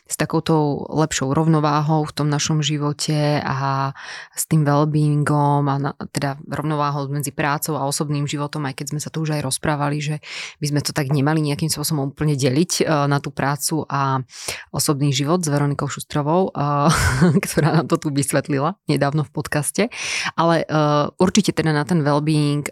s 0.05 0.15
takouto 0.15 0.85
lepšou 0.93 1.33
rovnováhou 1.33 2.05
v 2.05 2.13
tom 2.13 2.29
našom 2.29 2.61
živote 2.61 3.41
a 3.41 3.89
s 4.37 4.45
tým 4.45 4.61
well-beingom 4.61 5.65
a 5.65 5.75
na, 5.81 5.91
teda 6.13 6.37
rovnováhou 6.45 7.09
medzi 7.09 7.33
prácou 7.33 7.81
a 7.81 7.89
osobným 7.89 8.29
životom, 8.29 8.69
aj 8.69 8.77
keď 8.77 8.85
sme 8.93 8.99
sa 9.01 9.09
tu 9.09 9.25
už 9.25 9.33
aj 9.33 9.41
rozprávali, 9.41 9.97
že 9.97 10.15
by 10.61 10.65
sme 10.69 10.81
to 10.85 10.93
tak 10.93 11.09
nemali 11.09 11.41
nejakým 11.41 11.73
spôsobom 11.73 12.13
úplne 12.13 12.37
deliť 12.37 12.85
e, 12.85 13.09
na 13.09 13.17
tú 13.17 13.33
prácu 13.33 13.81
a 13.89 14.21
osobný 14.69 15.09
život 15.09 15.41
s 15.41 15.49
Veronikou 15.49 15.89
Šustrovou, 15.89 16.53
e, 16.53 16.61
ktorá 17.49 17.81
nám 17.81 17.89
to 17.89 17.97
tu 17.97 18.13
vysvetlila 18.13 18.77
nedávno 18.85 19.25
v 19.25 19.33
podcaste. 19.33 19.83
Ale 20.35 20.67
určite 21.17 21.55
teda 21.55 21.71
na 21.71 21.87
ten 21.87 22.03
well-being 22.03 22.67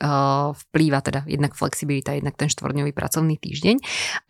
vplýva 0.53 0.99
teda 0.99 1.23
jednak 1.25 1.55
flexibilita, 1.55 2.17
jednak 2.17 2.35
ten 2.35 2.51
štvorňový 2.51 2.91
pracovný 2.91 3.12
týždeň. 3.21 3.75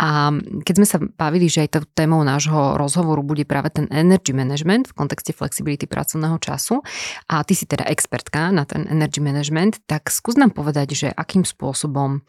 A 0.03 0.35
keď 0.67 0.73
sme 0.75 0.87
sa 0.87 0.97
bavili, 0.99 1.47
že 1.47 1.63
aj 1.63 1.69
to 1.71 1.79
témou 1.95 2.19
nášho 2.25 2.75
rozhovoru 2.75 3.23
bude 3.23 3.47
práve 3.47 3.71
ten 3.71 3.87
energy 3.93 4.35
management 4.35 4.91
v 4.91 4.97
kontexte 4.97 5.31
flexibility 5.31 5.87
pracovného 5.87 6.35
času 6.43 6.83
a 7.31 7.45
ty 7.47 7.55
si 7.55 7.63
teda 7.63 7.87
expertka 7.87 8.51
na 8.51 8.67
ten 8.67 8.83
energy 8.91 9.23
management, 9.23 9.85
tak 9.87 10.11
skús 10.11 10.35
nám 10.35 10.51
povedať, 10.51 10.97
že 10.97 11.07
akým 11.13 11.47
spôsobom 11.47 12.25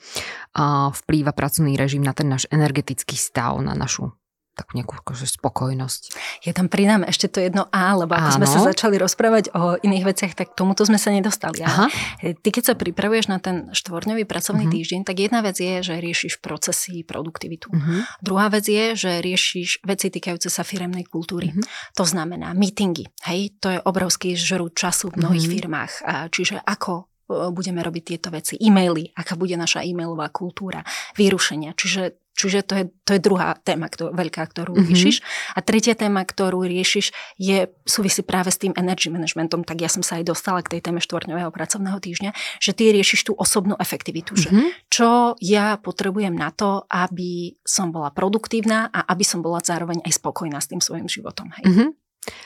vplýva 0.92 1.32
pracovný 1.34 1.74
režim 1.74 2.04
na 2.04 2.14
ten 2.14 2.30
náš 2.30 2.46
energetický 2.52 3.18
stav, 3.18 3.58
na 3.58 3.74
našu 3.74 4.14
takú 4.54 4.78
nejakú 4.78 4.94
akože 5.02 5.26
spokojnosť. 5.26 6.02
Ja 6.46 6.54
tam 6.54 6.70
pridám 6.70 7.02
ešte 7.02 7.26
to 7.26 7.42
jedno 7.42 7.66
A, 7.74 7.92
lebo 7.98 8.14
ako 8.14 8.30
Áno. 8.30 8.36
sme 8.38 8.46
sa 8.46 8.62
začali 8.62 8.96
rozprávať 9.02 9.50
o 9.52 9.74
iných 9.82 10.04
veciach, 10.06 10.32
tak 10.38 10.54
tomuto 10.54 10.86
sme 10.86 10.96
sa 10.96 11.10
nedostali. 11.10 11.60
Aha. 11.66 11.90
Ty 12.22 12.48
keď 12.48 12.62
sa 12.62 12.74
pripravuješ 12.78 13.26
na 13.26 13.42
ten 13.42 13.68
štvorňový 13.74 14.24
pracovný 14.24 14.70
uh-huh. 14.70 14.74
týždeň, 14.78 15.00
tak 15.02 15.18
jedna 15.18 15.42
vec 15.42 15.58
je, 15.58 15.82
že 15.82 15.94
riešiš 15.98 16.38
procesy, 16.38 17.02
produktivitu. 17.02 17.68
Uh-huh. 17.74 18.06
Druhá 18.22 18.46
vec 18.48 18.64
je, 18.70 18.94
že 18.94 19.18
riešiš 19.18 19.82
veci 19.82 20.08
týkajúce 20.14 20.46
sa 20.46 20.62
firemnej 20.62 21.04
kultúry. 21.04 21.50
Uh-huh. 21.50 21.66
To 21.98 22.06
znamená 22.06 22.54
meetingy. 22.54 23.10
Hej, 23.26 23.58
to 23.58 23.74
je 23.74 23.82
obrovský 23.82 24.38
žru 24.38 24.70
času 24.70 25.10
v 25.10 25.26
mnohých 25.26 25.46
uh-huh. 25.50 25.56
firmách. 25.58 25.92
Čiže 26.30 26.62
ako 26.62 27.10
budeme 27.28 27.80
robiť 27.80 28.02
tieto 28.04 28.28
veci. 28.28 28.60
E-maily, 28.60 29.12
aká 29.16 29.34
bude 29.38 29.56
naša 29.56 29.84
e-mailová 29.84 30.28
kultúra, 30.28 30.84
vyrušenia. 31.16 31.72
Čiže 31.76 32.24
Čiže 32.34 32.66
to 32.66 32.74
je, 32.74 32.84
to 33.06 33.10
je 33.14 33.22
druhá 33.22 33.54
téma 33.62 33.86
ktorú, 33.86 34.10
veľká, 34.10 34.42
ktorú 34.50 34.74
mm-hmm. 34.74 34.90
riešiš. 34.90 35.16
A 35.54 35.62
tretia 35.62 35.94
téma, 35.94 36.26
ktorú 36.26 36.66
riešiš, 36.66 37.14
je 37.38 37.70
súvisí 37.86 38.26
práve 38.26 38.50
s 38.50 38.58
tým 38.58 38.74
energy 38.74 39.06
managementom. 39.06 39.62
Tak 39.62 39.78
ja 39.78 39.86
som 39.86 40.02
sa 40.02 40.18
aj 40.18 40.34
dostala 40.34 40.58
k 40.66 40.76
tej 40.76 40.90
téme 40.90 40.98
štvorňového 40.98 41.54
pracovného 41.54 41.94
týždňa, 42.02 42.30
že 42.58 42.74
ty 42.74 42.90
riešiš 42.90 43.30
tú 43.30 43.32
osobnú 43.38 43.78
efektivitu. 43.78 44.34
Mm-hmm. 44.34 44.42
Že 44.42 44.50
mhm. 44.50 44.68
čo 44.90 45.38
ja 45.38 45.78
potrebujem 45.78 46.34
na 46.34 46.50
to, 46.50 46.90
aby 46.90 47.54
som 47.62 47.94
bola 47.94 48.10
produktívna 48.10 48.90
a 48.90 49.06
aby 49.14 49.22
som 49.22 49.38
bola 49.38 49.62
zároveň 49.62 50.02
aj 50.02 50.18
spokojná 50.18 50.58
s 50.58 50.74
tým 50.74 50.82
svojim 50.82 51.06
životom. 51.06 51.54
Hej. 51.54 51.64
Mm-hmm. 51.70 51.88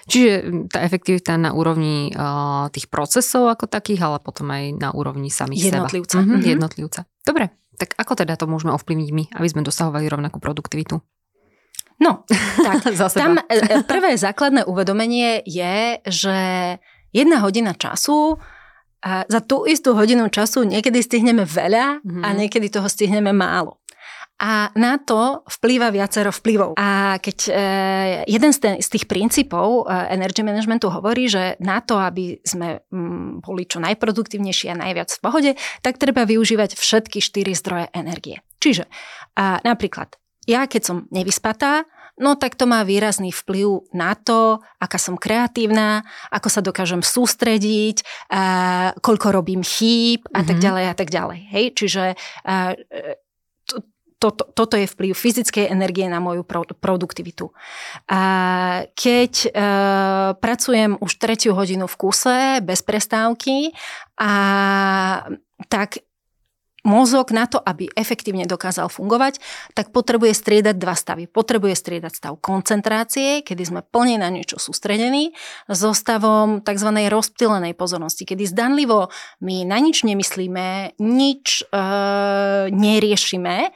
Čiže 0.08 0.30
tá 0.72 0.82
efektivita 0.82 1.38
na 1.38 1.54
úrovni 1.54 2.10
uh, 2.10 2.66
tých 2.72 2.90
procesov 2.90 3.46
ako 3.46 3.70
takých, 3.70 4.02
ale 4.02 4.18
potom 4.18 4.50
aj 4.50 4.64
na 4.74 4.88
úrovni 4.90 5.30
samých 5.30 5.70
jednotlivca. 5.70 6.18
seba. 6.18 6.24
Mhm, 6.24 6.30
mm-hmm. 6.34 6.50
Jednotlivca. 6.50 7.00
Dobre, 7.22 7.44
tak 7.78 7.94
ako 7.94 8.12
teda 8.18 8.34
to 8.34 8.50
môžeme 8.50 8.74
ovplyvniť 8.74 9.10
my, 9.14 9.24
aby 9.38 9.48
sme 9.48 9.62
dosahovali 9.62 10.10
rovnakú 10.10 10.42
produktivitu? 10.42 10.98
No, 11.98 12.26
tak 12.62 12.86
tam 13.20 13.38
e, 13.38 13.58
e, 13.58 13.82
prvé 13.82 14.14
základné 14.14 14.66
uvedomenie 14.66 15.42
je, 15.46 15.98
že 16.06 16.38
jedna 17.10 17.42
hodina 17.42 17.74
času 17.74 18.38
a 18.98 19.22
za 19.30 19.38
tú 19.42 19.62
istú 19.62 19.94
hodinu 19.94 20.26
času 20.26 20.66
niekedy 20.66 20.98
stihneme 20.98 21.46
veľa 21.46 22.02
mm-hmm. 22.02 22.22
a 22.22 22.28
niekedy 22.34 22.66
toho 22.66 22.90
stihneme 22.90 23.30
málo. 23.30 23.78
A 24.38 24.70
na 24.79 25.03
to 25.03 25.42
vplýva 25.51 25.90
viacero 25.90 26.31
vplyvov. 26.31 26.79
A 26.79 27.18
keď 27.18 27.38
e, 27.51 27.53
jeden 28.31 28.55
z, 28.55 28.59
ten, 28.62 28.74
z 28.79 28.88
tých 28.94 29.11
princípov 29.11 29.83
e, 29.83 30.14
energy 30.14 30.46
managementu 30.46 30.94
hovorí, 30.94 31.27
že 31.27 31.59
na 31.59 31.83
to, 31.83 31.98
aby 31.98 32.38
sme 32.46 32.87
m, 32.94 33.42
boli 33.42 33.66
čo 33.66 33.83
najproduktívnejší 33.83 34.70
a 34.70 34.79
najviac 34.79 35.11
v 35.11 35.22
pohode, 35.22 35.51
tak 35.83 35.98
treba 35.98 36.22
využívať 36.22 36.79
všetky 36.79 37.18
štyri 37.18 37.51
zdroje 37.59 37.90
energie. 37.90 38.38
Čiže 38.62 38.87
a, 39.35 39.59
napríklad 39.66 40.14
ja, 40.46 40.70
keď 40.70 40.83
som 40.87 40.96
nevyspatá, 41.11 41.85
No 42.18 42.35
tak 42.35 42.59
to 42.59 42.66
má 42.66 42.83
výrazný 42.83 43.31
vplyv 43.31 43.94
na 43.94 44.18
to, 44.18 44.59
aká 44.83 44.98
som 44.98 45.14
kreatívna, 45.14 46.03
ako 46.35 46.48
sa 46.51 46.59
dokážem 46.59 46.98
sústrediť, 46.98 48.03
koľko 48.98 49.27
robím 49.31 49.62
chýb 49.62 50.27
a 50.35 50.42
mm-hmm. 50.42 50.48
tak 50.51 50.57
mhm. 50.59 50.64
ďalej 50.66 50.85
a 50.85 50.94
tak 50.98 51.09
ďalej. 51.14 51.40
Hej? 51.55 51.64
Čiže 51.79 52.05
a, 52.42 52.74
toto, 54.18 54.50
toto 54.50 54.74
je 54.74 54.90
vplyv 54.90 55.14
fyzickej 55.14 55.70
energie 55.70 56.11
na 56.11 56.18
moju 56.18 56.42
pro, 56.42 56.66
produktivitu. 56.66 57.54
A 58.11 58.20
keď 58.98 59.33
e, 59.46 59.48
pracujem 60.42 60.98
už 60.98 61.12
tretiu 61.22 61.54
hodinu 61.54 61.87
v 61.87 61.96
kuse, 61.96 62.38
bez 62.61 62.83
prestávky, 62.83 63.70
a 64.18 64.33
tak 65.70 66.02
mozog 66.88 67.31
na 67.37 67.44
to, 67.44 67.61
aby 67.61 67.92
efektívne 67.92 68.48
dokázal 68.48 68.88
fungovať, 68.88 69.42
tak 69.76 69.92
potrebuje 69.92 70.33
striedať 70.33 70.76
dva 70.81 70.96
stavy. 70.96 71.28
Potrebuje 71.28 71.77
striedať 71.77 72.12
stav 72.16 72.33
koncentrácie, 72.40 73.44
kedy 73.44 73.62
sme 73.62 73.81
plne 73.85 74.25
na 74.25 74.33
niečo 74.33 74.56
sústredení, 74.56 75.37
so 75.69 75.92
stavom 75.92 76.64
tzv. 76.64 76.90
rozptýlenej 77.12 77.77
pozornosti, 77.77 78.25
kedy 78.25 78.48
zdanlivo 78.48 79.12
my 79.44 79.69
na 79.69 79.79
nič 79.83 80.02
nemyslíme, 80.08 80.98
nič 80.98 81.69
e, 81.69 81.77
neriešime 82.73 83.75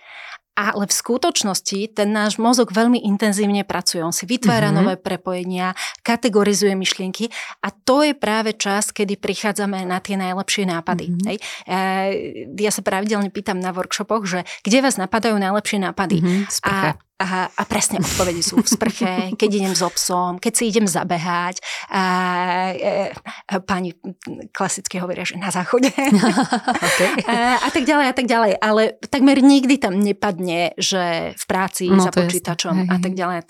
ale 0.53 0.84
v 0.84 0.92
skutočnosti 0.92 1.96
ten 1.96 2.12
náš 2.12 2.36
mozog 2.36 2.76
veľmi 2.76 3.00
intenzívne 3.09 3.64
pracuje. 3.64 4.05
On 4.05 4.12
si 4.12 4.28
vytvára 4.28 4.68
mm-hmm. 4.68 4.78
nové 4.84 4.94
prepojenia, 5.00 5.72
kategorizuje 6.05 6.76
myšlienky 6.76 7.32
a 7.64 7.72
to 7.72 8.05
je 8.05 8.12
práve 8.12 8.53
čas, 8.61 8.92
kedy 8.92 9.16
prichádzame 9.16 9.88
na 9.88 9.98
tie 10.05 10.20
najlepšie 10.20 10.68
nápady. 10.68 11.05
Mm-hmm. 11.09 11.26
Hej. 11.28 11.36
E, 11.64 11.76
ja 12.61 12.70
sa 12.70 12.84
pravidelne 12.84 13.32
pýtam 13.32 13.57
na 13.59 13.72
workshopoch, 13.72 14.28
že 14.28 14.44
kde 14.61 14.84
vás 14.84 15.00
napadajú 15.00 15.40
najlepšie 15.40 15.78
nápady. 15.80 16.20
Mm-hmm, 16.20 16.40
a 16.68 17.00
a, 17.20 17.46
a 17.46 17.62
presne 17.68 18.02
odpovede 18.02 18.42
sú 18.42 18.58
v 18.58 18.68
sprche, 18.68 19.12
keď 19.38 19.50
idem 19.52 19.74
so 19.76 19.88
psom, 19.94 20.42
keď 20.42 20.52
si 20.52 20.64
idem 20.72 20.86
zabehať. 20.88 21.60
A, 21.92 22.02
a, 22.02 22.04
a 23.46 23.54
pani 23.62 23.94
klasicky 24.50 24.98
hovoria, 24.98 25.22
že 25.22 25.38
na 25.38 25.52
záchode. 25.54 25.92
okay. 26.88 27.10
a, 27.28 27.62
a 27.62 27.68
tak 27.70 27.84
ďalej, 27.86 28.06
a 28.10 28.14
tak 28.14 28.26
ďalej. 28.26 28.52
Ale 28.58 28.82
takmer 29.06 29.38
nikdy 29.38 29.78
tam 29.78 30.02
nepadne, 30.02 30.74
že 30.80 31.36
v 31.38 31.44
práci 31.46 31.86
no, 31.92 32.02
za 32.02 32.10
počítačom 32.10 32.90
a 32.90 32.96
tak 32.98 33.12
ďalej. 33.14 33.46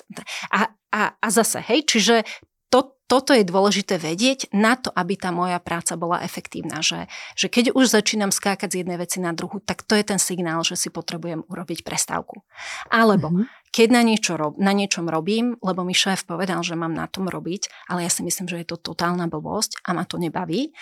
A, 0.52 0.60
a, 0.92 1.02
a 1.16 1.26
zase, 1.32 1.64
hej, 1.64 1.88
čiže 1.88 2.28
to, 2.72 2.96
toto 3.04 3.36
je 3.36 3.44
dôležité 3.44 4.00
vedieť 4.00 4.48
na 4.56 4.72
to, 4.80 4.88
aby 4.88 5.20
tá 5.20 5.28
moja 5.28 5.60
práca 5.60 5.92
bola 6.00 6.24
efektívna. 6.24 6.80
Že, 6.80 7.04
že 7.36 7.52
keď 7.52 7.76
už 7.76 7.92
začínam 7.92 8.32
skákať 8.32 8.72
z 8.72 8.78
jednej 8.80 8.96
veci 8.96 9.20
na 9.20 9.36
druhú, 9.36 9.60
tak 9.60 9.84
to 9.84 9.92
je 9.92 10.00
ten 10.00 10.16
signál, 10.16 10.64
že 10.64 10.80
si 10.80 10.88
potrebujem 10.88 11.44
urobiť 11.44 11.84
prestávku. 11.84 12.40
Alebo 12.88 13.28
mm-hmm. 13.28 13.68
keď 13.68 13.88
na, 13.92 14.00
niečo 14.00 14.32
na 14.56 14.72
niečom 14.72 15.04
robím, 15.12 15.60
lebo 15.60 15.84
mi 15.84 15.92
šéf 15.92 16.24
povedal, 16.24 16.64
že 16.64 16.72
mám 16.72 16.96
na 16.96 17.04
tom 17.04 17.28
robiť, 17.28 17.92
ale 17.92 18.08
ja 18.08 18.10
si 18.10 18.24
myslím, 18.24 18.48
že 18.48 18.64
je 18.64 18.72
to 18.72 18.80
totálna 18.80 19.28
blbosť 19.28 19.84
a 19.84 19.92
ma 19.92 20.08
to 20.08 20.16
nebaví, 20.16 20.72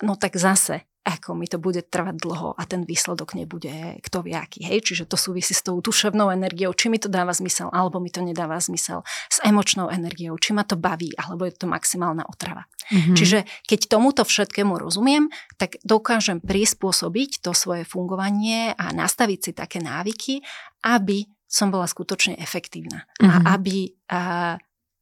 no 0.00 0.16
tak 0.16 0.40
zase 0.40 0.88
ako 1.00 1.32
mi 1.32 1.48
to 1.48 1.56
bude 1.56 1.88
trvať 1.88 2.16
dlho 2.20 2.52
a 2.52 2.62
ten 2.68 2.84
výsledok 2.84 3.32
nebude 3.32 3.96
kto 4.04 4.20
vie 4.20 4.36
aký. 4.36 4.68
Hej? 4.68 4.84
Čiže 4.84 5.04
to 5.08 5.16
súvisí 5.16 5.56
s 5.56 5.64
tou 5.64 5.80
duševnou 5.80 6.28
energiou, 6.28 6.76
či 6.76 6.92
mi 6.92 7.00
to 7.00 7.08
dáva 7.08 7.32
zmysel, 7.32 7.72
alebo 7.72 7.96
mi 8.04 8.12
to 8.12 8.20
nedáva 8.20 8.60
zmysel, 8.60 9.00
s 9.32 9.40
emočnou 9.40 9.88
energiou, 9.88 10.36
či 10.36 10.52
ma 10.52 10.62
to 10.62 10.76
baví, 10.76 11.16
alebo 11.16 11.48
je 11.48 11.56
to 11.56 11.64
maximálna 11.64 12.28
otrava. 12.28 12.68
Mm-hmm. 12.92 13.16
Čiže 13.16 13.38
keď 13.64 13.80
tomuto 13.88 14.22
všetkému 14.28 14.76
rozumiem, 14.76 15.32
tak 15.56 15.80
dokážem 15.88 16.44
prispôsobiť 16.44 17.40
to 17.40 17.56
svoje 17.56 17.88
fungovanie 17.88 18.76
a 18.76 18.92
nastaviť 18.92 19.38
si 19.40 19.50
také 19.56 19.80
návyky, 19.80 20.44
aby 20.84 21.24
som 21.50 21.72
bola 21.74 21.88
skutočne 21.88 22.38
efektívna. 22.38 23.08
Mm-hmm. 23.18 23.26
A 23.26 23.34
mhm. 23.34 23.44
aby 23.50 23.76
a, 23.88 24.22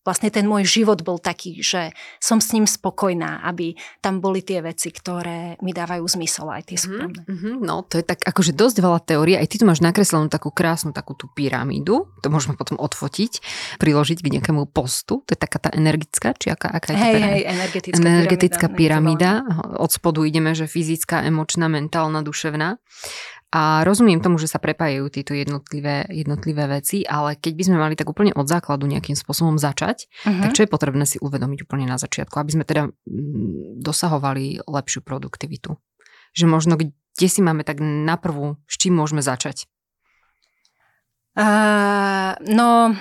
vlastne 0.08 0.32
ten 0.32 0.48
môj 0.48 0.64
život 0.64 1.04
bol 1.04 1.20
taký, 1.20 1.60
že 1.60 1.92
som 2.16 2.40
s 2.40 2.56
ním 2.56 2.64
spokojná, 2.64 3.44
aby 3.44 3.76
tam 4.00 4.24
boli 4.24 4.40
tie 4.40 4.64
veci, 4.64 4.88
ktoré 4.88 5.60
mi 5.60 5.76
dávajú 5.76 6.00
zmysel 6.08 6.48
aj 6.48 6.62
tie 6.72 6.80
súkromné. 6.80 7.28
Mm-hmm. 7.28 7.54
No, 7.60 7.84
to 7.84 8.00
je 8.00 8.04
tak 8.08 8.24
akože 8.24 8.56
dosť 8.56 8.76
veľa 8.80 9.00
teórie. 9.04 9.36
Aj 9.36 9.44
ty 9.44 9.60
tu 9.60 9.68
máš 9.68 9.84
nakreslenú 9.84 10.32
takú 10.32 10.48
krásnu 10.48 10.96
takú 10.96 11.12
tú 11.12 11.28
pyramídu. 11.28 12.08
To 12.24 12.28
môžeme 12.32 12.56
potom 12.56 12.80
odfotiť, 12.80 13.44
priložiť 13.76 14.24
k 14.24 14.28
nejakému 14.40 14.72
postu. 14.72 15.20
To 15.28 15.30
je 15.30 15.36
taká 15.36 15.60
tá 15.60 15.68
energická, 15.76 16.32
či 16.40 16.48
aká, 16.48 16.72
aká 16.72 16.96
je 16.96 16.98
hej, 17.04 17.14
hej, 17.20 17.42
energetická, 17.44 18.00
energetická 18.00 18.66
pyramída. 18.72 19.44
pyramída. 19.44 19.76
Od 19.76 19.90
spodu 19.92 20.24
ideme, 20.24 20.56
že 20.56 20.64
fyzická, 20.64 21.26
emočná, 21.28 21.68
mentálna, 21.68 22.24
duševná. 22.24 22.80
A 23.48 23.80
rozumiem 23.80 24.20
tomu, 24.20 24.36
že 24.36 24.44
sa 24.44 24.60
prepájajú 24.60 25.08
tieto 25.08 25.32
jednotlivé, 25.32 26.04
jednotlivé 26.12 26.68
veci, 26.68 27.00
ale 27.08 27.32
keď 27.32 27.52
by 27.56 27.62
sme 27.64 27.76
mali 27.80 27.94
tak 27.96 28.12
úplne 28.12 28.36
od 28.36 28.44
základu 28.44 28.84
nejakým 28.84 29.16
spôsobom 29.16 29.56
začať, 29.56 30.04
uh-huh. 30.28 30.44
tak 30.44 30.52
čo 30.52 30.68
je 30.68 30.72
potrebné 30.72 31.08
si 31.08 31.16
uvedomiť 31.16 31.64
úplne 31.64 31.88
na 31.88 31.96
začiatku, 31.96 32.36
aby 32.36 32.50
sme 32.52 32.64
teda 32.68 32.92
mm, 32.92 33.80
dosahovali 33.80 34.68
lepšiu 34.68 35.00
produktivitu? 35.00 35.80
Že 36.36 36.44
možno 36.44 36.76
kde 36.76 37.28
si 37.32 37.40
máme 37.40 37.64
tak 37.64 37.80
na 37.80 38.20
prvú, 38.20 38.60
s 38.68 38.76
čím 38.76 39.00
môžeme 39.00 39.24
začať? 39.24 39.64
Uh, 41.32 42.36
no, 42.52 42.92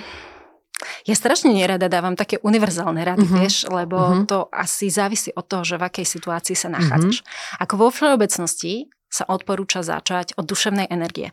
ja 1.04 1.14
strašne 1.14 1.52
nerada 1.52 1.92
dávam 1.92 2.16
také 2.16 2.40
univerzálne 2.40 3.04
rady, 3.04 3.26
uh-huh. 3.28 3.36
vieš, 3.36 3.68
lebo 3.68 4.00
uh-huh. 4.00 4.24
to 4.24 4.38
asi 4.48 4.88
závisí 4.88 5.28
od 5.36 5.44
toho, 5.44 5.60
že 5.60 5.76
v 5.76 5.92
akej 5.92 6.06
situácii 6.08 6.56
sa 6.56 6.72
nachádzaš. 6.72 7.20
Uh-huh. 7.20 7.62
Ako 7.68 7.74
vo 7.76 7.88
všeobecnosti 7.92 8.88
sa 9.08 9.24
odporúča 9.24 9.80
začať 9.80 10.36
od 10.36 10.44
duševnej 10.44 10.88
energie. 10.92 11.32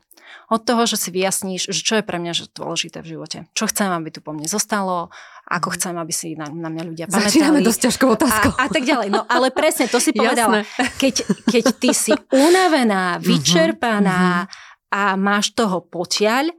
Od 0.49 0.61
toho, 0.63 0.89
že 0.89 0.97
si 0.97 1.09
vyjasníš, 1.13 1.69
že 1.69 1.81
čo 1.85 1.93
je 2.01 2.03
pre 2.03 2.17
mňa 2.17 2.49
dôležité 2.55 3.05
v 3.05 3.17
živote. 3.17 3.37
Čo 3.53 3.69
chcem, 3.69 3.91
aby 3.93 4.09
tu 4.09 4.19
po 4.25 4.33
mne 4.33 4.49
zostalo, 4.49 5.13
ako 5.45 5.69
mhm. 5.69 5.75
chcem, 5.77 5.95
aby 6.01 6.13
si 6.13 6.27
na, 6.33 6.49
na 6.49 6.69
mňa 6.73 6.83
ľudia 6.83 7.05
pamätali. 7.05 7.29
Začíname 7.29 7.59
dosť 7.61 7.79
ťažkou 7.89 8.09
otázkou. 8.17 8.51
A, 8.57 8.65
a 8.65 8.67
tak 8.71 8.83
ďalej. 8.83 9.07
No 9.13 9.21
ale 9.29 9.53
presne, 9.53 9.85
to 9.85 10.01
si 10.01 10.11
povedala. 10.17 10.65
Keď, 10.97 11.15
keď 11.45 11.65
ty 11.77 11.91
si 11.93 12.13
unavená, 12.33 13.17
mhm. 13.17 13.21
vyčerpaná 13.21 14.49
uh-huh. 14.49 14.95
a 14.95 15.01
máš 15.13 15.53
toho 15.53 15.85
potiaľ, 15.85 16.49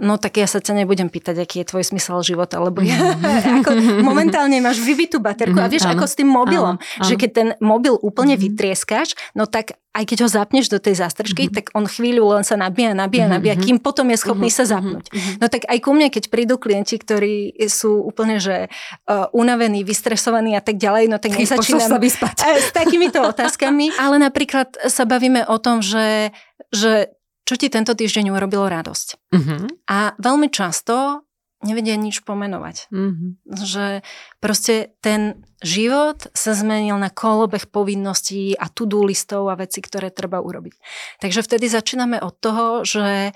No 0.00 0.16
tak 0.16 0.40
ja 0.40 0.48
sa 0.48 0.56
ťa 0.56 0.72
nebudem 0.72 1.12
pýtať, 1.12 1.44
aký 1.44 1.60
je 1.60 1.68
tvoj 1.68 1.84
smysel 1.84 2.24
života, 2.24 2.56
lebo 2.64 2.80
ja, 2.80 3.12
ako 3.60 4.00
momentálne 4.00 4.56
máš 4.64 4.80
vybitú 4.80 5.20
baterku 5.20 5.60
a 5.60 5.68
vieš, 5.68 5.84
ako 5.84 6.08
s 6.08 6.16
tým 6.16 6.32
mobilom, 6.32 6.80
áno, 6.80 7.04
že 7.04 7.20
keď 7.20 7.30
ten 7.36 7.48
mobil 7.60 8.00
úplne 8.00 8.40
mm-hmm. 8.40 8.56
vytrieskáš, 8.56 9.12
no 9.36 9.44
tak 9.44 9.76
aj 9.92 10.04
keď 10.08 10.18
ho 10.24 10.28
zapneš 10.32 10.72
do 10.72 10.80
tej 10.80 10.96
zástrčky, 10.96 11.44
mm-hmm. 11.44 11.56
tak 11.60 11.64
on 11.76 11.84
chvíľu 11.84 12.24
len 12.32 12.40
sa 12.40 12.56
nabíja, 12.56 12.96
nabíja, 12.96 13.28
mm-hmm. 13.28 13.36
nabíja, 13.36 13.54
kým 13.60 13.76
potom 13.84 14.08
je 14.08 14.16
schopný 14.16 14.48
mm-hmm. 14.48 14.64
sa 14.64 14.80
zapnúť. 14.80 15.06
Mm-hmm. 15.12 15.36
No 15.44 15.46
tak 15.52 15.62
aj 15.68 15.78
ku 15.84 15.90
mne, 15.92 16.08
keď 16.08 16.24
prídu 16.32 16.56
klienti, 16.56 16.96
ktorí 16.96 17.60
sú 17.68 18.00
úplne, 18.00 18.40
že 18.40 18.72
uh, 18.72 19.28
unavení, 19.36 19.84
vystresovaní 19.84 20.56
a 20.56 20.64
tak 20.64 20.80
ďalej, 20.80 21.12
no 21.12 21.20
tak 21.20 21.36
nezačínam 21.36 21.84
sa 21.84 22.00
vyspať. 22.00 22.40
s 22.40 22.72
takýmito 22.72 23.20
otázkami, 23.20 23.92
ale 24.00 24.16
napríklad 24.16 24.72
sa 24.88 25.04
bavíme 25.04 25.44
o 25.44 25.60
tom, 25.60 25.84
že, 25.84 26.32
že 26.72 27.12
čo 27.42 27.54
ti 27.58 27.66
tento 27.68 27.92
týždeň 27.92 28.30
urobilo 28.30 28.70
radosť. 28.70 29.08
Uh-huh. 29.34 29.66
A 29.90 30.14
veľmi 30.18 30.48
často 30.48 31.26
nevedia 31.62 31.94
nič 31.94 32.26
pomenovať. 32.26 32.90
Uh-huh. 32.90 33.38
Že 33.46 34.02
proste 34.42 34.98
ten 34.98 35.46
život 35.62 36.26
sa 36.34 36.52
zmenil 36.58 36.98
na 36.98 37.10
kolobeh 37.10 37.70
povinností 37.70 38.58
a 38.58 38.66
to-do 38.66 39.06
listov 39.06 39.46
a 39.46 39.58
veci, 39.58 39.78
ktoré 39.78 40.10
treba 40.10 40.42
urobiť. 40.42 40.74
Takže 41.22 41.40
vtedy 41.46 41.70
začíname 41.70 42.18
od 42.18 42.34
toho, 42.42 42.66
že 42.82 43.30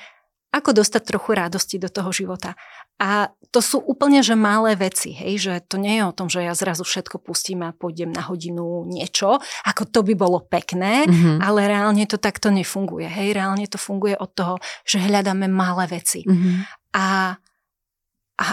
ako 0.57 0.81
dostať 0.83 1.03
trochu 1.05 1.31
radosti 1.37 1.77
do 1.77 1.93
toho 1.93 2.09
života. 2.11 2.57
A 2.97 3.29
to 3.53 3.61
sú 3.61 3.77
úplne, 3.77 4.25
že 4.25 4.33
malé 4.33 4.73
veci, 4.73 5.13
hej, 5.13 5.37
že 5.37 5.53
to 5.69 5.77
nie 5.77 6.01
je 6.01 6.05
o 6.09 6.17
tom, 6.17 6.33
že 6.33 6.41
ja 6.41 6.57
zrazu 6.57 6.81
všetko 6.81 7.21
pustím 7.21 7.61
a 7.69 7.77
pôjdem 7.77 8.09
na 8.09 8.25
hodinu 8.25 8.89
niečo, 8.89 9.37
ako 9.69 9.83
to 9.85 10.01
by 10.01 10.17
bolo 10.17 10.41
pekné, 10.41 11.05
mm-hmm. 11.05 11.45
ale 11.45 11.69
reálne 11.69 12.09
to 12.09 12.17
takto 12.17 12.49
nefunguje, 12.49 13.05
hej, 13.05 13.37
reálne 13.37 13.69
to 13.69 13.77
funguje 13.77 14.17
od 14.17 14.33
toho, 14.33 14.57
že 14.89 14.97
hľadáme 14.97 15.45
malé 15.45 15.85
veci. 15.93 16.25
Mm-hmm. 16.25 16.55
A, 16.97 17.37
a, 18.41 18.47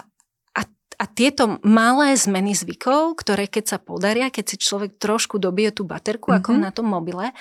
a, 0.59 0.61
a 0.99 1.05
tieto 1.07 1.63
malé 1.63 2.19
zmeny 2.19 2.51
zvykov, 2.51 3.15
ktoré 3.23 3.47
keď 3.47 3.75
sa 3.75 3.77
podaria, 3.79 4.27
keď 4.27 4.43
si 4.43 4.55
človek 4.59 4.99
trošku 4.99 5.39
dobije 5.39 5.71
tú 5.71 5.87
baterku, 5.87 6.35
mm-hmm. 6.35 6.43
ako 6.43 6.51
na 6.59 6.71
tom 6.75 6.91
mobile, 6.91 7.31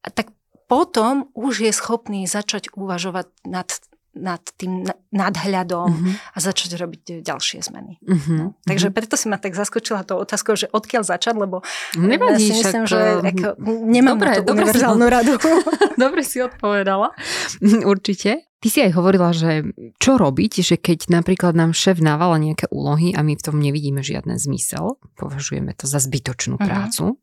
tak 0.00 0.32
potom 0.66 1.30
už 1.36 1.68
je 1.68 1.72
schopný 1.76 2.24
začať 2.24 2.74
uvažovať 2.74 3.28
nad 3.46 3.68
nad 4.16 4.40
tým 4.56 4.88
nadhľadom 5.12 5.90
uh-huh. 5.92 6.34
a 6.34 6.38
začať 6.40 6.80
robiť 6.80 7.20
ďalšie 7.20 7.60
zmeny. 7.60 8.00
Uh-huh. 8.00 8.32
No. 8.32 8.46
Takže 8.64 8.88
preto 8.90 9.14
si 9.20 9.28
ma 9.28 9.36
tak 9.36 9.52
zaskočila 9.52 10.02
to 10.02 10.16
otázkou, 10.16 10.56
že 10.56 10.72
odkiaľ 10.72 11.04
začať, 11.04 11.36
lebo 11.36 11.60
Nevadí, 11.94 12.48
ja 12.48 12.56
si 12.56 12.64
myslím, 12.64 12.84
však, 12.88 12.90
že 12.90 13.00
eh, 13.00 13.30
ako, 13.30 13.48
nemám 13.86 14.16
dobre, 14.16 14.28
na 14.28 14.34
to 14.40 14.52
univerzálnu 14.52 15.06
si, 15.06 15.12
radu. 15.12 15.34
dobre 16.04 16.22
si 16.24 16.38
odpovedala. 16.40 17.08
Určite. 17.92 18.48
Ty 18.56 18.68
si 18.72 18.78
aj 18.80 18.92
hovorila, 18.96 19.36
že 19.36 19.68
čo 20.00 20.16
robiť, 20.16 20.52
že 20.64 20.80
keď 20.80 21.12
napríklad 21.12 21.52
nám 21.52 21.76
šéf 21.76 22.00
návala 22.00 22.40
nejaké 22.40 22.66
úlohy 22.72 23.12
a 23.12 23.20
my 23.20 23.36
v 23.36 23.44
tom 23.44 23.60
nevidíme 23.60 24.00
žiadny 24.00 24.40
zmysel, 24.40 24.96
považujeme 25.20 25.76
to 25.76 25.84
za 25.84 26.00
zbytočnú 26.00 26.56
uh-huh. 26.56 26.66
prácu. 26.66 27.20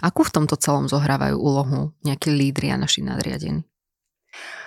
Akú 0.00 0.24
v 0.24 0.32
tomto 0.32 0.56
celom 0.56 0.88
zohrávajú 0.88 1.36
úlohu 1.36 1.92
nejakí 2.02 2.32
lídri 2.32 2.72
a 2.72 2.80
naši 2.80 3.04
nadriadení? 3.04 3.69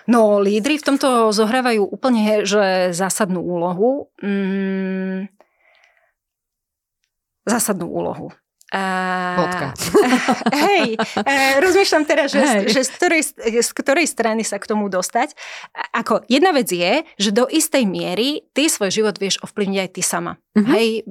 No, 0.07 0.43
lídry 0.43 0.79
v 0.79 0.85
tomto 0.93 1.31
zohrávajú 1.31 1.87
úplne 1.87 2.43
že 2.43 2.91
zásadnú 2.91 3.39
úlohu. 3.39 4.11
Mm, 4.19 5.31
zásadnú 7.47 7.87
úlohu. 7.87 8.31
Bodka. 9.37 9.69
hej, 10.65 10.97
e, 10.97 11.37
rozmýšľam 11.61 12.09
teraz, 12.09 12.33
že, 12.33 12.65
že 12.73 12.81
z, 12.81 12.89
ktorej, 12.89 13.21
z 13.61 13.69
ktorej 13.69 14.09
strany 14.09 14.41
sa 14.41 14.57
k 14.57 14.65
tomu 14.65 14.89
dostať. 14.89 15.37
Ako 15.93 16.25
jedna 16.25 16.57
vec 16.57 16.73
je, 16.73 17.05
že 17.21 17.29
do 17.29 17.45
istej 17.45 17.85
miery 17.85 18.49
ty 18.57 18.65
svoj 18.65 18.89
život 18.89 19.13
vieš 19.21 19.37
ovplyvniť 19.45 19.77
aj 19.77 19.89
ty 19.93 20.01
sama. 20.01 20.41
Uh-huh. 20.57 20.65
Hej, 20.73 21.05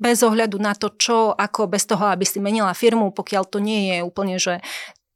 bez 0.00 0.24
ohľadu 0.24 0.56
na 0.56 0.72
to, 0.72 0.96
čo, 0.96 1.36
ako, 1.36 1.68
bez 1.68 1.84
toho, 1.84 2.08
aby 2.08 2.24
si 2.24 2.40
menila 2.40 2.72
firmu, 2.72 3.12
pokiaľ 3.12 3.44
to 3.44 3.60
nie 3.60 3.92
je 3.92 3.98
úplne, 4.00 4.40
že 4.40 4.64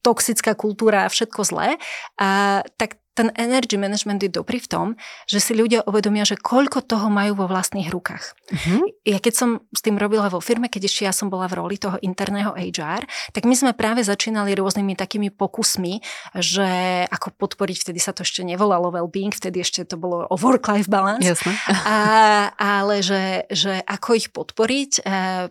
toxická 0.02 0.54
kultúra 0.58 1.06
a 1.06 1.12
všetko 1.12 1.40
zlé, 1.46 1.78
a, 2.18 2.60
tak 2.76 3.01
ten 3.12 3.28
energy 3.36 3.76
management 3.76 4.24
je 4.24 4.32
dobrý 4.32 4.56
v 4.56 4.68
tom, 4.68 4.86
že 5.28 5.36
si 5.36 5.52
ľudia 5.52 5.84
uvedomia, 5.84 6.24
že 6.24 6.40
koľko 6.40 6.80
toho 6.80 7.12
majú 7.12 7.44
vo 7.44 7.46
vlastných 7.46 7.92
rukách. 7.92 8.24
Uh-huh. 8.48 8.88
Ja 9.04 9.20
keď 9.20 9.34
som 9.36 9.50
s 9.68 9.84
tým 9.84 10.00
robila 10.00 10.32
vo 10.32 10.40
firme, 10.40 10.72
keď 10.72 10.88
ešte 10.88 11.04
ja 11.04 11.12
som 11.12 11.28
bola 11.28 11.44
v 11.44 11.60
roli 11.60 11.76
toho 11.76 12.00
interného 12.00 12.56
HR, 12.56 13.04
tak 13.36 13.44
my 13.44 13.52
sme 13.52 13.76
práve 13.76 14.00
začínali 14.00 14.56
rôznymi 14.56 14.96
takými 14.96 15.28
pokusmi, 15.28 16.00
že 16.40 16.68
ako 17.12 17.36
podporiť, 17.36 17.76
vtedy 17.84 18.00
sa 18.00 18.16
to 18.16 18.24
ešte 18.24 18.40
nevolalo 18.40 18.88
well-being, 18.88 19.32
vtedy 19.36 19.60
ešte 19.60 19.84
to 19.84 20.00
bolo 20.00 20.24
o 20.24 20.36
work-life 20.40 20.88
balance. 20.88 21.24
Jasne. 21.24 21.52
A, 21.92 22.54
ale 22.56 23.04
že, 23.04 23.44
že 23.52 23.82
ako 23.84 24.08
ich 24.16 24.28
podporiť 24.32 24.92
e, 24.98 25.00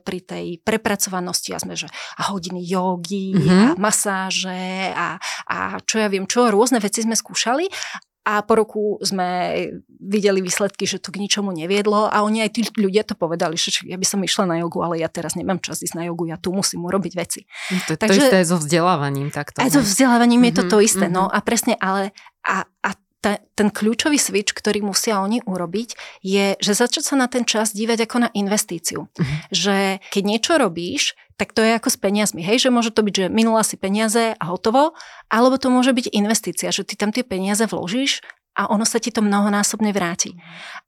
pri 0.02 0.20
tej 0.24 0.46
prepracovanosti 0.64 1.54
a 1.54 1.62
sme, 1.62 1.76
že 1.78 1.92
a 2.18 2.32
hodiny 2.34 2.64
jogy 2.66 3.36
uh-huh. 3.36 3.76
a 3.76 3.78
masáže 3.78 4.96
a, 4.96 5.20
a 5.46 5.58
čo 5.84 6.02
ja 6.02 6.08
viem 6.08 6.26
čo, 6.26 6.50
rôzne 6.50 6.80
veci 6.82 7.04
sme 7.04 7.14
skúšali 7.14 7.51
skúšali 7.52 7.68
a 8.22 8.46
po 8.46 8.54
roku 8.54 9.02
sme 9.02 9.58
videli 9.98 10.46
výsledky, 10.46 10.86
že 10.86 11.02
to 11.02 11.10
k 11.10 11.26
ničomu 11.26 11.50
neviedlo 11.50 12.06
a 12.06 12.22
oni 12.22 12.46
aj 12.46 12.52
tí 12.54 12.62
ľudia 12.78 13.02
to 13.02 13.18
povedali, 13.18 13.58
že 13.58 13.82
ja 13.82 13.98
by 13.98 14.06
som 14.06 14.22
išla 14.22 14.46
na 14.46 14.56
jogu, 14.62 14.86
ale 14.86 15.02
ja 15.02 15.10
teraz 15.10 15.34
nemám 15.34 15.58
čas 15.58 15.82
ísť 15.82 15.98
na 15.98 16.06
jogu, 16.06 16.30
ja 16.30 16.38
tu 16.38 16.54
musím 16.54 16.86
urobiť 16.86 17.14
veci. 17.18 17.50
To, 17.90 17.98
Takže, 17.98 18.14
to 18.14 18.30
isté 18.30 18.38
aj 18.46 18.48
so 18.54 18.58
vzdelávaním 18.62 19.34
takto. 19.34 19.58
Aj 19.58 19.74
so 19.74 19.82
vzdelávaním 19.82 20.46
mm-hmm, 20.46 20.54
je 20.54 20.70
to 20.70 20.70
to 20.70 20.78
mhm, 20.78 20.86
isté, 20.86 21.06
mm-hmm. 21.10 21.18
no 21.18 21.34
a 21.34 21.38
presne, 21.42 21.74
ale 21.82 22.14
a, 22.46 22.62
a 22.86 22.90
ta, 23.22 23.38
ten 23.58 23.74
kľúčový 23.74 24.18
switch, 24.22 24.54
ktorý 24.54 24.86
musia 24.86 25.22
oni 25.22 25.46
urobiť, 25.46 25.94
je, 26.26 26.58
že 26.58 26.74
začať 26.74 27.14
sa 27.14 27.16
na 27.18 27.30
ten 27.30 27.46
čas 27.46 27.74
dívať 27.74 28.10
ako 28.10 28.18
na 28.18 28.30
investíciu. 28.34 29.06
Uh-huh. 29.06 29.38
Že 29.54 30.02
keď 30.10 30.24
niečo 30.26 30.58
robíš, 30.58 31.14
tak 31.42 31.58
to 31.58 31.66
je 31.66 31.74
ako 31.74 31.90
s 31.90 31.98
peniazmi. 31.98 32.46
Hej, 32.46 32.70
že 32.70 32.70
môže 32.70 32.94
to 32.94 33.02
byť, 33.02 33.16
že 33.18 33.26
minula 33.34 33.66
si 33.66 33.74
peniaze 33.74 34.38
a 34.38 34.44
hotovo, 34.46 34.94
alebo 35.26 35.58
to 35.58 35.74
môže 35.74 35.90
byť 35.90 36.14
investícia, 36.14 36.70
že 36.70 36.86
ty 36.86 36.94
tam 36.94 37.10
tie 37.10 37.26
peniaze 37.26 37.66
vložíš 37.66 38.22
a 38.54 38.70
ono 38.70 38.86
sa 38.86 39.02
ti 39.02 39.10
to 39.10 39.26
mnohonásobne 39.26 39.90
vráti. 39.90 40.38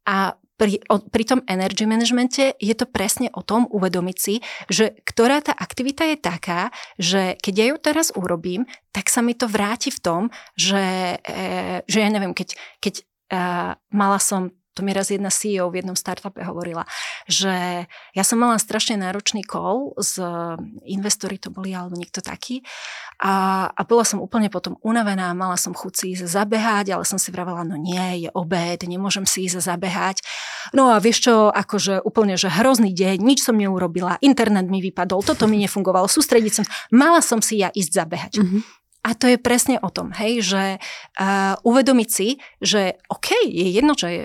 A 0.06 0.38
pri, 0.54 0.78
o, 0.94 1.02
pri 1.02 1.26
tom 1.26 1.42
energy 1.50 1.90
managemente 1.90 2.54
je 2.62 2.76
to 2.78 2.86
presne 2.86 3.34
o 3.34 3.42
tom 3.42 3.66
uvedomiť 3.66 4.18
si, 4.22 4.46
že 4.70 4.94
ktorá 5.02 5.42
tá 5.42 5.58
aktivita 5.58 6.06
je 6.14 6.18
taká, 6.22 6.70
že 7.02 7.34
keď 7.42 7.54
ja 7.58 7.66
ju 7.74 7.78
teraz 7.82 8.14
urobím, 8.14 8.70
tak 8.94 9.10
sa 9.10 9.26
mi 9.26 9.34
to 9.34 9.50
vráti 9.50 9.90
v 9.90 10.00
tom, 10.06 10.22
že, 10.54 11.18
e, 11.18 11.82
že 11.90 11.98
ja 11.98 12.10
neviem, 12.14 12.38
keď, 12.38 12.54
keď 12.78 12.94
e, 13.02 13.04
mala 13.90 14.22
som 14.22 14.54
to 14.74 14.82
mi 14.82 14.92
raz 14.92 15.14
jedna 15.14 15.30
CEO 15.30 15.70
v 15.70 15.82
jednom 15.82 15.98
startupe 15.98 16.42
hovorila, 16.42 16.84
že 17.30 17.86
ja 18.18 18.24
som 18.26 18.42
mala 18.42 18.58
strašne 18.58 18.98
náročný 18.98 19.46
call 19.46 19.94
s 20.02 20.18
investori, 20.84 21.38
to 21.38 21.54
boli 21.54 21.74
alebo 21.74 21.94
niekto 21.94 22.20
taký 22.20 22.66
a, 23.22 23.70
a 23.70 23.82
bola 23.86 24.04
som 24.04 24.20
úplne 24.20 24.50
potom 24.50 24.76
unavená, 24.82 25.32
mala 25.38 25.56
som 25.56 25.72
chuť 25.72 25.94
si 25.94 26.06
ísť 26.18 26.26
zabehať, 26.28 26.92
ale 26.92 27.06
som 27.06 27.22
si 27.22 27.30
vravela, 27.30 27.62
no 27.64 27.78
nie, 27.78 28.28
je 28.28 28.30
obed, 28.34 28.82
nemôžem 28.84 29.24
si 29.24 29.46
ísť 29.46 29.64
zabehať. 29.64 30.18
No 30.76 30.90
a 30.90 30.98
vieš 30.98 31.30
čo, 31.30 31.54
akože 31.54 32.02
úplne, 32.02 32.36
že 32.36 32.50
hrozný 32.50 32.92
deň, 32.92 33.22
nič 33.22 33.46
som 33.46 33.56
neurobila, 33.56 34.18
internet 34.20 34.68
mi 34.68 34.82
vypadol, 34.82 35.22
toto 35.22 35.46
mi 35.46 35.62
nefungovalo, 35.62 36.10
sústrediť 36.10 36.54
som, 36.54 36.66
mala 36.90 37.22
som 37.22 37.40
si 37.40 37.62
ja 37.62 37.70
ísť 37.72 37.92
zabehať. 37.94 38.34
Mm-hmm. 38.42 38.62
A 39.04 39.20
to 39.20 39.28
je 39.28 39.36
presne 39.36 39.84
o 39.84 39.92
tom, 39.92 40.16
hej, 40.16 40.40
že 40.40 40.64
uh, 40.80 41.60
uvedomiť 41.68 42.10
si, 42.10 42.40
že 42.64 42.96
OK, 43.12 43.36
je 43.36 43.68
jedno, 43.76 44.00
že 44.00 44.08
je 44.08 44.24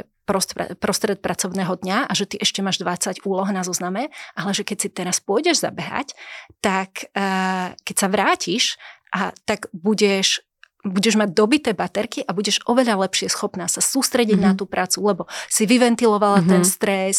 prostred 0.77 1.19
pracovného 1.25 1.81
dňa 1.81 1.99
a 2.05 2.13
že 2.13 2.29
ty 2.29 2.37
ešte 2.37 2.61
máš 2.61 2.85
20 2.85 3.25
úloh 3.25 3.49
na 3.49 3.65
zozname, 3.65 4.13
ale 4.37 4.51
že 4.53 4.69
keď 4.69 4.77
si 4.77 4.89
teraz 4.93 5.17
pôjdeš 5.25 5.65
zabehať, 5.65 6.13
tak 6.61 7.09
uh, 7.17 7.73
keď 7.81 7.97
sa 7.97 8.09
vrátiš, 8.13 8.77
a 9.09 9.33
tak 9.49 9.73
budeš 9.73 10.45
budeš 10.87 11.19
mať 11.19 11.35
dobité 11.35 11.75
baterky 11.75 12.23
a 12.23 12.31
budeš 12.31 12.63
oveľa 12.71 13.03
lepšie 13.03 13.27
schopná 13.27 13.67
sa 13.67 13.83
sústrediť 13.83 14.39
mm-hmm. 14.39 14.47
na 14.47 14.53
mhm. 14.55 14.59
tú 14.63 14.65
prácu, 14.71 14.99
lebo 15.03 15.23
si 15.51 15.67
vyventilovala 15.67 16.43
mm-hmm. 16.43 16.53
ten 16.55 16.63
mhm. 16.63 16.71
stres, 16.71 17.17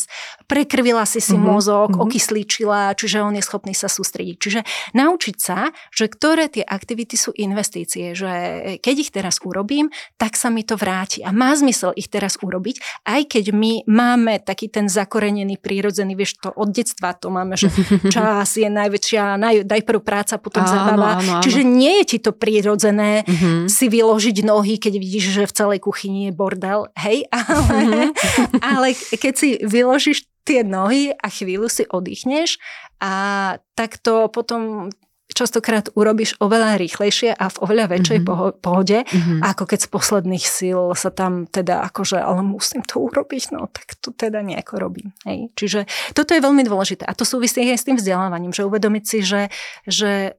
prekrvila 0.47 1.03
si 1.03 1.19
si 1.19 1.35
mm-hmm. 1.35 1.49
mozog, 1.51 1.89
mm-hmm. 1.91 2.05
okysličila, 2.07 2.95
čiže 2.95 3.19
on 3.19 3.35
je 3.35 3.43
schopný 3.43 3.75
sa 3.75 3.91
sústrediť. 3.91 4.35
Čiže 4.39 4.59
naučiť 4.95 5.35
sa, 5.35 5.75
že 5.91 6.07
ktoré 6.07 6.47
tie 6.47 6.63
aktivity 6.63 7.19
sú 7.19 7.35
investície, 7.35 8.15
že 8.15 8.31
keď 8.79 8.95
ich 8.95 9.11
teraz 9.11 9.43
urobím, 9.43 9.91
tak 10.15 10.39
sa 10.39 10.47
mi 10.47 10.63
to 10.63 10.79
vráti 10.79 11.19
a 11.19 11.35
má 11.35 11.51
zmysel 11.51 11.91
ich 11.99 12.07
teraz 12.07 12.39
urobiť, 12.39 13.03
aj 13.11 13.21
keď 13.27 13.45
my 13.51 13.83
máme 13.91 14.39
taký 14.39 14.71
ten 14.71 14.87
zakorenený, 14.87 15.59
prírodzený, 15.59 16.15
vieš, 16.15 16.39
to 16.39 16.49
od 16.55 16.71
detstva 16.71 17.11
to 17.11 17.27
máme, 17.27 17.59
že 17.59 17.67
čas 18.15 18.55
je 18.55 18.71
najväčšia, 18.71 19.35
naj, 19.35 19.67
najprv 19.67 19.99
práca, 19.99 20.39
potom 20.39 20.63
áno, 20.63 20.71
zabava. 20.71 21.09
Áno, 21.19 21.31
áno. 21.39 21.43
Čiže 21.43 21.61
nie 21.67 21.99
je 22.03 22.15
ti 22.15 22.17
to 22.23 22.31
prírodzené, 22.31 23.27
mm-hmm 23.27 23.48
mm-hmm. 23.49 23.67
si 23.67 23.85
vyložiť 23.89 24.37
nohy, 24.45 24.77
keď 24.77 24.93
vidíš, 25.01 25.25
že 25.33 25.49
v 25.49 25.55
celej 25.57 25.79
kuchyni 25.81 26.29
je 26.29 26.33
bordel, 26.37 26.93
hej, 26.93 27.25
ale, 27.33 27.73
mm-hmm. 27.73 28.09
ale 28.61 28.87
keď 28.93 29.33
si 29.33 29.49
vyložíš 29.65 30.29
tie 30.45 30.61
nohy 30.61 31.13
a 31.13 31.27
chvíľu 31.29 31.69
si 31.69 31.85
oddychneš 31.89 32.61
a 33.01 33.13
tak 33.73 34.01
to 34.01 34.29
potom 34.33 34.89
častokrát 35.29 35.93
urobíš 35.93 36.35
oveľa 36.41 36.81
rýchlejšie 36.81 37.37
a 37.37 37.45
v 37.53 37.57
oveľa 37.61 37.85
väčšej 37.93 38.19
mm-hmm. 38.25 38.59
pohode, 38.65 38.97
mm-hmm. 39.05 39.39
ako 39.45 39.63
keď 39.69 39.79
z 39.85 39.89
posledných 39.93 40.45
síl 40.45 40.81
sa 40.97 41.13
tam 41.13 41.45
teda 41.45 41.85
akože, 41.85 42.17
ale 42.17 42.41
musím 42.41 42.81
to 42.81 42.97
urobiť, 42.97 43.53
no 43.53 43.69
tak 43.69 43.93
to 44.01 44.09
teda 44.09 44.41
nejako 44.41 44.89
robím. 44.89 45.13
Hej. 45.29 45.53
Čiže 45.53 45.79
toto 46.17 46.33
je 46.33 46.41
veľmi 46.41 46.65
dôležité 46.65 47.05
a 47.05 47.13
to 47.13 47.23
súvisí 47.29 47.61
aj 47.61 47.77
s 47.77 47.85
tým 47.85 47.97
vzdelávaním, 48.01 48.51
že 48.51 48.65
uvedomiť 48.65 49.03
si, 49.05 49.17
že, 49.21 49.41
že 49.85 50.33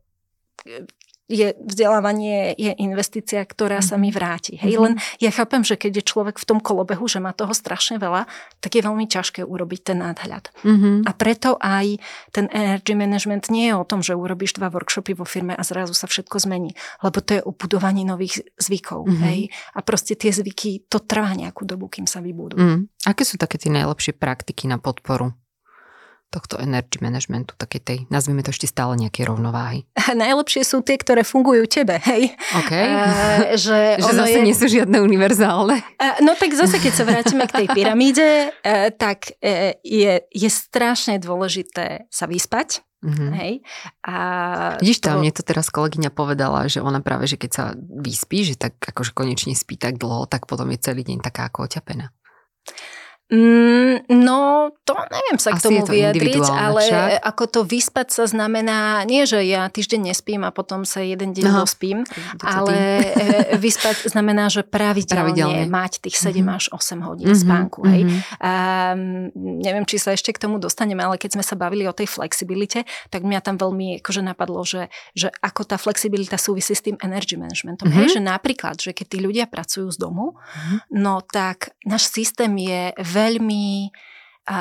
je 1.30 1.54
vzdelávanie 1.62 2.58
je 2.58 2.74
investícia, 2.82 3.46
ktorá 3.46 3.78
sa 3.78 3.94
mi 3.94 4.10
mhm. 4.10 4.14
vráti. 4.18 4.54
Hej, 4.58 4.76
mm-hmm. 4.76 4.84
len 4.84 4.94
ja 5.22 5.30
chápem, 5.30 5.62
že 5.62 5.78
keď 5.78 6.02
je 6.02 6.04
človek 6.10 6.36
v 6.42 6.44
tom 6.44 6.58
kolobehu, 6.58 7.06
že 7.06 7.22
má 7.22 7.30
toho 7.30 7.54
strašne 7.54 8.02
veľa, 8.02 8.26
tak 8.58 8.74
je 8.74 8.82
veľmi 8.82 9.06
ťažké 9.06 9.46
urobiť 9.46 9.80
ten 9.94 10.02
nadhľad. 10.02 10.50
Mm-hmm. 10.66 11.06
A 11.06 11.10
preto 11.14 11.54
aj 11.62 12.02
ten 12.34 12.50
energy 12.50 12.98
management 12.98 13.48
nie 13.48 13.70
je 13.70 13.78
o 13.78 13.86
tom, 13.86 14.02
že 14.02 14.18
urobíš 14.18 14.58
dva 14.58 14.68
workshopy 14.68 15.14
vo 15.14 15.24
firme 15.24 15.54
a 15.54 15.62
zrazu 15.62 15.94
sa 15.94 16.10
všetko 16.10 16.42
zmení, 16.42 16.74
lebo 17.06 17.22
to 17.22 17.38
je 17.38 17.42
o 17.46 17.54
budovaní 17.54 18.02
nových 18.02 18.42
zvykov. 18.58 19.06
Mm-hmm. 19.06 19.22
Hej, 19.22 19.40
a 19.76 19.80
proste 19.86 20.18
tie 20.18 20.34
zvyky, 20.34 20.90
to 20.90 20.98
trvá 20.98 21.30
nejakú 21.38 21.62
dobu, 21.62 21.86
kým 21.86 22.10
sa 22.10 22.18
vybudú. 22.18 22.58
Mm. 22.58 22.90
Aké 23.06 23.22
sú 23.22 23.38
také 23.38 23.56
tie 23.56 23.70
najlepšie 23.70 24.18
praktiky 24.18 24.66
na 24.66 24.76
podporu 24.82 25.32
tohto 26.30 26.56
energy 26.62 27.02
managementu, 27.02 27.58
také 27.58 27.82
tej, 27.82 28.06
nazvime 28.06 28.46
to 28.46 28.54
ešte 28.54 28.70
stále 28.70 28.94
nejaké 28.94 29.26
rovnováhy. 29.26 29.84
Najlepšie 30.14 30.62
sú 30.62 30.80
tie, 30.86 30.96
ktoré 30.96 31.26
fungujú 31.26 31.66
tebe, 31.66 31.98
hej. 31.98 32.32
OK. 32.54 32.72
Uh, 32.72 33.58
že 33.58 33.78
že 34.06 34.12
zase 34.14 34.38
je... 34.38 34.46
nie 34.46 34.54
sú 34.54 34.70
žiadne 34.70 35.02
univerzálne. 35.02 35.82
Uh, 35.98 36.22
no 36.22 36.38
tak 36.38 36.54
zase, 36.54 36.78
keď 36.78 36.92
sa 36.94 37.04
vrátime 37.04 37.44
k 37.50 37.66
tej 37.66 37.66
pyramíde, 37.74 38.54
uh, 38.54 38.94
tak 38.94 39.34
uh, 39.42 39.74
je, 39.82 40.22
je 40.30 40.48
strašne 40.48 41.18
dôležité 41.18 42.06
sa 42.08 42.30
vyspať. 42.30 42.86
Mm-hmm. 43.00 43.32
Hej. 43.32 43.52
A 44.04 44.16
Vidíš 44.76 45.00
to... 45.00 45.16
mne 45.16 45.32
to 45.32 45.40
teraz 45.40 45.72
kolegyňa 45.72 46.12
povedala, 46.12 46.68
že 46.68 46.84
ona 46.84 47.00
práve, 47.00 47.24
že 47.24 47.40
keď 47.40 47.50
sa 47.50 47.64
vyspí, 47.80 48.44
že 48.44 48.60
tak 48.60 48.76
akože 48.76 49.16
konečne 49.16 49.56
spí 49.56 49.80
tak 49.80 49.96
dlho, 49.96 50.28
tak 50.28 50.44
potom 50.44 50.68
je 50.68 50.84
celý 50.84 51.00
deň 51.08 51.24
taká 51.24 51.48
ako 51.48 51.64
oťapená. 51.64 52.12
Mm, 53.30 54.10
no, 54.10 54.74
to 54.82 54.98
neviem 55.06 55.38
sa 55.38 55.54
Asi 55.54 55.62
k 55.62 55.70
tomu 55.70 55.86
to 55.86 55.94
vyjadriť, 55.94 56.50
ale 56.50 56.82
však. 56.82 57.22
ako 57.22 57.44
to 57.46 57.60
vyspať 57.62 58.08
sa 58.10 58.24
znamená, 58.26 59.06
nie 59.06 59.22
že 59.22 59.46
ja 59.46 59.70
týždeň 59.70 60.10
nespím 60.10 60.42
a 60.42 60.50
potom 60.50 60.82
sa 60.82 60.98
jeden 60.98 61.30
deň 61.30 61.46
Aha, 61.46 61.58
dospím, 61.62 62.02
ale 62.42 62.74
e, 63.06 63.54
vyspať 63.54 64.10
znamená, 64.10 64.50
že 64.50 64.66
pravidelne, 64.66 65.30
pravidelne. 65.30 65.70
mať 65.70 66.02
tých 66.02 66.18
7 66.18 66.42
mm-hmm. 66.42 66.58
až 66.58 66.64
8 66.74 67.06
hodín 67.06 67.30
mm-hmm. 67.30 67.44
spánku. 67.46 67.80
Hej. 67.86 68.02
Mm-hmm. 68.10 68.20
Um, 68.42 69.00
neviem, 69.62 69.86
či 69.86 70.02
sa 70.02 70.10
ešte 70.10 70.34
k 70.34 70.42
tomu 70.42 70.58
dostaneme, 70.58 71.06
ale 71.06 71.14
keď 71.14 71.38
sme 71.38 71.46
sa 71.46 71.54
bavili 71.54 71.86
o 71.86 71.94
tej 71.94 72.10
flexibilite, 72.10 72.82
tak 73.14 73.22
mňa 73.22 73.46
tam 73.46 73.62
veľmi 73.62 74.02
akože 74.02 74.26
napadlo, 74.26 74.66
že, 74.66 74.90
že 75.14 75.30
ako 75.38 75.70
tá 75.70 75.78
flexibilita 75.78 76.34
súvisí 76.34 76.74
s 76.74 76.82
tým 76.82 76.98
energy 76.98 77.38
managementom. 77.38 77.86
Mm-hmm. 77.86 78.10
Hej, 78.10 78.18
že 78.18 78.20
napríklad, 78.26 78.74
že 78.82 78.90
keď 78.90 79.06
tí 79.06 79.18
ľudia 79.22 79.46
pracujú 79.46 79.86
z 79.86 80.02
domu, 80.02 80.34
mm-hmm. 80.34 80.78
no 80.98 81.22
tak 81.22 81.78
náš 81.86 82.10
systém 82.10 82.50
je 82.58 82.90
veľmi 82.98 83.19
veľmi 83.20 83.92
a 84.50 84.60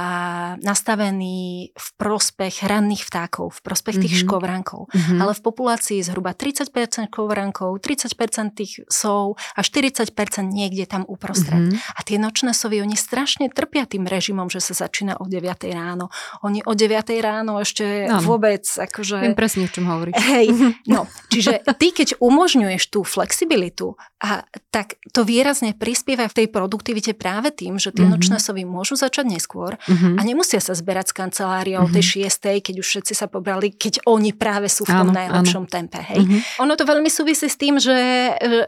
nastavený 0.62 1.74
v 1.74 1.88
prospech 1.98 2.62
ranných 2.62 3.10
vtákov, 3.10 3.58
v 3.58 3.62
prospech 3.66 4.06
tých 4.06 4.22
mm-hmm. 4.22 4.30
škovrankov. 4.30 4.86
Mm-hmm. 4.86 5.18
Ale 5.18 5.34
v 5.34 5.42
populácii 5.42 6.06
zhruba 6.06 6.38
30% 6.38 7.10
škovrankov, 7.10 7.82
30% 7.82 8.54
tých 8.54 8.86
sov 8.86 9.42
a 9.58 9.66
40% 9.66 10.14
niekde 10.46 10.86
tam 10.86 11.10
uprostred. 11.10 11.74
Mm-hmm. 11.74 11.98
A 11.98 12.00
tie 12.06 12.22
nočné 12.22 12.54
sovy, 12.54 12.86
oni 12.86 12.94
strašne 12.94 13.50
trpia 13.50 13.90
tým 13.90 14.06
režimom, 14.06 14.54
že 14.54 14.62
sa 14.62 14.86
začína 14.86 15.18
o 15.18 15.26
9 15.26 15.42
ráno. 15.74 16.14
Oni 16.46 16.62
o 16.62 16.78
9 16.78 17.10
ráno 17.26 17.58
ešte 17.58 18.06
no. 18.06 18.22
vôbec 18.22 18.62
akože... 18.62 19.26
Viem 19.26 19.34
presne, 19.34 19.66
o 19.66 19.74
čom 19.74 19.90
hovoríš. 19.90 20.14
Hej, 20.22 20.54
no, 20.86 21.10
čiže 21.34 21.66
ty, 21.82 21.90
keď 21.90 22.22
umožňuješ 22.22 22.94
tú 22.94 23.02
flexibilitu, 23.02 23.98
a 24.22 24.46
tak 24.70 25.02
to 25.18 25.26
výrazne 25.26 25.74
prispieva 25.74 26.30
v 26.30 26.46
tej 26.46 26.48
produktivite 26.54 27.18
práve 27.18 27.50
tým, 27.50 27.82
že 27.82 27.90
tie 27.90 28.06
mm-hmm. 28.06 28.14
nočné 28.14 28.38
sovy 28.38 28.70
môžu 28.70 28.94
začať 28.94 29.26
neskôr 29.26 29.79
uh-huh. 29.80 30.20
a 30.20 30.22
nemusia 30.28 30.60
sa 30.60 30.76
zberať 30.76 31.12
z 31.12 31.14
kancelárie 31.16 31.76
uh-huh. 31.80 31.88
o 31.88 31.94
tej 31.94 32.20
šiestej, 32.20 32.60
keď 32.60 32.76
už 32.84 32.88
všetci 32.88 33.14
sa 33.16 33.32
pobrali, 33.32 33.72
keď 33.72 34.04
oni 34.06 34.36
práve 34.36 34.68
sú 34.68 34.84
v 34.84 34.92
tom 34.92 35.10
áno, 35.10 35.18
najlepšom 35.18 35.66
áno. 35.66 35.72
tempe. 35.72 36.00
Hej? 36.04 36.22
Uh-huh. 36.24 36.64
Ono 36.68 36.74
to 36.76 36.84
veľmi 36.84 37.08
súvisí 37.08 37.48
s 37.48 37.58
tým, 37.58 37.80
že, 37.80 38.00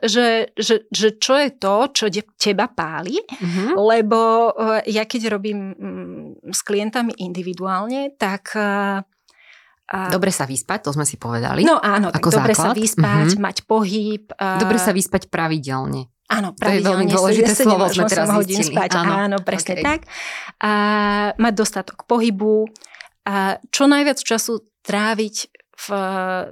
že, 0.07 0.55
že, 0.55 0.88
že 0.88 1.07
čo 1.20 1.36
je 1.36 1.49
to, 1.55 1.76
čo 1.91 2.05
teba 2.39 2.72
páli, 2.72 3.20
uh-huh. 3.20 3.78
lebo 3.78 4.51
e, 4.55 4.91
ja 4.91 5.05
keď 5.05 5.38
robím 5.38 5.76
mm, 5.76 6.53
s 6.53 6.62
klientami 6.64 7.14
individuálne, 7.20 8.16
tak 8.16 8.55
a... 9.91 10.07
Dobre 10.07 10.32
sa 10.32 10.47
vyspať, 10.47 10.88
to 10.88 10.95
sme 10.95 11.03
si 11.03 11.20
povedali. 11.20 11.68
No 11.68 11.76
áno, 11.76 12.16
tak 12.16 12.24
dobre 12.24 12.55
základ. 12.55 12.72
sa 12.72 12.80
vyspať, 12.80 13.28
uh-huh. 13.36 13.43
mať 13.43 13.57
pohyb. 13.68 14.24
A... 14.39 14.55
Dobre 14.55 14.80
sa 14.80 14.95
vyspať 14.95 15.28
pravidelne. 15.28 16.07
Áno, 16.32 16.56
pravidelne. 16.56 16.80
To 16.80 16.80
je 16.80 16.88
veľmi 16.88 17.08
dôležité 17.12 17.52
slovo, 17.52 17.84
sme 17.92 18.08
teraz 18.08 18.32
hodín 18.32 18.64
spať. 18.64 18.90
Áno, 18.96 19.14
áno 19.28 19.38
presne 19.44 19.76
okay. 19.76 19.84
tak. 19.84 20.00
A 20.64 20.72
mať 21.36 21.54
dostatok 21.54 22.08
pohybu. 22.08 22.72
A 23.28 23.60
čo 23.70 23.92
najviac 23.92 24.18
času 24.24 24.64
tráviť 24.82 25.52
v, 25.82 25.88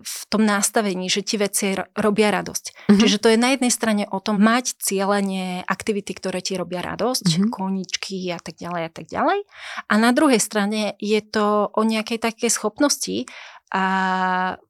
v 0.01 0.15
tom 0.29 0.41
nastavení, 0.41 1.05
že 1.05 1.21
ti 1.21 1.37
veci 1.37 1.77
robia 1.93 2.33
radosť. 2.33 2.65
Mm-hmm. 2.89 2.99
Čiže 2.99 3.17
to 3.21 3.27
je 3.29 3.37
na 3.37 3.53
jednej 3.53 3.69
strane 3.69 4.03
o 4.09 4.17
tom 4.17 4.41
mať 4.41 4.81
cieľenie 4.81 5.61
aktivity, 5.69 6.17
ktoré 6.17 6.41
ti 6.41 6.57
robia 6.57 6.81
radosť, 6.81 7.37
mm-hmm. 7.37 7.51
koničky 7.53 8.17
a 8.33 8.41
tak 8.41 8.57
ďalej 8.57 8.81
a 8.89 8.91
tak 8.91 9.05
ďalej. 9.05 9.39
A 9.85 9.93
na 10.01 10.11
druhej 10.17 10.41
strane 10.41 10.97
je 10.97 11.21
to 11.21 11.69
o 11.69 11.81
nejakej 11.85 12.17
takej 12.17 12.49
schopnosti 12.49 13.29
a 13.69 13.85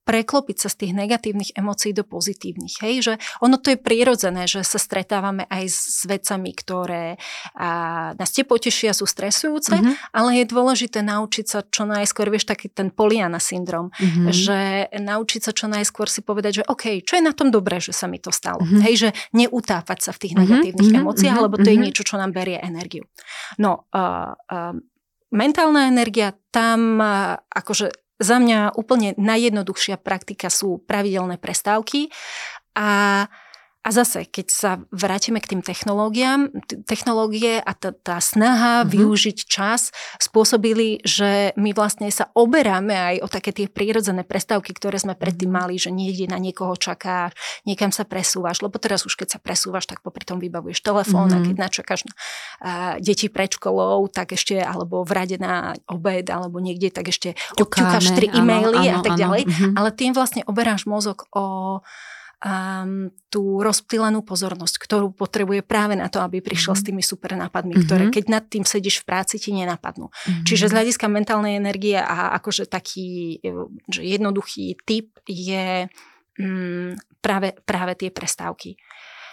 preklopiť 0.03 0.57
sa 0.59 0.67
z 0.67 0.75
tých 0.83 0.93
negatívnych 0.97 1.55
emócií 1.55 1.95
do 1.95 2.03
pozitívnych. 2.03 2.83
Hej? 2.83 2.95
Že 3.05 3.13
ono 3.39 3.55
to 3.55 3.71
je 3.71 3.79
prirodzené, 3.79 4.43
že 4.43 4.65
sa 4.65 4.75
stretávame 4.75 5.47
aj 5.47 5.63
s 5.69 6.03
vecami, 6.03 6.51
ktoré 6.51 7.15
a, 7.55 8.11
nás 8.19 8.29
tie 8.35 8.43
potešia, 8.43 8.91
sú 8.91 9.07
stresujúce, 9.07 9.77
mm-hmm. 9.77 10.11
ale 10.11 10.43
je 10.43 10.45
dôležité 10.51 10.99
naučiť 10.99 11.45
sa 11.47 11.59
čo 11.63 11.87
najskôr, 11.87 12.27
vieš, 12.27 12.49
taký 12.49 12.67
ten 12.67 12.91
Poliana 12.91 13.39
syndrom, 13.39 13.93
mm-hmm. 13.95 14.27
že 14.35 14.59
naučiť 14.99 15.41
sa 15.47 15.51
čo 15.55 15.71
najskôr 15.71 16.11
si 16.11 16.19
povedať, 16.19 16.59
že 16.59 16.67
OK, 16.67 16.99
čo 17.05 17.15
je 17.15 17.23
na 17.23 17.31
tom 17.31 17.53
dobré, 17.53 17.79
že 17.79 17.95
sa 17.95 18.11
mi 18.11 18.19
to 18.19 18.35
stalo. 18.35 18.59
Mm-hmm. 18.59 18.81
Hej, 18.83 18.95
že 18.97 19.09
neutápať 19.31 19.99
sa 20.03 20.11
v 20.11 20.27
tých 20.27 20.33
mm-hmm. 20.35 20.49
negatívnych 20.49 20.89
mm-hmm. 20.91 21.05
emóciách, 21.07 21.37
mm-hmm. 21.39 21.47
lebo 21.47 21.55
to 21.63 21.69
je 21.71 21.77
mhm. 21.79 21.83
niečo, 21.87 22.03
čo 22.03 22.19
nám 22.19 22.35
berie 22.35 22.59
energiu. 22.59 23.07
No, 23.61 23.87
uh, 23.95 24.35
uh, 24.35 24.75
mentálna 25.29 25.87
energia, 25.87 26.33
tam 26.49 26.97
akože 27.45 28.08
za 28.19 28.37
mňa 28.37 28.75
úplne 28.75 29.15
najjednoduchšia 29.15 29.95
praktika 29.95 30.51
sú 30.51 30.83
pravidelné 30.83 31.39
prestávky 31.39 32.11
a 32.75 33.25
a 33.79 33.95
zase, 33.95 34.27
keď 34.27 34.47
sa 34.51 34.71
vrátime 34.91 35.39
k 35.39 35.55
tým 35.55 35.61
technológiám, 35.63 36.51
technológie 36.83 37.63
a 37.63 37.71
tá, 37.71 37.95
tá 37.95 38.19
snaha 38.19 38.83
mm-hmm. 38.83 38.91
využiť 38.91 39.37
čas 39.47 39.95
spôsobili, 40.19 40.99
že 41.07 41.55
my 41.55 41.71
vlastne 41.71 42.11
sa 42.11 42.27
oberáme 42.35 42.91
aj 42.91 43.15
o 43.23 43.27
také 43.31 43.55
tie 43.55 43.71
prírodzené 43.71 44.27
prestávky, 44.27 44.75
ktoré 44.75 44.99
sme 44.99 45.15
predtým 45.15 45.47
mhm. 45.47 45.55
mali, 45.55 45.75
že 45.79 45.95
niekde 45.95 46.27
na 46.27 46.35
niekoho 46.43 46.75
čakáš, 46.75 47.31
niekam 47.63 47.95
sa 47.95 48.03
presúvaš, 48.03 48.59
lebo 48.59 48.75
teraz 48.83 49.07
už 49.07 49.15
keď 49.15 49.35
sa 49.35 49.39
presúvaš, 49.39 49.87
tak 49.87 50.03
popri 50.03 50.27
tom 50.27 50.43
vybavuješ 50.43 50.83
telefón 50.83 51.31
mm-hmm. 51.31 51.39
a 51.39 51.39
mhm. 51.39 51.47
keď 51.47 51.55
načakáš 51.55 52.01
na 52.03 52.13
uh, 52.13 52.93
deti 52.99 53.31
pred 53.31 53.47
školou, 53.47 54.11
tak 54.11 54.35
ešte, 54.35 54.59
alebo 54.59 55.07
v 55.07 55.11
rade 55.15 55.39
na 55.39 55.71
obed, 55.87 56.27
alebo 56.27 56.59
niekde, 56.59 56.91
tak 56.91 57.15
ešte 57.15 57.39
odťukáš 57.55 58.11
tri 58.11 58.27
e-maily 58.27 58.91
áno, 58.91 58.99
a 58.99 59.07
tak 59.07 59.15
ďalej. 59.15 59.47
Mm-hmm. 59.47 59.73
Ale 59.79 59.89
tým 59.95 60.11
vlastne 60.11 60.43
oberáš 60.43 60.83
mozog 60.83 61.31
o 61.31 61.79
um, 62.39 63.11
tú 63.27 63.59
rozptýlenú 63.59 64.23
pozornosť, 64.23 64.75
ktorú 64.79 65.11
potrebuje 65.11 65.61
práve 65.63 65.99
na 65.99 66.07
to, 66.07 66.23
aby 66.23 66.39
prišiel 66.39 66.73
mm-hmm. 66.73 66.83
s 66.83 66.87
tými 66.87 67.03
super 67.03 67.31
nápadmi, 67.35 67.75
mm-hmm. 67.75 67.87
ktoré 67.87 68.03
keď 68.09 68.25
nad 68.31 68.43
tým 68.47 68.63
sedíš 68.63 69.03
v 69.03 69.07
práci, 69.11 69.35
ti 69.37 69.51
nenapadnú. 69.51 70.07
Mm-hmm. 70.07 70.45
Čiže 70.47 70.71
z 70.71 70.75
hľadiska 70.75 71.05
mentálnej 71.11 71.59
energie 71.59 71.99
a 71.99 72.35
akože 72.39 72.67
taký 72.67 73.39
že 73.91 74.01
jednoduchý 74.03 74.79
typ 74.87 75.19
je 75.27 75.91
um, 76.39 76.95
práve, 77.19 77.55
práve 77.67 77.93
tie 77.99 78.09
prestávky. 78.09 78.79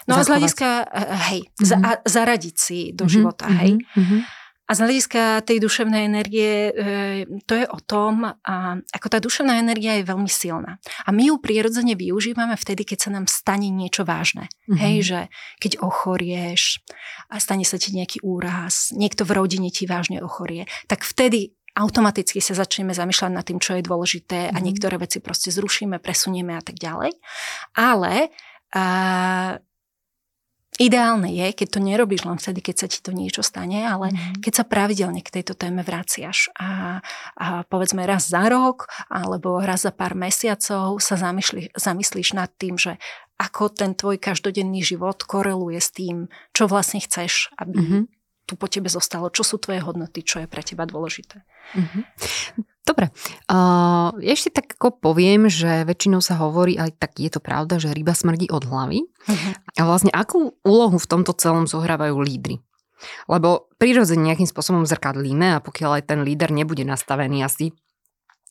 No 0.07 0.15
Zachovať. 0.15 0.23
a 0.23 0.23
z 0.23 0.29
hľadiska, 0.31 0.69
eh, 0.87 1.17
hej, 1.31 1.41
mm-hmm. 1.43 1.67
za, 1.67 1.77
zaradiť 2.07 2.55
si 2.55 2.79
do 2.91 3.05
mm-hmm. 3.05 3.11
života, 3.11 3.45
hej. 3.51 3.75
Mm-hmm. 3.75 4.19
A 4.67 4.75
z 4.75 4.83
hľadiska 4.83 5.47
tej 5.47 5.63
duševnej 5.63 6.03
energie, 6.03 6.69
e, 6.69 6.71
to 7.47 7.55
je 7.55 7.65
o 7.71 7.79
tom, 7.79 8.27
ako 8.91 9.07
tá 9.07 9.23
duševná 9.23 9.63
energia 9.63 9.95
je 9.95 10.03
veľmi 10.03 10.27
silná. 10.27 10.83
A 11.07 11.09
my 11.15 11.31
ju 11.31 11.35
prirodzene 11.39 11.95
využívame 11.95 12.59
vtedy, 12.59 12.83
keď 12.83 13.07
sa 13.07 13.09
nám 13.15 13.31
stane 13.31 13.71
niečo 13.71 14.03
vážne. 14.03 14.51
Mm-hmm. 14.67 14.79
Hej, 14.79 14.95
že 15.07 15.19
keď 15.63 15.71
ochorieš 15.79 16.83
a 17.31 17.39
stane 17.39 17.63
sa 17.63 17.79
ti 17.79 17.95
nejaký 17.95 18.19
úraz, 18.27 18.91
niekto 18.91 19.23
v 19.23 19.39
rodine 19.39 19.71
ti 19.71 19.87
vážne 19.87 20.19
ochorie, 20.19 20.67
tak 20.91 21.07
vtedy 21.07 21.55
automaticky 21.77 22.41
sa 22.41 22.57
začneme 22.57 22.91
zamýšľať 22.91 23.31
nad 23.31 23.45
tým, 23.45 23.61
čo 23.61 23.77
je 23.77 23.87
dôležité 23.87 24.49
mm-hmm. 24.49 24.55
a 24.55 24.59
mhm. 24.59 24.65
niektoré 24.67 24.95
veci 24.99 25.23
proste 25.23 25.53
zrušíme, 25.53 26.03
presunieme 26.03 26.59
a 26.59 26.63
tak 26.65 26.75
ďalej. 26.75 27.15
Ale 27.77 28.35
a, 28.75 28.85
Ideálne 30.77 31.33
je, 31.33 31.57
keď 31.57 31.67
to 31.73 31.79
nerobíš 31.81 32.29
len 32.29 32.37
vtedy, 32.37 32.61
keď 32.61 32.75
sa 32.85 32.87
ti 32.87 33.01
to 33.01 33.09
niečo 33.09 33.41
stane, 33.41 33.81
ale 33.81 34.13
mm. 34.13 34.45
keď 34.45 34.53
sa 34.61 34.65
pravidelne 34.65 35.25
k 35.25 35.41
tejto 35.41 35.57
téme 35.57 35.81
vraciaš 35.81 36.53
a, 36.53 37.01
a 37.33 37.65
povedzme 37.65 38.05
raz 38.05 38.29
za 38.29 38.45
rok 38.45 38.85
alebo 39.09 39.57
raz 39.57 39.89
za 39.89 39.91
pár 39.93 40.13
mesiacov 40.13 41.01
sa 41.01 41.15
zamyslí, 41.17 41.73
zamyslíš 41.73 42.37
nad 42.37 42.53
tým, 42.61 42.77
že 42.77 43.01
ako 43.41 43.73
ten 43.73 43.97
tvoj 43.97 44.21
každodenný 44.21 44.85
život 44.85 45.17
koreluje 45.25 45.81
s 45.81 45.89
tým, 45.89 46.29
čo 46.53 46.69
vlastne 46.69 47.01
chceš, 47.01 47.49
aby 47.57 47.77
mm-hmm. 47.77 48.03
tu 48.45 48.53
po 48.53 48.69
tebe 48.69 48.89
zostalo, 48.89 49.33
čo 49.33 49.41
sú 49.41 49.57
tvoje 49.57 49.81
hodnoty, 49.81 50.21
čo 50.21 50.41
je 50.41 50.47
pre 50.49 50.61
teba 50.61 50.85
dôležité. 50.85 51.41
Mm-hmm. 51.73 52.03
Dobre. 52.87 53.11
Uh, 53.51 54.15
ešte 54.23 54.63
tak 54.63 54.79
ako 54.79 55.03
poviem, 55.03 55.51
že 55.51 55.83
väčšinou 55.83 56.23
sa 56.23 56.39
hovorí, 56.39 56.79
aj 56.79 56.95
tak 56.95 57.19
je 57.19 57.27
to 57.27 57.43
pravda, 57.43 57.83
že 57.83 57.91
ryba 57.91 58.15
smrdí 58.15 58.47
od 58.47 58.63
hlavy. 58.63 59.03
Uh-huh. 59.03 59.51
A 59.75 59.81
vlastne 59.83 60.07
akú 60.15 60.55
úlohu 60.63 60.95
v 60.95 61.09
tomto 61.11 61.35
celom 61.35 61.67
zohrávajú 61.67 62.15
lídry? 62.15 62.63
Lebo 63.27 63.67
prirodzene 63.75 64.31
nejakým 64.31 64.47
spôsobom 64.47 64.87
zrkadlíme 64.87 65.59
a 65.59 65.61
pokiaľ 65.61 66.01
aj 66.01 66.03
ten 66.15 66.19
líder 66.23 66.49
nebude 66.55 66.87
nastavený 66.87 67.43
asi 67.43 67.75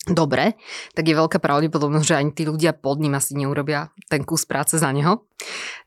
dobre, 0.06 0.54
tak 0.94 1.08
je 1.08 1.18
veľká 1.18 1.42
pravdepodobnosť, 1.42 2.06
že 2.06 2.18
ani 2.20 2.30
tí 2.30 2.46
ľudia 2.46 2.76
pod 2.76 3.02
ním 3.02 3.18
asi 3.18 3.34
neurobia 3.34 3.90
ten 4.06 4.22
kus 4.22 4.46
práce 4.46 4.78
za 4.78 4.90
neho. 4.94 5.26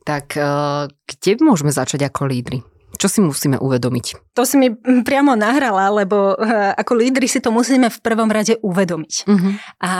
Tak 0.04 0.36
uh, 0.36 0.91
kde 1.08 1.39
môžeme 1.39 1.72
začať 1.72 2.10
ako 2.10 2.28
lídry? 2.28 2.60
Čo 3.00 3.08
si 3.08 3.20
musíme 3.24 3.56
uvedomiť? 3.56 4.36
To 4.36 4.43
si 4.43 4.60
mi 4.60 4.76
priamo 4.76 5.32
nahrala, 5.32 5.88
lebo 5.88 6.36
uh, 6.36 6.76
ako 6.76 7.00
lídry 7.00 7.32
si 7.32 7.39
to 7.39 7.47
musíme 7.47 7.88
v 7.88 8.00
prvom 8.04 8.28
rade 8.28 8.60
uvedomiť. 8.60 9.14
Uh-huh. 9.24 9.56
A, 9.80 9.93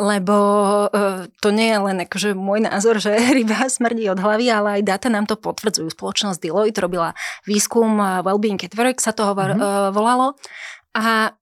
lebo 0.00 0.36
uh, 0.88 1.28
to 1.44 1.52
nie 1.52 1.68
je 1.68 1.78
len 1.84 1.96
akože 2.08 2.32
môj 2.32 2.64
názor, 2.64 2.96
že 2.96 3.12
ryba 3.36 3.68
smrdí 3.68 4.08
od 4.08 4.16
hlavy, 4.16 4.48
ale 4.48 4.80
aj 4.80 4.82
dáta 4.88 5.12
nám 5.12 5.28
to 5.28 5.36
potvrdzujú. 5.36 5.92
Spoločnosť 5.92 6.40
Deloitte 6.40 6.80
robila 6.80 7.12
výskum 7.44 8.00
Wellbeing 8.24 8.64
at 8.64 8.72
Work, 8.72 9.04
sa 9.04 9.12
toho 9.12 9.36
uh-huh. 9.36 9.52
uh, 9.52 9.88
volalo. 9.92 10.40
A 10.96 11.36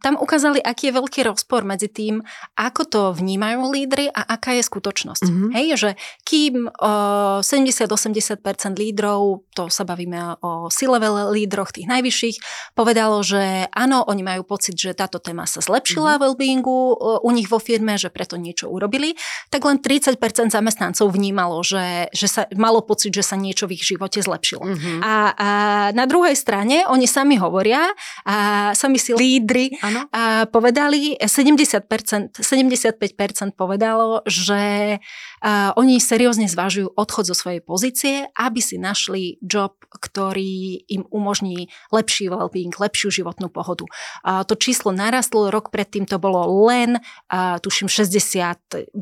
tam 0.00 0.16
ukázali, 0.16 0.60
aký 0.60 0.90
je 0.90 0.96
veľký 0.96 1.20
rozpor 1.28 1.62
medzi 1.62 1.86
tým, 1.92 2.24
ako 2.56 2.82
to 2.88 3.02
vnímajú 3.12 3.68
lídry 3.68 4.08
a 4.08 4.36
aká 4.36 4.56
je 4.56 4.64
skutočnosť. 4.64 5.24
Mm-hmm. 5.28 5.50
Hej, 5.54 5.66
že 5.76 5.90
kým 6.24 6.68
uh, 6.72 7.44
70-80% 7.44 8.40
lídrov, 8.80 9.44
to 9.52 9.68
sa 9.68 9.84
bavíme 9.84 10.40
o 10.40 10.72
C-level 10.72 11.32
lídroch, 11.36 11.70
tých 11.76 11.86
najvyšších, 11.86 12.36
povedalo, 12.72 13.20
že 13.20 13.68
áno, 13.76 14.02
oni 14.08 14.24
majú 14.24 14.42
pocit, 14.48 14.74
že 14.74 14.96
táto 14.96 15.20
téma 15.20 15.44
sa 15.44 15.60
zlepšila 15.60 16.16
mm-hmm. 16.16 16.22
well-beingu 16.24 16.78
u 17.20 17.30
nich 17.30 17.46
vo 17.52 17.60
firme, 17.60 18.00
že 18.00 18.08
preto 18.08 18.40
niečo 18.40 18.72
urobili, 18.72 19.14
tak 19.52 19.62
len 19.68 19.78
30% 19.78 20.16
zamestnancov 20.50 21.12
vnímalo, 21.12 21.60
že, 21.60 22.08
že 22.16 22.26
sa 22.26 22.48
malo 22.56 22.80
pocit, 22.80 23.12
že 23.12 23.22
sa 23.22 23.36
niečo 23.36 23.68
v 23.68 23.76
ich 23.76 23.84
živote 23.84 24.24
zlepšilo. 24.24 24.64
Mm-hmm. 24.64 24.98
A, 25.04 25.14
a 25.36 25.48
na 25.92 26.04
druhej 26.08 26.34
strane 26.34 26.88
oni 26.88 27.04
sami 27.04 27.36
hovoria, 27.36 27.92
a 28.24 28.70
sami 28.72 28.96
si 28.96 29.12
lídry 29.12 29.76
Áno. 29.90 30.06
A 30.14 30.46
povedali, 30.46 31.18
70%, 31.18 32.38
75% 32.38 33.58
povedalo, 33.58 34.22
že 34.24 34.96
uh, 35.02 35.74
oni 35.74 35.98
seriózne 35.98 36.46
zvažujú 36.46 36.94
odchod 36.94 37.26
zo 37.26 37.34
svojej 37.34 37.60
pozície, 37.60 38.14
aby 38.38 38.62
si 38.62 38.78
našli 38.78 39.42
job, 39.42 39.74
ktorý 39.90 40.86
im 40.86 41.02
umožní 41.10 41.66
lepší 41.90 42.30
well-being, 42.30 42.70
lepšiu 42.70 43.10
životnú 43.10 43.50
pohodu. 43.50 43.90
Uh, 44.22 44.46
to 44.46 44.54
číslo 44.54 44.94
narastlo, 44.94 45.50
rok 45.50 45.74
predtým 45.74 46.06
to 46.06 46.22
bolo 46.22 46.70
len, 46.70 47.02
uh, 47.28 47.58
tuším, 47.58 47.90
69%. 47.90 48.94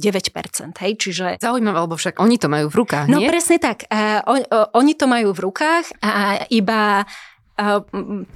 Hej? 0.81 0.93
Čiže... 0.97 1.27
Zaujímavé, 1.39 1.79
lebo 1.85 2.01
však 2.01 2.17
oni 2.17 2.41
to 2.41 2.49
majú 2.49 2.73
v 2.73 2.77
rukách, 2.81 3.07
No 3.13 3.21
nie? 3.21 3.29
presne 3.29 3.61
tak. 3.61 3.85
Uh, 3.93 4.25
on, 4.25 4.41
uh, 4.49 4.73
oni 4.73 4.97
to 4.97 5.05
majú 5.05 5.37
v 5.37 5.41
rukách 5.45 5.93
a 6.01 6.45
iba 6.49 7.05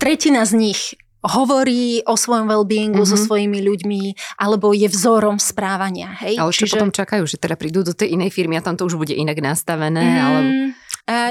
tretina 0.02 0.42
z 0.42 0.52
nich 0.58 0.98
hovorí 1.22 2.02
o 2.02 2.18
svojom 2.18 2.50
well-beingu 2.50 3.02
mm-hmm. 3.02 3.14
so 3.14 3.16
mhm. 3.18 3.24
svojimi 3.26 3.58
ľuďmi, 3.62 4.02
alebo 4.42 4.74
je 4.74 4.90
vzorom 4.90 5.38
správania. 5.38 6.10
Hej? 6.18 6.38
Ale 6.38 6.50
Čiže... 6.50 6.74
potom 6.74 6.90
čakajú, 6.90 7.24
že 7.30 7.38
teda 7.38 7.54
prídu 7.54 7.86
do 7.86 7.94
tej 7.94 8.18
inej 8.18 8.34
firmy 8.34 8.58
a 8.58 8.64
tam 8.64 8.74
to 8.74 8.86
už 8.86 8.98
bude 8.98 9.14
inak 9.14 9.38
nastavené. 9.38 10.02
Mm, 10.02 10.18
ale... 10.18 10.38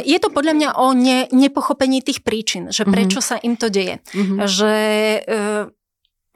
Je 0.03 0.19
to 0.19 0.27
podľa 0.29 0.53
mňa 0.53 0.69
o 0.83 0.91
ne, 0.91 1.31
nepochopení 1.31 2.03
tých 2.03 2.21
príčin, 2.27 2.69
že 2.71 2.83
mhm. 2.83 2.91
prečo 2.91 3.19
mm-hmm. 3.23 3.39
sa 3.39 3.43
im 3.43 3.55
to 3.55 3.67
deje. 3.71 4.03
Mm-hmm. 4.11 4.37
Že 4.47 4.73
uh, 5.27 5.63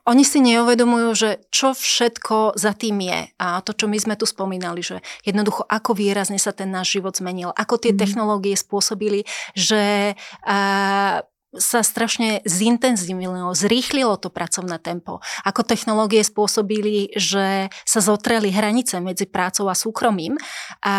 oni 0.06 0.24
si 0.24 0.38
neuvedomujú, 0.38 1.10
že 1.18 1.30
čo 1.50 1.74
všetko 1.74 2.56
za 2.56 2.78
tým 2.78 3.02
je. 3.02 3.20
A 3.42 3.60
to, 3.66 3.74
čo 3.74 3.90
my 3.90 3.98
sme 3.98 4.16
tu 4.16 4.30
spomínali, 4.30 4.86
že 4.86 5.02
jednoducho 5.26 5.66
ako 5.66 5.98
výrazne 5.98 6.38
sa 6.38 6.54
ten 6.54 6.70
náš 6.70 6.96
život 6.96 7.18
zmenil, 7.18 7.50
ako 7.58 7.82
tie 7.82 7.92
mm. 7.92 8.00
technológie 8.00 8.54
spôsobili, 8.54 9.26
že 9.58 10.14
uh, 10.46 11.26
sa 11.58 11.82
strašne 11.82 12.44
zintenzívnilo, 12.44 13.52
zrýchlilo 13.56 14.16
to 14.20 14.32
pracovné 14.32 14.80
tempo. 14.80 15.20
Ako 15.48 15.64
technológie 15.64 16.22
spôsobili, 16.24 17.12
že 17.16 17.72
sa 17.84 18.00
zotreli 18.00 18.52
hranice 18.52 19.00
medzi 19.00 19.28
prácou 19.28 19.68
a 19.72 19.76
súkromím. 19.76 20.36
A, 20.84 20.96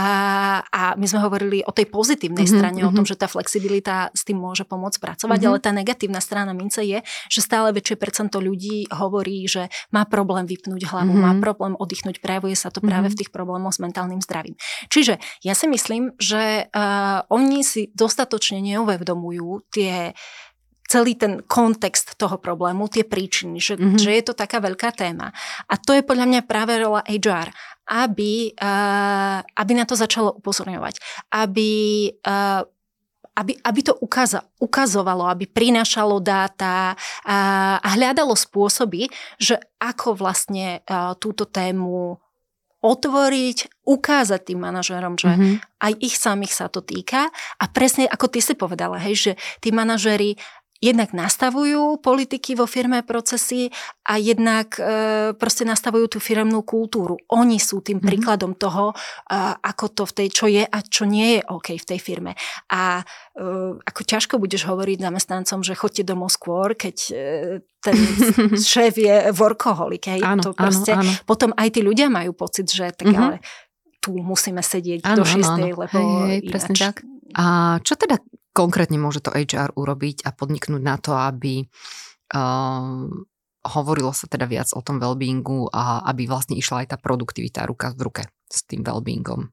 a 0.69 0.83
my 0.97 1.07
sme 1.07 1.21
hovorili 1.23 1.63
o 1.65 1.73
tej 1.73 1.89
pozitívnej 1.89 2.45
mm-hmm, 2.45 2.59
strane, 2.59 2.81
mm-hmm. 2.83 2.93
o 2.93 2.97
tom, 2.97 3.07
mhm. 3.07 3.11
že 3.13 3.21
tá 3.21 3.27
flexibilita 3.29 4.11
s 4.13 4.23
tým 4.25 4.41
môže 4.41 4.65
pomôcť 4.69 4.99
pracovať, 5.01 5.39
mm-hmm. 5.39 5.51
ale 5.53 5.65
tá 5.65 5.71
negatívna 5.73 6.21
strana 6.21 6.53
mince 6.57 6.83
je, 6.85 6.99
že 7.31 7.41
stále 7.41 7.73
väčšie 7.73 7.97
percento 7.97 8.41
ľudí 8.41 8.89
hovorí, 8.93 9.45
že 9.47 9.69
má 9.93 10.05
problém 10.05 10.45
vypnúť 10.49 10.89
hlavu, 10.89 11.15
mm-hmm. 11.15 11.27
má 11.27 11.33
problém 11.41 11.75
oddychnúť, 11.77 12.19
prejavuje 12.21 12.57
sa 12.57 12.73
to 12.73 12.81
práve 12.81 13.09
mm-hmm. 13.09 13.15
v 13.15 13.19
tých 13.19 13.31
problémoch 13.31 13.75
s 13.77 13.83
mentálnym 13.83 14.21
zdravím. 14.25 14.57
Čiže 14.89 15.21
ja 15.45 15.55
si 15.55 15.67
myslím, 15.69 16.17
že 16.17 16.69
uh, 16.71 17.23
oni 17.29 17.61
si 17.63 17.93
dostatočne 17.93 18.63
neuvedomujú 18.63 19.67
tie 19.71 20.17
celý 20.87 21.19
ten 21.19 21.43
kontext 21.45 22.15
toho 22.17 22.39
problému, 22.39 22.87
tie 22.87 23.03
príčiny, 23.03 23.59
že, 23.59 23.75
mm-hmm. 23.75 23.99
že 23.99 24.11
je 24.15 24.23
to 24.23 24.35
taká 24.35 24.63
veľká 24.63 24.95
téma. 24.95 25.35
A 25.67 25.75
to 25.77 25.93
je 25.93 26.07
podľa 26.07 26.27
mňa 26.31 26.41
práve 26.47 26.79
rola 26.79 27.03
HR, 27.07 27.51
aby, 27.87 28.55
uh, 28.55 29.43
aby 29.43 29.73
na 29.75 29.85
to 29.87 29.95
začalo 29.95 30.35
upozorňovať, 30.39 30.99
aby 31.35 31.71
uh, 32.27 32.63
aby, 33.37 33.53
aby 33.53 33.81
to 33.85 33.93
ukaza, 34.01 34.49
ukazovalo, 34.57 35.29
aby 35.29 35.45
prinášalo 35.45 36.25
dáta 36.25 36.97
a, 37.21 37.37
a 37.77 37.89
hľadalo 37.93 38.33
spôsoby, 38.33 39.13
že 39.37 39.61
ako 39.77 40.17
vlastne 40.17 40.81
a, 40.89 41.13
túto 41.21 41.45
tému 41.45 42.17
otvoriť, 42.87 43.83
ukázať 43.83 44.41
tým 44.53 44.61
manažerom, 44.63 45.19
že 45.19 45.27
mm-hmm. 45.27 45.55
aj 45.83 45.93
ich 45.99 46.15
samých 46.15 46.55
sa 46.55 46.67
to 46.71 46.85
týka 46.85 47.33
a 47.59 47.65
presne 47.67 48.07
ako 48.07 48.31
ty 48.31 48.39
si 48.39 48.55
povedala, 48.55 49.01
hej, 49.03 49.15
že 49.17 49.33
tí 49.59 49.75
manažery 49.75 50.39
jednak 50.81 51.17
nastavujú 51.17 52.01
politiky 52.05 52.57
vo 52.57 52.69
firme 52.69 53.01
procesy 53.03 53.73
a 54.07 54.21
jednak 54.21 54.77
e, 54.77 55.33
proste 55.35 55.65
nastavujú 55.65 56.17
tú 56.17 56.19
firmnú 56.21 56.63
kultúru. 56.63 57.17
Oni 57.33 57.57
sú 57.57 57.81
tým 57.81 57.99
mm-hmm. 57.99 58.09
príkladom 58.09 58.53
toho, 58.55 58.93
e, 58.93 58.95
ako 59.61 59.87
to 59.93 60.03
v 60.05 60.13
tej, 60.13 60.29
čo 60.31 60.47
je 60.47 60.65
a 60.65 60.79
čo 60.85 61.09
nie 61.09 61.39
je 61.39 61.41
OK 61.49 61.77
v 61.77 61.89
tej 61.89 62.01
firme. 62.01 62.33
A 62.71 63.01
e, 63.01 63.45
ako 63.81 64.01
ťažko 64.05 64.37
budeš 64.37 64.69
hovoriť 64.69 64.99
zamestnancom, 65.01 65.61
že 65.65 65.79
chodte 65.79 66.03
domov 66.05 66.31
skôr, 66.33 66.77
keď 66.77 66.97
e, 67.11 67.15
ten 67.81 67.97
šéf 68.73 68.99
je 68.99 69.31
workoholik. 69.33 70.13
Hej? 70.13 70.21
Áno, 70.23 70.43
to 70.43 70.53
proste, 70.53 70.93
áno, 70.93 71.07
áno. 71.07 71.13
Potom 71.25 71.51
aj 71.57 71.69
tí 71.73 71.81
ľudia 71.81 72.13
majú 72.13 72.37
pocit, 72.37 72.69
že 72.69 72.93
tak 72.93 73.11
mm-hmm. 73.11 73.25
ale 73.25 73.37
tu 74.07 74.15
musíme 74.15 74.63
sedieť 74.63 75.03
áno, 75.03 75.19
do 75.19 75.25
šiestej, 75.27 75.71
lebo 75.75 75.99
hej, 75.99 76.07
hej, 76.31 76.41
presne 76.47 76.75
tak. 76.79 77.03
A 77.35 77.77
čo 77.83 77.99
teda 77.99 78.23
konkrétne 78.55 78.97
môže 79.03 79.19
to 79.19 79.35
HR 79.35 79.75
urobiť 79.75 80.23
a 80.23 80.31
podniknúť 80.31 80.81
na 80.81 80.97
to, 80.97 81.13
aby 81.13 81.67
uh, 81.67 83.11
hovorilo 83.67 84.15
sa 84.15 84.31
teda 84.31 84.47
viac 84.47 84.71
o 84.73 84.81
tom 84.81 85.03
wellbeingu 85.03 85.69
a 85.75 86.07
aby 86.07 86.31
vlastne 86.31 86.55
išla 86.55 86.87
aj 86.87 86.95
tá 86.95 86.97
produktivita 86.97 87.67
ruka 87.67 87.91
v 87.93 88.01
ruke 88.07 88.23
s 88.47 88.63
tým 88.65 88.87
wellbeingom? 88.87 89.51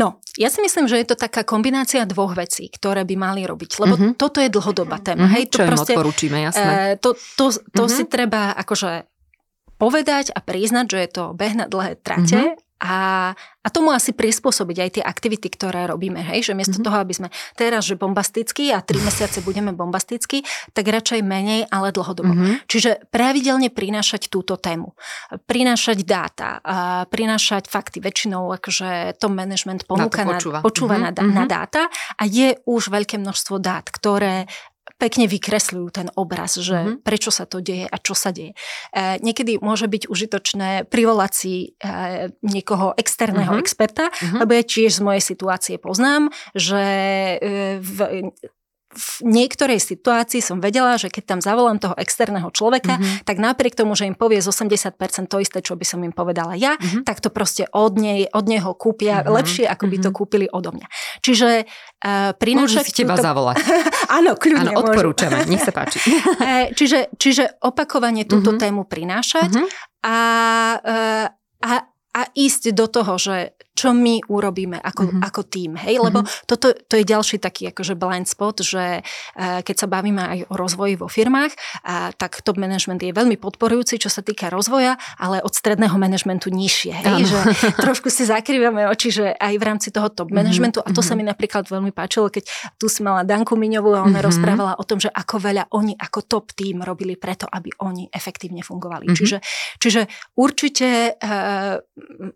No, 0.00 0.24
ja 0.40 0.48
si 0.48 0.64
myslím, 0.64 0.88
že 0.88 0.96
je 0.96 1.12
to 1.12 1.16
taká 1.20 1.44
kombinácia 1.44 2.08
dvoch 2.08 2.32
vecí, 2.32 2.72
ktoré 2.72 3.04
by 3.04 3.14
mali 3.20 3.42
robiť, 3.44 3.70
lebo 3.84 3.94
uh-huh. 3.94 4.12
toto 4.16 4.40
je 4.40 4.48
dlhodobá 4.48 4.96
téma. 5.04 5.28
Uh-huh. 5.28 5.36
Hej, 5.36 5.52
to 5.52 5.60
Čo 5.60 5.64
proste, 5.68 5.92
im 5.92 5.96
odporúčime, 6.00 6.38
jasné. 6.40 6.64
Uh, 6.64 6.92
to 6.96 7.10
to, 7.36 7.46
to 7.52 7.84
uh-huh. 7.84 7.92
si 7.92 8.02
treba 8.08 8.56
akože 8.56 9.04
povedať 9.76 10.32
a 10.32 10.40
priznať, 10.40 10.86
že 10.88 10.98
je 11.04 11.10
to 11.12 11.24
beh 11.36 11.54
na 11.54 11.66
dlhé 11.68 12.00
trate 12.00 12.40
uh-huh. 12.40 12.63
A, 12.84 13.32
a 13.64 13.68
tomu 13.72 13.96
asi 13.96 14.12
prispôsobiť 14.12 14.76
aj 14.76 14.90
tie 15.00 15.04
aktivity, 15.04 15.48
ktoré 15.48 15.88
robíme. 15.88 16.20
Hej? 16.20 16.52
Že 16.52 16.52
miesto 16.52 16.76
mm-hmm. 16.76 16.86
toho, 16.92 16.96
aby 17.00 17.14
sme 17.16 17.28
teraz, 17.56 17.88
že 17.88 17.96
bombasticky 17.96 18.68
a 18.76 18.84
tri 18.84 19.00
mesiace 19.00 19.40
budeme 19.40 19.72
bombasticky, 19.72 20.44
tak 20.76 20.84
radšej 20.84 21.24
menej, 21.24 21.64
ale 21.72 21.96
dlhodobo. 21.96 22.36
Mm-hmm. 22.36 22.68
Čiže 22.68 23.08
pravidelne 23.08 23.72
prinášať 23.72 24.28
túto 24.28 24.60
tému. 24.60 24.92
Prinášať 25.48 26.04
dáta, 26.04 26.60
a 26.60 27.08
prinášať 27.08 27.72
fakty. 27.72 28.04
Väčšinou 28.04 28.52
akože 28.52 29.16
to 29.16 29.32
management 29.32 29.88
ponúka 29.88 30.28
na, 30.28 30.36
počúva, 30.36 30.58
na, 30.60 30.64
počúva 30.64 30.96
mm-hmm. 31.00 31.16
na, 31.24 31.32
na 31.40 31.44
mhm. 31.44 31.50
dáta 31.50 31.82
a 32.20 32.22
je 32.28 32.52
už 32.68 32.92
veľké 32.92 33.16
množstvo 33.16 33.56
dát, 33.64 33.88
ktoré 33.88 34.44
pekne 34.96 35.26
vykresľujú 35.26 35.88
ten 35.90 36.08
obraz, 36.14 36.56
že 36.58 36.78
mm-hmm. 36.78 37.02
prečo 37.02 37.34
sa 37.34 37.44
to 37.44 37.58
deje 37.58 37.86
a 37.90 37.96
čo 37.98 38.14
sa 38.14 38.30
deje. 38.30 38.54
E, 38.94 39.18
niekedy 39.20 39.58
môže 39.58 39.90
byť 39.90 40.06
užitočné 40.06 40.86
privolať 40.86 41.32
si 41.34 41.54
e, 41.76 42.30
niekoho 42.46 42.94
externého 42.94 43.58
mm-hmm. 43.58 43.64
experta, 43.64 44.08
mm-hmm. 44.08 44.38
lebo 44.40 44.50
ja 44.54 44.64
tiež 44.64 44.92
z 44.98 45.02
mojej 45.02 45.22
situácie 45.22 45.76
poznám, 45.82 46.30
že 46.54 46.82
e, 47.42 47.78
v, 47.82 48.30
v 48.94 49.08
niektorej 49.26 49.82
situácii 49.82 50.38
som 50.38 50.62
vedela, 50.62 50.94
že 50.94 51.10
keď 51.10 51.36
tam 51.36 51.40
zavolám 51.42 51.82
toho 51.82 51.98
externého 51.98 52.48
človeka, 52.54 52.96
mm-hmm. 52.96 53.26
tak 53.26 53.42
napriek 53.42 53.74
tomu, 53.74 53.98
že 53.98 54.06
im 54.06 54.14
povie 54.14 54.38
z 54.38 54.48
80% 54.48 54.94
to 55.26 55.36
isté, 55.42 55.58
čo 55.60 55.74
by 55.74 55.82
som 55.82 56.00
im 56.06 56.14
povedala 56.14 56.54
ja, 56.54 56.78
mm-hmm. 56.78 57.02
tak 57.02 57.18
to 57.18 57.28
proste 57.34 57.66
od, 57.74 57.98
nej, 57.98 58.30
od 58.30 58.46
neho 58.46 58.72
kúpia 58.78 59.20
mm-hmm. 59.20 59.34
lepšie, 59.34 59.64
ako 59.66 59.84
by 59.90 59.96
to 59.98 60.10
mhm. 60.10 60.16
kúpili 60.16 60.46
odo 60.48 60.70
mňa. 60.70 60.88
Čiže 61.20 61.48
uh, 61.66 62.32
prinášať... 62.38 62.86
Môžu 62.86 62.94
si 62.94 62.94
teba 62.94 63.18
túto... 63.18 63.26
zavolať. 63.26 63.56
Áno, 64.18 64.30
kľudne 64.38 64.70
Áno, 64.72 64.80
odporúčame, 64.86 65.44
nech 65.50 65.62
sa 65.62 65.74
páči. 65.74 65.98
Eh, 66.44 66.74
čiže, 66.76 67.14
čiže 67.16 67.62
opakovane 67.62 68.26
túto 68.28 68.52
mm-hmm. 68.52 68.62
tému 68.62 68.82
prinášať 68.84 69.50
mm-hmm. 69.54 69.68
a, 70.04 70.18
uh, 70.76 71.26
a, 71.62 71.72
a 72.14 72.20
ísť 72.36 72.74
do 72.76 72.86
toho, 72.90 73.16
že 73.16 73.56
čo 73.74 73.90
my 73.90 74.22
urobíme 74.30 74.78
ako, 74.78 75.02
mm-hmm. 75.10 75.22
ako 75.26 75.40
tým, 75.50 75.74
hej, 75.74 75.98
lebo 75.98 76.22
mm-hmm. 76.22 76.46
toto 76.46 76.70
to 76.70 76.94
je 76.94 77.04
ďalší 77.04 77.42
taký 77.42 77.74
akože 77.74 77.98
blind 77.98 78.30
spot, 78.30 78.62
že 78.62 79.02
uh, 79.02 79.60
keď 79.66 79.76
sa 79.76 79.86
bavíme 79.90 80.22
aj 80.22 80.38
o 80.46 80.54
rozvoji 80.54 80.94
vo 80.94 81.10
firmách, 81.10 81.50
uh, 81.50 82.14
tak 82.14 82.38
top 82.46 82.54
management 82.54 83.02
je 83.02 83.10
veľmi 83.10 83.34
podporujúci, 83.34 83.98
čo 83.98 84.06
sa 84.06 84.22
týka 84.22 84.46
rozvoja, 84.46 84.94
ale 85.18 85.42
od 85.42 85.50
stredného 85.50 85.98
managementu 85.98 86.54
nižšie, 86.54 86.94
hej, 87.02 87.20
že 87.26 87.40
trošku 87.84 88.06
si 88.14 88.22
zakrývame 88.30 88.86
oči, 88.86 89.10
že 89.10 89.26
aj 89.34 89.54
v 89.58 89.64
rámci 89.66 89.90
toho 89.90 90.06
top 90.06 90.30
mhm, 90.30 90.38
managementu 90.38 90.78
mm-hmm. 90.78 90.94
a 90.94 90.96
to 90.96 91.02
sa 91.02 91.18
mhm. 91.18 91.18
mi 91.18 91.24
napríklad 91.34 91.66
veľmi 91.66 91.90
páčilo, 91.90 92.30
keď 92.30 92.46
tu 92.78 92.86
si 92.86 93.02
mala 93.02 93.26
Danku 93.26 93.58
Miňovú 93.58 93.90
a 93.90 94.06
ona 94.06 94.22
mm-hmm. 94.22 94.28
rozprávala 94.30 94.72
o 94.78 94.86
tom, 94.86 95.02
že 95.02 95.10
ako 95.10 95.42
veľa 95.42 95.74
oni 95.74 95.98
ako 95.98 96.18
top 96.30 96.54
tým 96.54 96.78
robili 96.86 97.18
preto, 97.18 97.50
aby 97.50 97.74
oni 97.82 98.06
efektívne 98.14 98.62
fungovali. 98.62 99.10
Mm-hmm. 99.10 99.18
Čiže, 99.18 99.38
čiže 99.82 100.02
určite 100.38 101.18
uh, 101.18 101.82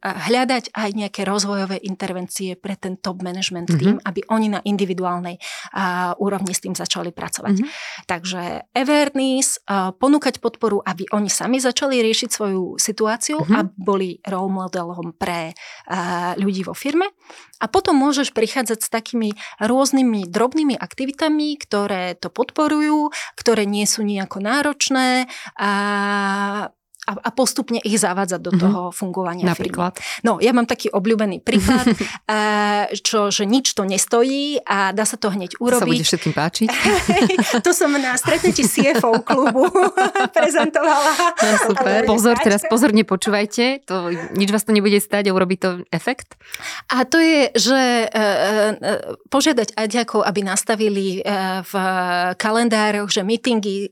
hľadať 0.02 0.74
aj 0.74 0.90
nejaké 0.98 1.27
rozvojové 1.28 1.84
intervencie 1.84 2.56
pre 2.56 2.80
ten 2.80 2.96
top 2.96 3.20
management 3.20 3.68
mm-hmm. 3.68 3.82
tým, 3.84 3.96
aby 4.00 4.20
oni 4.32 4.48
na 4.48 4.60
individuálnej 4.64 5.36
uh, 5.36 6.16
úrovni 6.16 6.56
s 6.56 6.64
tým 6.64 6.72
začali 6.72 7.12
pracovať. 7.12 7.54
Mm-hmm. 7.60 7.70
Takže 8.08 8.42
awareness, 8.72 9.60
uh, 9.68 9.92
ponúkať 9.92 10.40
podporu, 10.40 10.80
aby 10.80 11.04
oni 11.12 11.28
sami 11.28 11.60
začali 11.60 12.00
riešiť 12.00 12.28
svoju 12.32 12.80
situáciu 12.80 13.44
mm-hmm. 13.44 13.56
a 13.56 13.60
boli 13.76 14.16
role 14.24 14.48
modelom 14.48 15.12
pre 15.12 15.52
uh, 15.52 16.32
ľudí 16.40 16.64
vo 16.64 16.72
firme. 16.72 17.12
A 17.58 17.66
potom 17.66 17.98
môžeš 17.98 18.32
prichádzať 18.32 18.78
s 18.86 18.88
takými 18.88 19.34
rôznymi 19.58 20.30
drobnými 20.30 20.78
aktivitami, 20.78 21.58
ktoré 21.58 22.14
to 22.14 22.30
podporujú, 22.30 23.10
ktoré 23.34 23.66
nie 23.66 23.84
sú 23.84 24.06
nejako 24.06 24.38
náročné 24.38 25.26
a 25.58 25.70
a, 27.08 27.16
a 27.16 27.30
postupne 27.32 27.80
ich 27.80 27.96
zavádzať 27.96 28.40
do 28.44 28.52
mhm. 28.52 28.60
toho 28.60 28.80
mm-hmm. 28.88 28.98
fungovania 29.00 29.44
Napríklad? 29.48 29.96
Firmy. 29.96 30.24
No, 30.28 30.32
ja 30.44 30.52
mám 30.52 30.68
taký 30.68 30.92
obľúbený 30.92 31.40
príklad, 31.40 31.88
eh, 32.28 32.92
čo, 33.00 33.32
že 33.32 33.48
nič 33.48 33.72
to 33.72 33.88
nestojí 33.88 34.60
a 34.68 34.92
dá 34.92 35.08
sa 35.08 35.16
to 35.16 35.32
hneď 35.32 35.56
urobiť. 35.56 35.80
To 35.80 35.88
sa 35.88 35.88
bude 35.88 36.04
všetkým 36.04 36.34
páčiť. 36.36 36.68
to 37.66 37.70
som 37.72 37.88
na 37.96 38.12
stretnutí 38.20 38.68
CFO 38.68 39.24
klubu 39.24 39.64
prezentovala. 40.36 41.12
No, 41.40 41.48
super. 41.72 42.04
Pozor, 42.04 42.36
teraz 42.44 42.60
pozorne 42.68 43.08
počúvajte, 43.08 43.88
to, 43.88 44.12
nič 44.36 44.52
vás 44.52 44.68
to 44.68 44.76
nebude 44.76 45.00
stať 45.00 45.30
a 45.30 45.32
urobí 45.32 45.56
to 45.56 45.88
efekt? 45.88 46.36
A 46.92 47.08
to 47.08 47.16
je, 47.16 47.48
že 47.56 47.78
e, 47.78 48.06
e, 48.08 48.24
požiadať 49.32 49.72
aďakov, 49.78 50.26
aby 50.26 50.40
nastavili 50.44 51.06
e, 51.20 51.32
v 51.64 51.72
kalendároch, 52.36 53.08
že 53.08 53.24
meetingy 53.24 53.90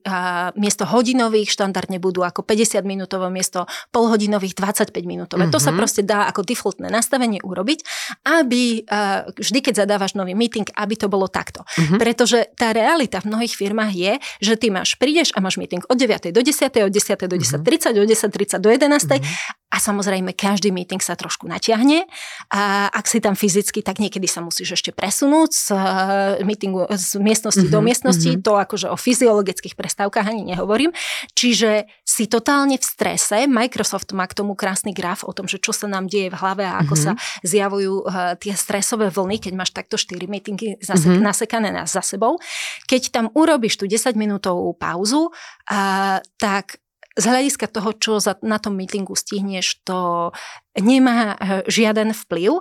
miesto 0.58 0.84
hodinových 0.88 1.52
štandardne 1.52 2.02
budú 2.02 2.26
ako 2.26 2.42
50 2.42 2.82
minút 2.82 3.05
minútové 3.06 3.30
miesto 3.30 3.70
polhodinových 3.94 4.58
25 4.58 4.90
minútové. 5.06 5.46
Mm-hmm. 5.46 5.54
To 5.54 5.62
sa 5.62 5.70
mhm. 5.70 5.78
proste 5.78 6.02
dá 6.02 6.26
ako 6.26 6.42
defaultné 6.42 6.90
nastavenie 6.90 7.38
urobiť, 7.46 7.86
aby 8.26 8.82
uh, 8.82 9.30
vždy, 9.30 9.58
keď 9.62 9.86
zadávaš 9.86 10.18
nový 10.18 10.34
meeting, 10.34 10.66
aby 10.74 10.98
to 10.98 11.06
bolo 11.06 11.30
takto. 11.30 11.62
Mm-hmm. 11.62 11.98
Pretože 12.02 12.50
tá 12.58 12.74
realita 12.74 13.22
v 13.22 13.30
mnohých 13.30 13.54
firmách 13.54 13.92
je, 13.94 14.12
že 14.42 14.58
ty 14.58 14.74
máš, 14.74 14.98
prídeš 14.98 15.30
a 15.38 15.38
máš 15.38 15.62
meeting 15.62 15.86
od 15.86 15.94
9. 15.94 16.34
do 16.34 16.42
10. 16.42 16.66
od 16.82 16.90
10. 16.90 17.30
do 17.30 17.36
10.30, 17.38 17.62
mm-hmm. 17.62 18.02
od 18.02 18.08
10.30 18.10 18.58
do 18.58 18.68
11. 18.74 18.90
Mm-hmm. 19.06 19.65
A 19.76 19.76
a 19.76 19.78
samozrejme 19.78 20.32
každý 20.32 20.72
meeting 20.72 21.04
sa 21.04 21.12
trošku 21.20 21.44
natiahne. 21.44 22.08
A 22.48 22.88
ak 22.88 23.04
si 23.04 23.20
tam 23.20 23.36
fyzicky, 23.36 23.84
tak 23.84 24.00
niekedy 24.00 24.24
sa 24.24 24.40
musíš 24.40 24.80
ešte 24.80 24.88
presunúť 24.88 25.50
z, 25.52 25.66
uh, 25.76 26.40
meetingu, 26.40 26.88
z 26.88 27.20
miestnosti 27.20 27.60
mm-hmm, 27.60 27.76
do 27.76 27.80
mhm, 27.84 27.86
miestnosti, 27.92 28.30
mm-hmm. 28.32 28.46
to 28.48 28.52
akože 28.56 28.88
o 28.88 28.96
fyziologických 28.96 29.76
prestávkach 29.76 30.32
ani 30.32 30.48
nehovorím. 30.48 30.96
Čiže 31.36 31.84
si 32.08 32.24
totálne 32.24 32.80
v 32.80 32.84
strese. 32.88 33.44
Microsoft 33.44 34.16
má 34.16 34.24
k 34.24 34.32
tomu 34.32 34.56
krásny 34.56 34.96
graf 34.96 35.28
o 35.28 35.36
tom, 35.36 35.44
že 35.44 35.60
čo 35.60 35.76
sa 35.76 35.84
nám 35.84 36.08
deje 36.08 36.32
v 36.32 36.40
hlave 36.40 36.64
a 36.64 36.80
ako 36.80 36.96
mm-hmm. 36.96 37.20
sa 37.20 37.44
zjavujú 37.44 37.94
uh, 38.00 38.32
tie 38.40 38.56
stresové 38.56 39.12
vlny, 39.12 39.44
keď 39.44 39.52
máš 39.52 39.76
takto 39.76 40.00
4 40.00 40.24
meetingy 40.24 40.80
zase, 40.80 41.12
mm-hmm. 41.12 41.20
nasekané 41.20 41.68
za 41.84 42.00
sebou. 42.00 42.40
Keď 42.88 43.12
tam 43.12 43.28
urobíš 43.36 43.76
tú 43.76 43.84
10 43.84 44.16
minútovú 44.16 44.72
pauzu, 44.72 45.28
uh, 45.28 46.16
tak 46.40 46.80
z 47.16 47.24
hľadiska 47.24 47.66
toho, 47.72 47.90
čo 47.96 48.12
za, 48.20 48.36
na 48.44 48.60
tom 48.60 48.76
meetingu 48.76 49.16
stihneš, 49.16 49.80
to 49.82 50.30
nemá 50.76 51.34
eh, 51.34 51.64
žiaden 51.66 52.12
vplyv. 52.12 52.60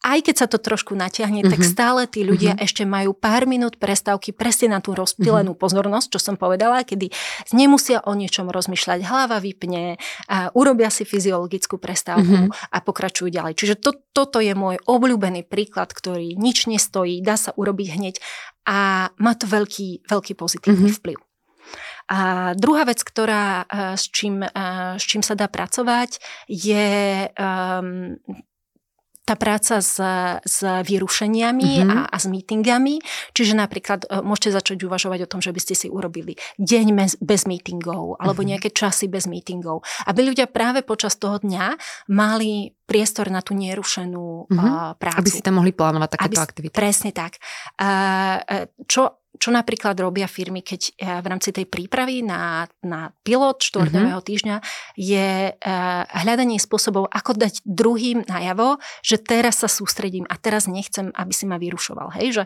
Aj 0.00 0.16
keď 0.16 0.32
sa 0.32 0.48
to 0.48 0.56
trošku 0.56 0.96
natiahne, 0.96 1.44
mm-hmm. 1.44 1.52
tak 1.52 1.60
mhm. 1.60 1.68
stále 1.68 2.02
tí 2.08 2.24
ľudia 2.24 2.56
mm-hmm. 2.56 2.64
ešte 2.64 2.88
majú 2.88 3.12
pár 3.12 3.44
minút 3.44 3.76
prestávky 3.76 4.32
presne 4.32 4.72
na 4.72 4.80
tú 4.80 4.96
rozptýlenú 4.96 5.52
mm-hmm. 5.52 5.60
pozornosť, 5.60 6.16
čo 6.16 6.20
som 6.24 6.40
povedala, 6.40 6.88
kedy 6.88 7.12
nemusia 7.52 8.00
o 8.08 8.16
niečom 8.16 8.48
rozmýšľať, 8.48 9.04
hlava 9.04 9.36
vypne, 9.44 10.00
a 10.24 10.48
urobia 10.56 10.88
si 10.88 11.04
fyziologickú 11.04 11.76
prestávku 11.76 12.48
mm-hmm. 12.48 12.72
a 12.72 12.76
pokračujú 12.80 13.28
ďalej. 13.28 13.60
Čiže 13.60 13.74
to, 13.76 13.92
toto 14.16 14.40
je 14.40 14.56
môj 14.56 14.80
obľúbený 14.88 15.44
príklad, 15.44 15.92
ktorý 15.92 16.32
nič 16.32 16.64
nestojí, 16.64 17.20
dá 17.20 17.36
sa 17.36 17.52
urobiť 17.52 17.88
hneď 17.92 18.14
a 18.64 19.12
má 19.20 19.36
to 19.36 19.44
veľký, 19.44 20.08
veľký 20.08 20.32
pozitívny 20.32 20.88
mm-hmm. 20.88 21.00
vplyv. 21.04 21.20
A 22.10 22.52
druhá 22.58 22.82
vec, 22.82 23.06
ktorá, 23.06 23.64
eh, 23.70 23.94
s, 23.94 24.10
čím, 24.10 24.42
eh, 24.42 24.50
s 24.98 25.04
čím 25.06 25.22
sa 25.22 25.38
dá 25.38 25.46
pracovať, 25.46 26.18
je 26.50 26.88
um, 27.38 28.18
tá 29.22 29.38
práca 29.38 29.78
s, 29.78 30.02
s 30.42 30.58
vyrušeniami 30.66 31.70
mm-hmm. 31.78 31.90
a, 31.94 31.98
a 32.10 32.16
s 32.18 32.26
meetingami. 32.26 32.98
Čiže 33.30 33.54
napríklad 33.54 34.10
eh, 34.10 34.26
môžete 34.26 34.58
začať 34.58 34.82
uvažovať 34.90 35.22
o 35.22 35.30
tom, 35.30 35.38
že 35.38 35.54
by 35.54 35.60
ste 35.62 35.74
si 35.78 35.86
urobili 35.86 36.34
deň 36.58 36.86
bez, 36.98 37.14
bez 37.22 37.46
meetingov 37.46 38.18
alebo 38.18 38.42
mm-hmm. 38.42 38.58
nejaké 38.58 38.74
časy 38.74 39.06
bez 39.06 39.30
meetingov. 39.30 39.86
Aby 40.10 40.34
ľudia 40.34 40.50
práve 40.50 40.82
počas 40.82 41.14
toho 41.14 41.38
dňa 41.38 41.78
mali 42.10 42.74
priestor 42.90 43.30
na 43.30 43.38
tú 43.38 43.54
nerušenú 43.54 44.50
mm-hmm. 44.50 44.98
prácu. 44.98 45.22
Aby 45.22 45.30
si 45.30 45.46
tam 45.46 45.62
mohli 45.62 45.70
plánovať 45.70 46.18
takéto 46.18 46.42
aktivity. 46.42 46.74
Presne 46.74 47.14
tak. 47.14 47.38
Čo 48.90 49.19
čo 49.38 49.54
napríklad 49.54 49.94
robia 50.02 50.26
firmy, 50.26 50.64
keď 50.66 50.80
eh, 50.98 51.20
v 51.22 51.26
rámci 51.30 51.54
tej 51.54 51.70
prípravy 51.70 52.26
na, 52.26 52.66
na 52.82 53.14
pilot 53.22 53.62
štvorňového 53.62 54.18
mm-hmm. 54.18 54.30
týždňa 54.30 54.56
je 54.98 55.54
uh, 55.54 56.04
hľadanie 56.24 56.58
spôsobov, 56.58 57.06
ako 57.12 57.36
dať 57.38 57.62
druhým 57.62 58.26
najavo, 58.26 58.80
že 59.04 59.20
teraz 59.20 59.62
sa 59.62 59.68
sústredím 59.70 60.26
a 60.26 60.34
teraz 60.36 60.66
nechcem, 60.66 61.14
aby 61.14 61.32
si 61.32 61.44
ma 61.46 61.60
vyrušoval. 61.60 62.16
Hej? 62.18 62.40
Že, 62.40 62.44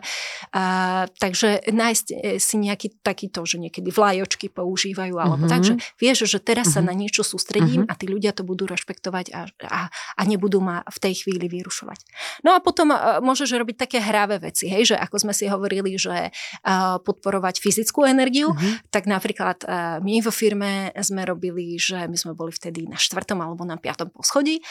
uh, 0.53 1.03
takže 1.17 1.67
nájsť 1.71 2.05
si 2.37 2.55
nejaký 2.59 3.01
takýto, 3.01 3.43
že 3.47 3.57
niekedy 3.57 3.89
vlajočky 3.89 4.51
používajú, 4.51 5.15
alebo 5.17 5.47
mm-hmm. 5.47 5.51
tak, 5.51 5.61
že 5.65 5.73
vieš, 5.97 6.29
že 6.29 6.37
teraz 6.43 6.69
mm-hmm. 6.71 6.85
sa 6.85 6.85
mhm. 6.85 6.87
na 6.87 6.93
niečo 6.93 7.23
sústredím 7.25 7.81
mm-hmm. 7.85 7.91
a 7.95 7.99
tí 7.99 8.05
ľudia 8.05 8.31
to 8.35 8.45
budú 8.45 8.69
rešpektovať 8.69 9.25
a, 9.33 9.41
a, 9.67 9.81
a 9.91 10.21
nebudú 10.27 10.61
ma 10.61 10.85
v 10.85 10.97
tej 11.01 11.25
chvíli 11.25 11.49
vyrušovať. 11.49 11.99
No 12.45 12.53
a 12.53 12.59
potom 12.61 12.91
môžeš 13.23 13.55
robiť 13.57 13.87
také 13.87 13.97
hravé 14.03 14.37
veci, 14.37 14.69
hej? 14.69 14.93
že 14.93 14.95
ako 14.99 15.27
sme 15.27 15.33
si 15.33 15.49
hovorili, 15.49 15.95
že 15.95 16.29
uh, 16.29 16.74
podporovať 17.03 17.61
fyzickú 17.61 18.05
energiu, 18.05 18.51
mm-hmm. 18.51 18.89
tak 18.91 19.09
napríklad 19.09 19.63
my 20.01 20.13
vo 20.21 20.31
firme 20.31 20.91
sme 21.01 21.25
robili, 21.25 21.77
že 21.79 22.07
my 22.07 22.17
sme 22.17 22.33
boli 22.33 22.51
vtedy 22.53 22.87
na 22.87 22.97
štvrtom 22.99 23.39
alebo 23.41 23.63
na 23.67 23.75
piatom 23.79 24.11
poschodí 24.11 24.61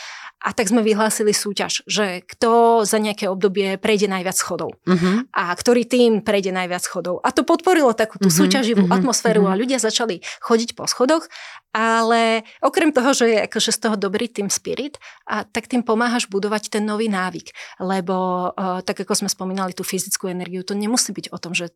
a 0.42 0.52
tak 0.52 0.70
sme 0.70 0.84
vyhlásili 0.84 1.32
súťaž, 1.32 1.84
že 1.88 2.22
kto 2.24 2.82
za 2.84 2.98
nejaké 3.00 3.28
obdobie 3.28 3.76
prejde 3.80 4.08
najviac 4.10 4.36
schodov 4.36 4.76
mm-hmm. 4.84 5.34
a 5.34 5.52
ktorý 5.54 5.84
tým 5.88 6.20
prejde 6.20 6.52
najviac 6.52 6.84
schodov. 6.84 7.20
A 7.24 7.32
to 7.32 7.46
podporilo 7.46 7.92
takú 7.96 8.20
tú 8.20 8.28
mm-hmm. 8.28 8.40
súťaživú 8.44 8.84
mm-hmm. 8.84 8.98
atmosféru 9.00 9.46
mm-hmm. 9.46 9.56
a 9.56 9.60
ľudia 9.60 9.78
začali 9.80 10.20
chodiť 10.42 10.76
po 10.76 10.88
schodoch 10.88 11.26
ale 11.74 12.46
okrem 12.62 12.94
toho, 12.94 13.10
že 13.10 13.26
je 13.26 13.38
akože 13.50 13.74
z 13.74 13.78
toho 13.82 13.96
dobrý 13.98 14.30
tým 14.30 14.46
spirit, 14.46 15.02
a 15.26 15.42
tak 15.42 15.66
tým 15.66 15.82
pomáhaš 15.82 16.30
budovať 16.30 16.70
ten 16.78 16.86
nový 16.86 17.10
návyk. 17.10 17.50
Lebo 17.82 18.48
uh, 18.54 18.78
tak 18.86 19.02
ako 19.02 19.26
sme 19.26 19.28
spomínali 19.28 19.74
tú 19.74 19.82
fyzickú 19.82 20.30
energiu, 20.30 20.62
to 20.62 20.78
nemusí 20.78 21.10
byť 21.10 21.34
o 21.34 21.38
tom, 21.42 21.50
že 21.50 21.74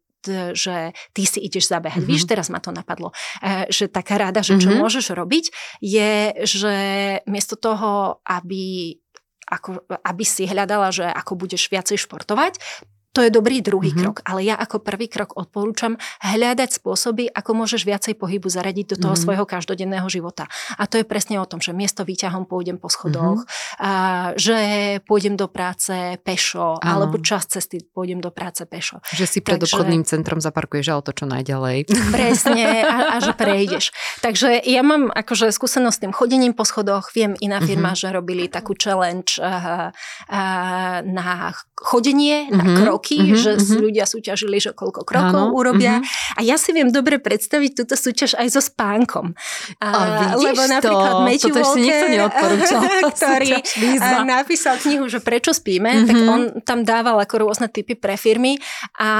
že 0.54 0.92
ty 1.14 1.22
si 1.24 1.38
ideš 1.42 1.70
zabehať. 1.70 2.02
Mm-hmm. 2.04 2.12
Víš, 2.14 2.24
teraz 2.28 2.48
ma 2.48 2.60
to 2.60 2.70
napadlo. 2.70 3.14
E, 3.40 3.68
že 3.72 3.88
taká 3.88 4.18
rada, 4.18 4.40
že 4.44 4.56
čo 4.56 4.70
mm-hmm. 4.70 4.82
môžeš 4.82 5.06
robiť, 5.12 5.44
je, 5.82 6.12
že 6.44 6.74
miesto 7.28 7.56
toho, 7.58 8.20
aby 8.26 8.96
ako, 9.48 9.80
aby 10.04 10.24
si 10.28 10.44
hľadala, 10.44 10.92
že 10.92 11.08
ako 11.08 11.40
budeš 11.40 11.72
viacej 11.72 11.96
športovať, 12.04 12.60
to 13.18 13.26
je 13.26 13.34
dobrý 13.34 13.58
druhý 13.58 13.90
mm-hmm. 13.90 14.06
krok, 14.06 14.22
ale 14.22 14.46
ja 14.46 14.54
ako 14.54 14.78
prvý 14.78 15.10
krok 15.10 15.34
odporúčam 15.34 15.98
hľadať 16.22 16.78
spôsoby, 16.78 17.26
ako 17.26 17.50
môžeš 17.50 17.82
viacej 17.82 18.14
pohybu 18.14 18.46
zaradiť 18.46 18.94
do 18.94 18.96
toho 19.02 19.18
mm-hmm. 19.18 19.26
svojho 19.26 19.42
každodenného 19.42 20.06
života. 20.06 20.46
A 20.78 20.86
to 20.86 21.02
je 21.02 21.04
presne 21.04 21.42
o 21.42 21.46
tom, 21.50 21.58
že 21.58 21.74
miesto 21.74 22.06
výťahom 22.06 22.46
pôjdem 22.46 22.78
po 22.78 22.86
schodoch, 22.86 23.42
mm-hmm. 23.42 23.82
a, 23.82 23.90
že 24.38 24.56
pôjdem 25.02 25.34
do 25.34 25.50
práce 25.50 25.90
pešo, 26.22 26.78
ano. 26.78 26.86
alebo 26.86 27.18
čas 27.18 27.50
cesty 27.50 27.82
pôjdem 27.82 28.22
do 28.22 28.30
práce 28.30 28.62
pešo. 28.70 29.02
Že 29.10 29.26
si 29.26 29.38
pred 29.42 29.58
Takže, 29.58 29.74
obchodným 29.74 30.06
centrom 30.06 30.38
zaparkuješ 30.38 30.86
auto 30.94 31.10
čo 31.10 31.26
najďalej. 31.26 31.90
Presne, 32.14 32.86
a, 32.86 32.96
a 33.08 33.24
že 33.24 33.34
prejdeš. 33.34 33.90
Takže 34.22 34.62
ja 34.62 34.86
mám 34.86 35.10
akože 35.10 35.50
skúsenosť 35.50 35.96
s 35.98 36.02
tým 36.06 36.14
chodením 36.14 36.54
po 36.54 36.62
schodoch, 36.62 37.10
viem, 37.18 37.34
iná 37.42 37.58
firma, 37.58 37.98
mm-hmm. 37.98 38.02
že 38.06 38.14
robili 38.14 38.46
takú 38.46 38.78
challenge 38.78 39.42
uh, 39.42 39.90
uh, 39.90 40.98
na 41.02 41.50
chodenie, 41.74 42.46
mm-hmm. 42.46 42.58
na 42.58 42.64
kroky 42.78 43.07
roky, 43.08 43.32
mm-hmm, 43.32 43.40
že 43.40 43.50
mm-hmm. 43.56 43.80
ľudia 43.80 44.04
súťažili, 44.04 44.56
že 44.60 44.70
koľko 44.76 45.02
krokov 45.08 45.48
Áno, 45.48 45.56
urobia. 45.56 46.00
Mm-hmm. 46.00 46.36
A 46.36 46.40
ja 46.44 46.56
si 46.60 46.70
viem 46.76 46.92
dobre 46.92 47.16
predstaviť 47.16 47.70
túto 47.72 47.94
súťaž 47.96 48.36
aj 48.36 48.48
so 48.52 48.60
spánkom. 48.60 49.32
A, 49.80 49.88
a 49.88 50.36
lebo 50.36 50.62
napríklad 50.68 51.12
to, 51.16 51.24
Matthew 51.24 51.54
Walker, 51.56 52.50
ktorý 53.16 53.52
napísal 54.28 54.76
knihu, 54.76 55.08
že 55.08 55.24
prečo 55.24 55.56
spíme, 55.56 55.88
mm-hmm. 55.88 56.08
tak 56.08 56.16
on 56.28 56.42
tam 56.62 56.78
dával 56.84 57.16
ako 57.16 57.48
rôzne 57.48 57.72
typy 57.72 57.96
pre 57.96 58.20
firmy 58.20 58.60
a, 59.00 59.10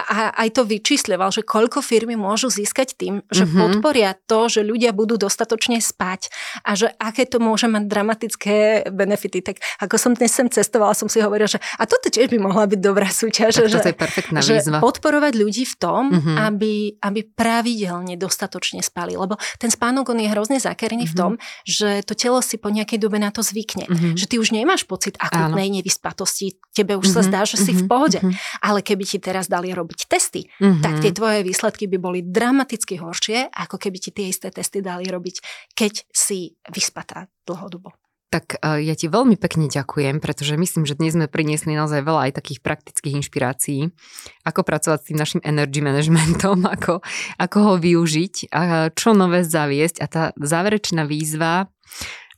a 0.00 0.16
aj 0.40 0.48
to 0.56 0.62
vyčísľoval, 0.64 1.28
že 1.28 1.44
koľko 1.44 1.84
firmy 1.84 2.16
môžu 2.16 2.48
získať 2.48 2.96
tým, 2.96 3.20
že 3.28 3.44
mm-hmm. 3.44 3.60
podporia 3.60 4.16
to, 4.16 4.48
že 4.48 4.64
ľudia 4.64 4.96
budú 4.96 5.20
dostatočne 5.20 5.78
spať 5.82 6.32
a 6.64 6.72
že 6.72 6.88
aké 6.96 7.28
to 7.28 7.42
môže 7.42 7.68
mať 7.68 7.84
dramatické 7.90 8.56
benefity. 8.90 9.42
Tak 9.42 9.60
ako 9.82 9.96
som 10.00 10.12
dnes 10.16 10.32
sem 10.32 10.48
cestovala, 10.48 10.96
som 10.96 11.10
si 11.10 11.20
hovorila, 11.20 11.50
že 11.50 11.60
a 11.76 11.84
toto 11.84 12.08
tiež 12.08 12.30
by 12.32 12.38
mohla 12.40 12.64
byť 12.70 12.80
dobrá 12.80 13.10
súťaž 13.16 13.46
súťaž, 13.56 13.70
že, 13.72 13.80
je 13.80 13.96
perfektná 13.96 14.38
že 14.44 14.54
výzva. 14.60 14.78
podporovať 14.84 15.32
ľudí 15.36 15.64
v 15.64 15.74
tom, 15.80 16.02
mm-hmm. 16.12 16.36
aby, 16.36 16.74
aby 17.00 17.20
pravidelne 17.24 18.14
dostatočne 18.20 18.84
spali. 18.84 19.16
Lebo 19.16 19.40
ten 19.56 19.72
spánok, 19.72 20.12
on 20.12 20.20
je 20.20 20.28
hrozne 20.28 20.58
zákerný 20.60 21.08
mm-hmm. 21.08 21.12
v 21.12 21.16
mhm. 21.16 21.20
tom, 21.20 21.32
že 21.64 21.88
to 22.04 22.12
telo 22.12 22.40
si 22.44 22.56
po 22.60 22.68
nejakej 22.68 22.98
dobe 23.00 23.16
na 23.16 23.32
to 23.32 23.40
zvykne. 23.40 23.88
Mm-hmm. 23.88 24.14
Že 24.18 24.26
ty 24.28 24.36
už 24.36 24.48
nemáš 24.52 24.84
pocit 24.84 25.16
akutnej 25.16 25.72
nevyspatosti, 25.80 26.60
tebe 26.76 26.98
už 27.00 27.08
mm-hmm. 27.08 27.24
sa 27.24 27.28
zdá, 27.28 27.40
že 27.48 27.56
si 27.56 27.72
mm-hmm. 27.72 27.80
v 27.80 27.82
mhm. 27.82 27.90
pohode. 27.90 28.20
Mm-hmm. 28.20 28.62
Ale 28.62 28.78
keby 28.84 29.04
ti 29.08 29.18
teraz 29.22 29.46
dali 29.48 29.72
robiť 29.72 30.10
testy, 30.10 30.46
mm-hmm. 30.46 30.82
tak 30.82 30.94
tie 31.00 31.12
tvoje 31.14 31.40
výsledky 31.46 31.88
by 31.88 31.98
boli 31.98 32.20
dramaticky 32.20 33.00
horšie, 33.00 33.50
ako 33.52 33.76
keby 33.80 33.98
ti 33.98 34.10
tie 34.12 34.28
isté 34.28 34.52
testy 34.52 34.84
dali 34.84 35.08
robiť, 35.08 35.36
keď 35.72 36.04
si 36.10 36.54
vyspatá 36.68 37.30
dlhodobo. 37.46 38.05
Tak 38.26 38.58
e, 38.58 38.82
ja 38.82 38.98
ti 38.98 39.06
veľmi 39.06 39.38
pekne 39.38 39.70
ďakujem, 39.70 40.18
pretože 40.18 40.58
myslím, 40.58 40.82
že 40.82 40.98
dnes 40.98 41.14
sme 41.14 41.30
priniesli 41.30 41.78
naozaj 41.78 42.02
veľa 42.02 42.30
aj 42.30 42.32
takých 42.42 42.58
praktických 42.58 43.22
inšpirácií, 43.22 43.86
ako 44.42 44.60
pracovať 44.66 44.98
s 44.98 45.06
tým 45.06 45.18
našim 45.18 45.40
energy 45.46 45.78
managementom, 45.78 46.66
ako, 46.74 47.06
ako 47.38 47.58
ho 47.62 47.74
využiť 47.78 48.50
a 48.50 48.90
čo 48.90 49.14
nové 49.14 49.46
zaviesť. 49.46 50.02
A 50.02 50.06
tá 50.10 50.22
záverečná 50.34 51.06
výzva, 51.06 51.70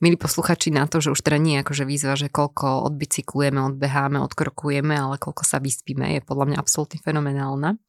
milí 0.04 0.20
posluchači, 0.20 0.68
na 0.70 0.84
to, 0.84 1.00
že 1.00 1.08
už 1.08 1.20
teda 1.24 1.40
nie 1.40 1.58
je 1.58 1.62
akože 1.64 1.84
výzva, 1.88 2.14
že 2.14 2.28
koľko 2.28 2.84
odbicyklujeme, 2.92 3.58
odbeháme, 3.74 4.20
odkrokujeme, 4.22 4.92
ale 4.92 5.16
koľko 5.16 5.42
sa 5.42 5.56
vyspíme, 5.56 6.04
je 6.18 6.20
podľa 6.20 6.52
mňa 6.52 6.56
absolútne 6.60 7.00
fenomenálna. 7.00 7.80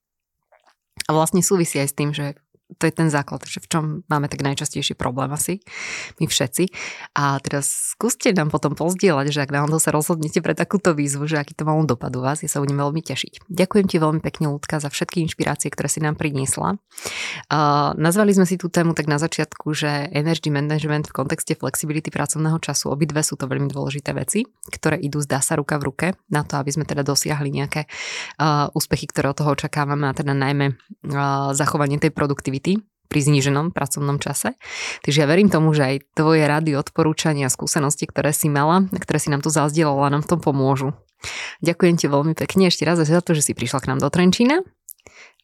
A 1.08 1.10
vlastne 1.12 1.44
súvisí 1.44 1.80
aj 1.80 1.90
s 1.92 1.98
tým, 1.98 2.12
že 2.12 2.40
to 2.78 2.86
je 2.86 2.94
ten 2.94 3.10
základ, 3.10 3.42
že 3.50 3.58
v 3.58 3.68
čom 3.68 3.84
máme 4.06 4.30
tak 4.30 4.46
najčastejší 4.46 4.94
problém 4.94 5.34
asi, 5.34 5.66
my 6.22 6.30
všetci. 6.30 6.70
A 7.18 7.42
teraz 7.42 7.98
skúste 7.98 8.30
nám 8.30 8.54
potom 8.54 8.78
pozdieľať, 8.78 9.34
že 9.34 9.42
ak 9.42 9.50
náhodou 9.50 9.82
sa 9.82 9.90
rozhodnete 9.90 10.38
pre 10.46 10.54
takúto 10.54 10.94
výzvu, 10.94 11.26
že 11.26 11.42
aký 11.42 11.58
to 11.58 11.66
malo 11.66 11.82
dopad 11.90 12.14
u 12.14 12.22
vás, 12.22 12.46
ja 12.46 12.50
sa 12.52 12.62
budem 12.62 12.78
veľmi 12.78 13.02
tešiť. 13.02 13.50
Ďakujem 13.50 13.86
ti 13.90 13.98
veľmi 13.98 14.22
pekne, 14.22 14.54
Ľudka, 14.54 14.78
za 14.78 14.94
všetky 14.94 15.26
inšpirácie, 15.26 15.74
ktoré 15.74 15.90
si 15.90 15.98
nám 16.04 16.14
priniesla. 16.14 16.78
Uh, 17.50 17.96
nazvali 17.98 18.38
sme 18.38 18.46
si 18.46 18.62
tú 18.62 18.70
tému 18.70 18.94
tak 18.94 19.10
na 19.10 19.18
začiatku, 19.18 19.74
že 19.74 20.12
energy 20.14 20.54
management 20.54 21.10
v 21.10 21.16
kontexte 21.16 21.58
flexibility 21.58 22.14
pracovného 22.14 22.62
času, 22.62 22.94
obidve 22.94 23.26
sú 23.26 23.34
to 23.34 23.50
veľmi 23.50 23.72
dôležité 23.72 24.14
veci, 24.14 24.46
ktoré 24.70 25.00
idú 25.02 25.24
zdá 25.26 25.42
sa 25.42 25.58
ruka 25.58 25.82
v 25.82 25.84
ruke 25.90 26.08
na 26.30 26.46
to, 26.46 26.62
aby 26.62 26.70
sme 26.70 26.86
teda 26.86 27.02
dosiahli 27.02 27.50
nejaké 27.50 27.90
uh, 28.38 28.70
úspechy, 28.78 29.10
ktoré 29.10 29.34
od 29.34 29.38
toho 29.42 29.56
očakávame 29.56 30.12
a 30.12 30.14
teda 30.14 30.36
najmä 30.36 30.76
uh, 30.76 31.56
zachovanie 31.56 31.98
tej 31.98 32.12
produktivity 32.12 32.59
aktivity 32.60 32.84
pri 33.10 33.26
zníženom 33.26 33.74
pracovnom 33.74 34.22
čase. 34.22 34.54
Takže 35.02 35.26
ja 35.26 35.28
verím 35.28 35.50
tomu, 35.50 35.74
že 35.74 35.82
aj 35.82 36.14
tvoje 36.14 36.46
rady, 36.46 36.78
odporúčania, 36.78 37.50
skúsenosti, 37.50 38.06
ktoré 38.06 38.30
si 38.30 38.54
mala, 38.54 38.86
ktoré 38.86 39.18
si 39.18 39.34
nám 39.34 39.42
tu 39.42 39.50
zazdielala, 39.50 40.14
nám 40.14 40.30
v 40.30 40.38
tom 40.38 40.40
pomôžu. 40.46 40.94
Ďakujem 41.66 41.96
ti 41.98 42.06
veľmi 42.06 42.38
pekne 42.38 42.70
ešte 42.70 42.86
raz 42.86 43.02
za 43.02 43.22
to, 43.26 43.34
že 43.34 43.50
si 43.50 43.58
prišla 43.58 43.82
k 43.82 43.90
nám 43.90 44.00
do 44.06 44.14
Trenčína 44.14 44.62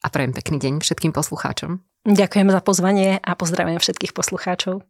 a 0.05 0.07
prajem 0.13 0.37
pekný 0.37 0.61
deň 0.61 0.73
všetkým 0.85 1.09
poslucháčom. 1.09 1.81
Ďakujem 2.05 2.53
za 2.53 2.61
pozvanie 2.61 3.17
a 3.17 3.31
pozdravujem 3.33 3.81
všetkých 3.81 4.13
poslucháčov. 4.13 4.85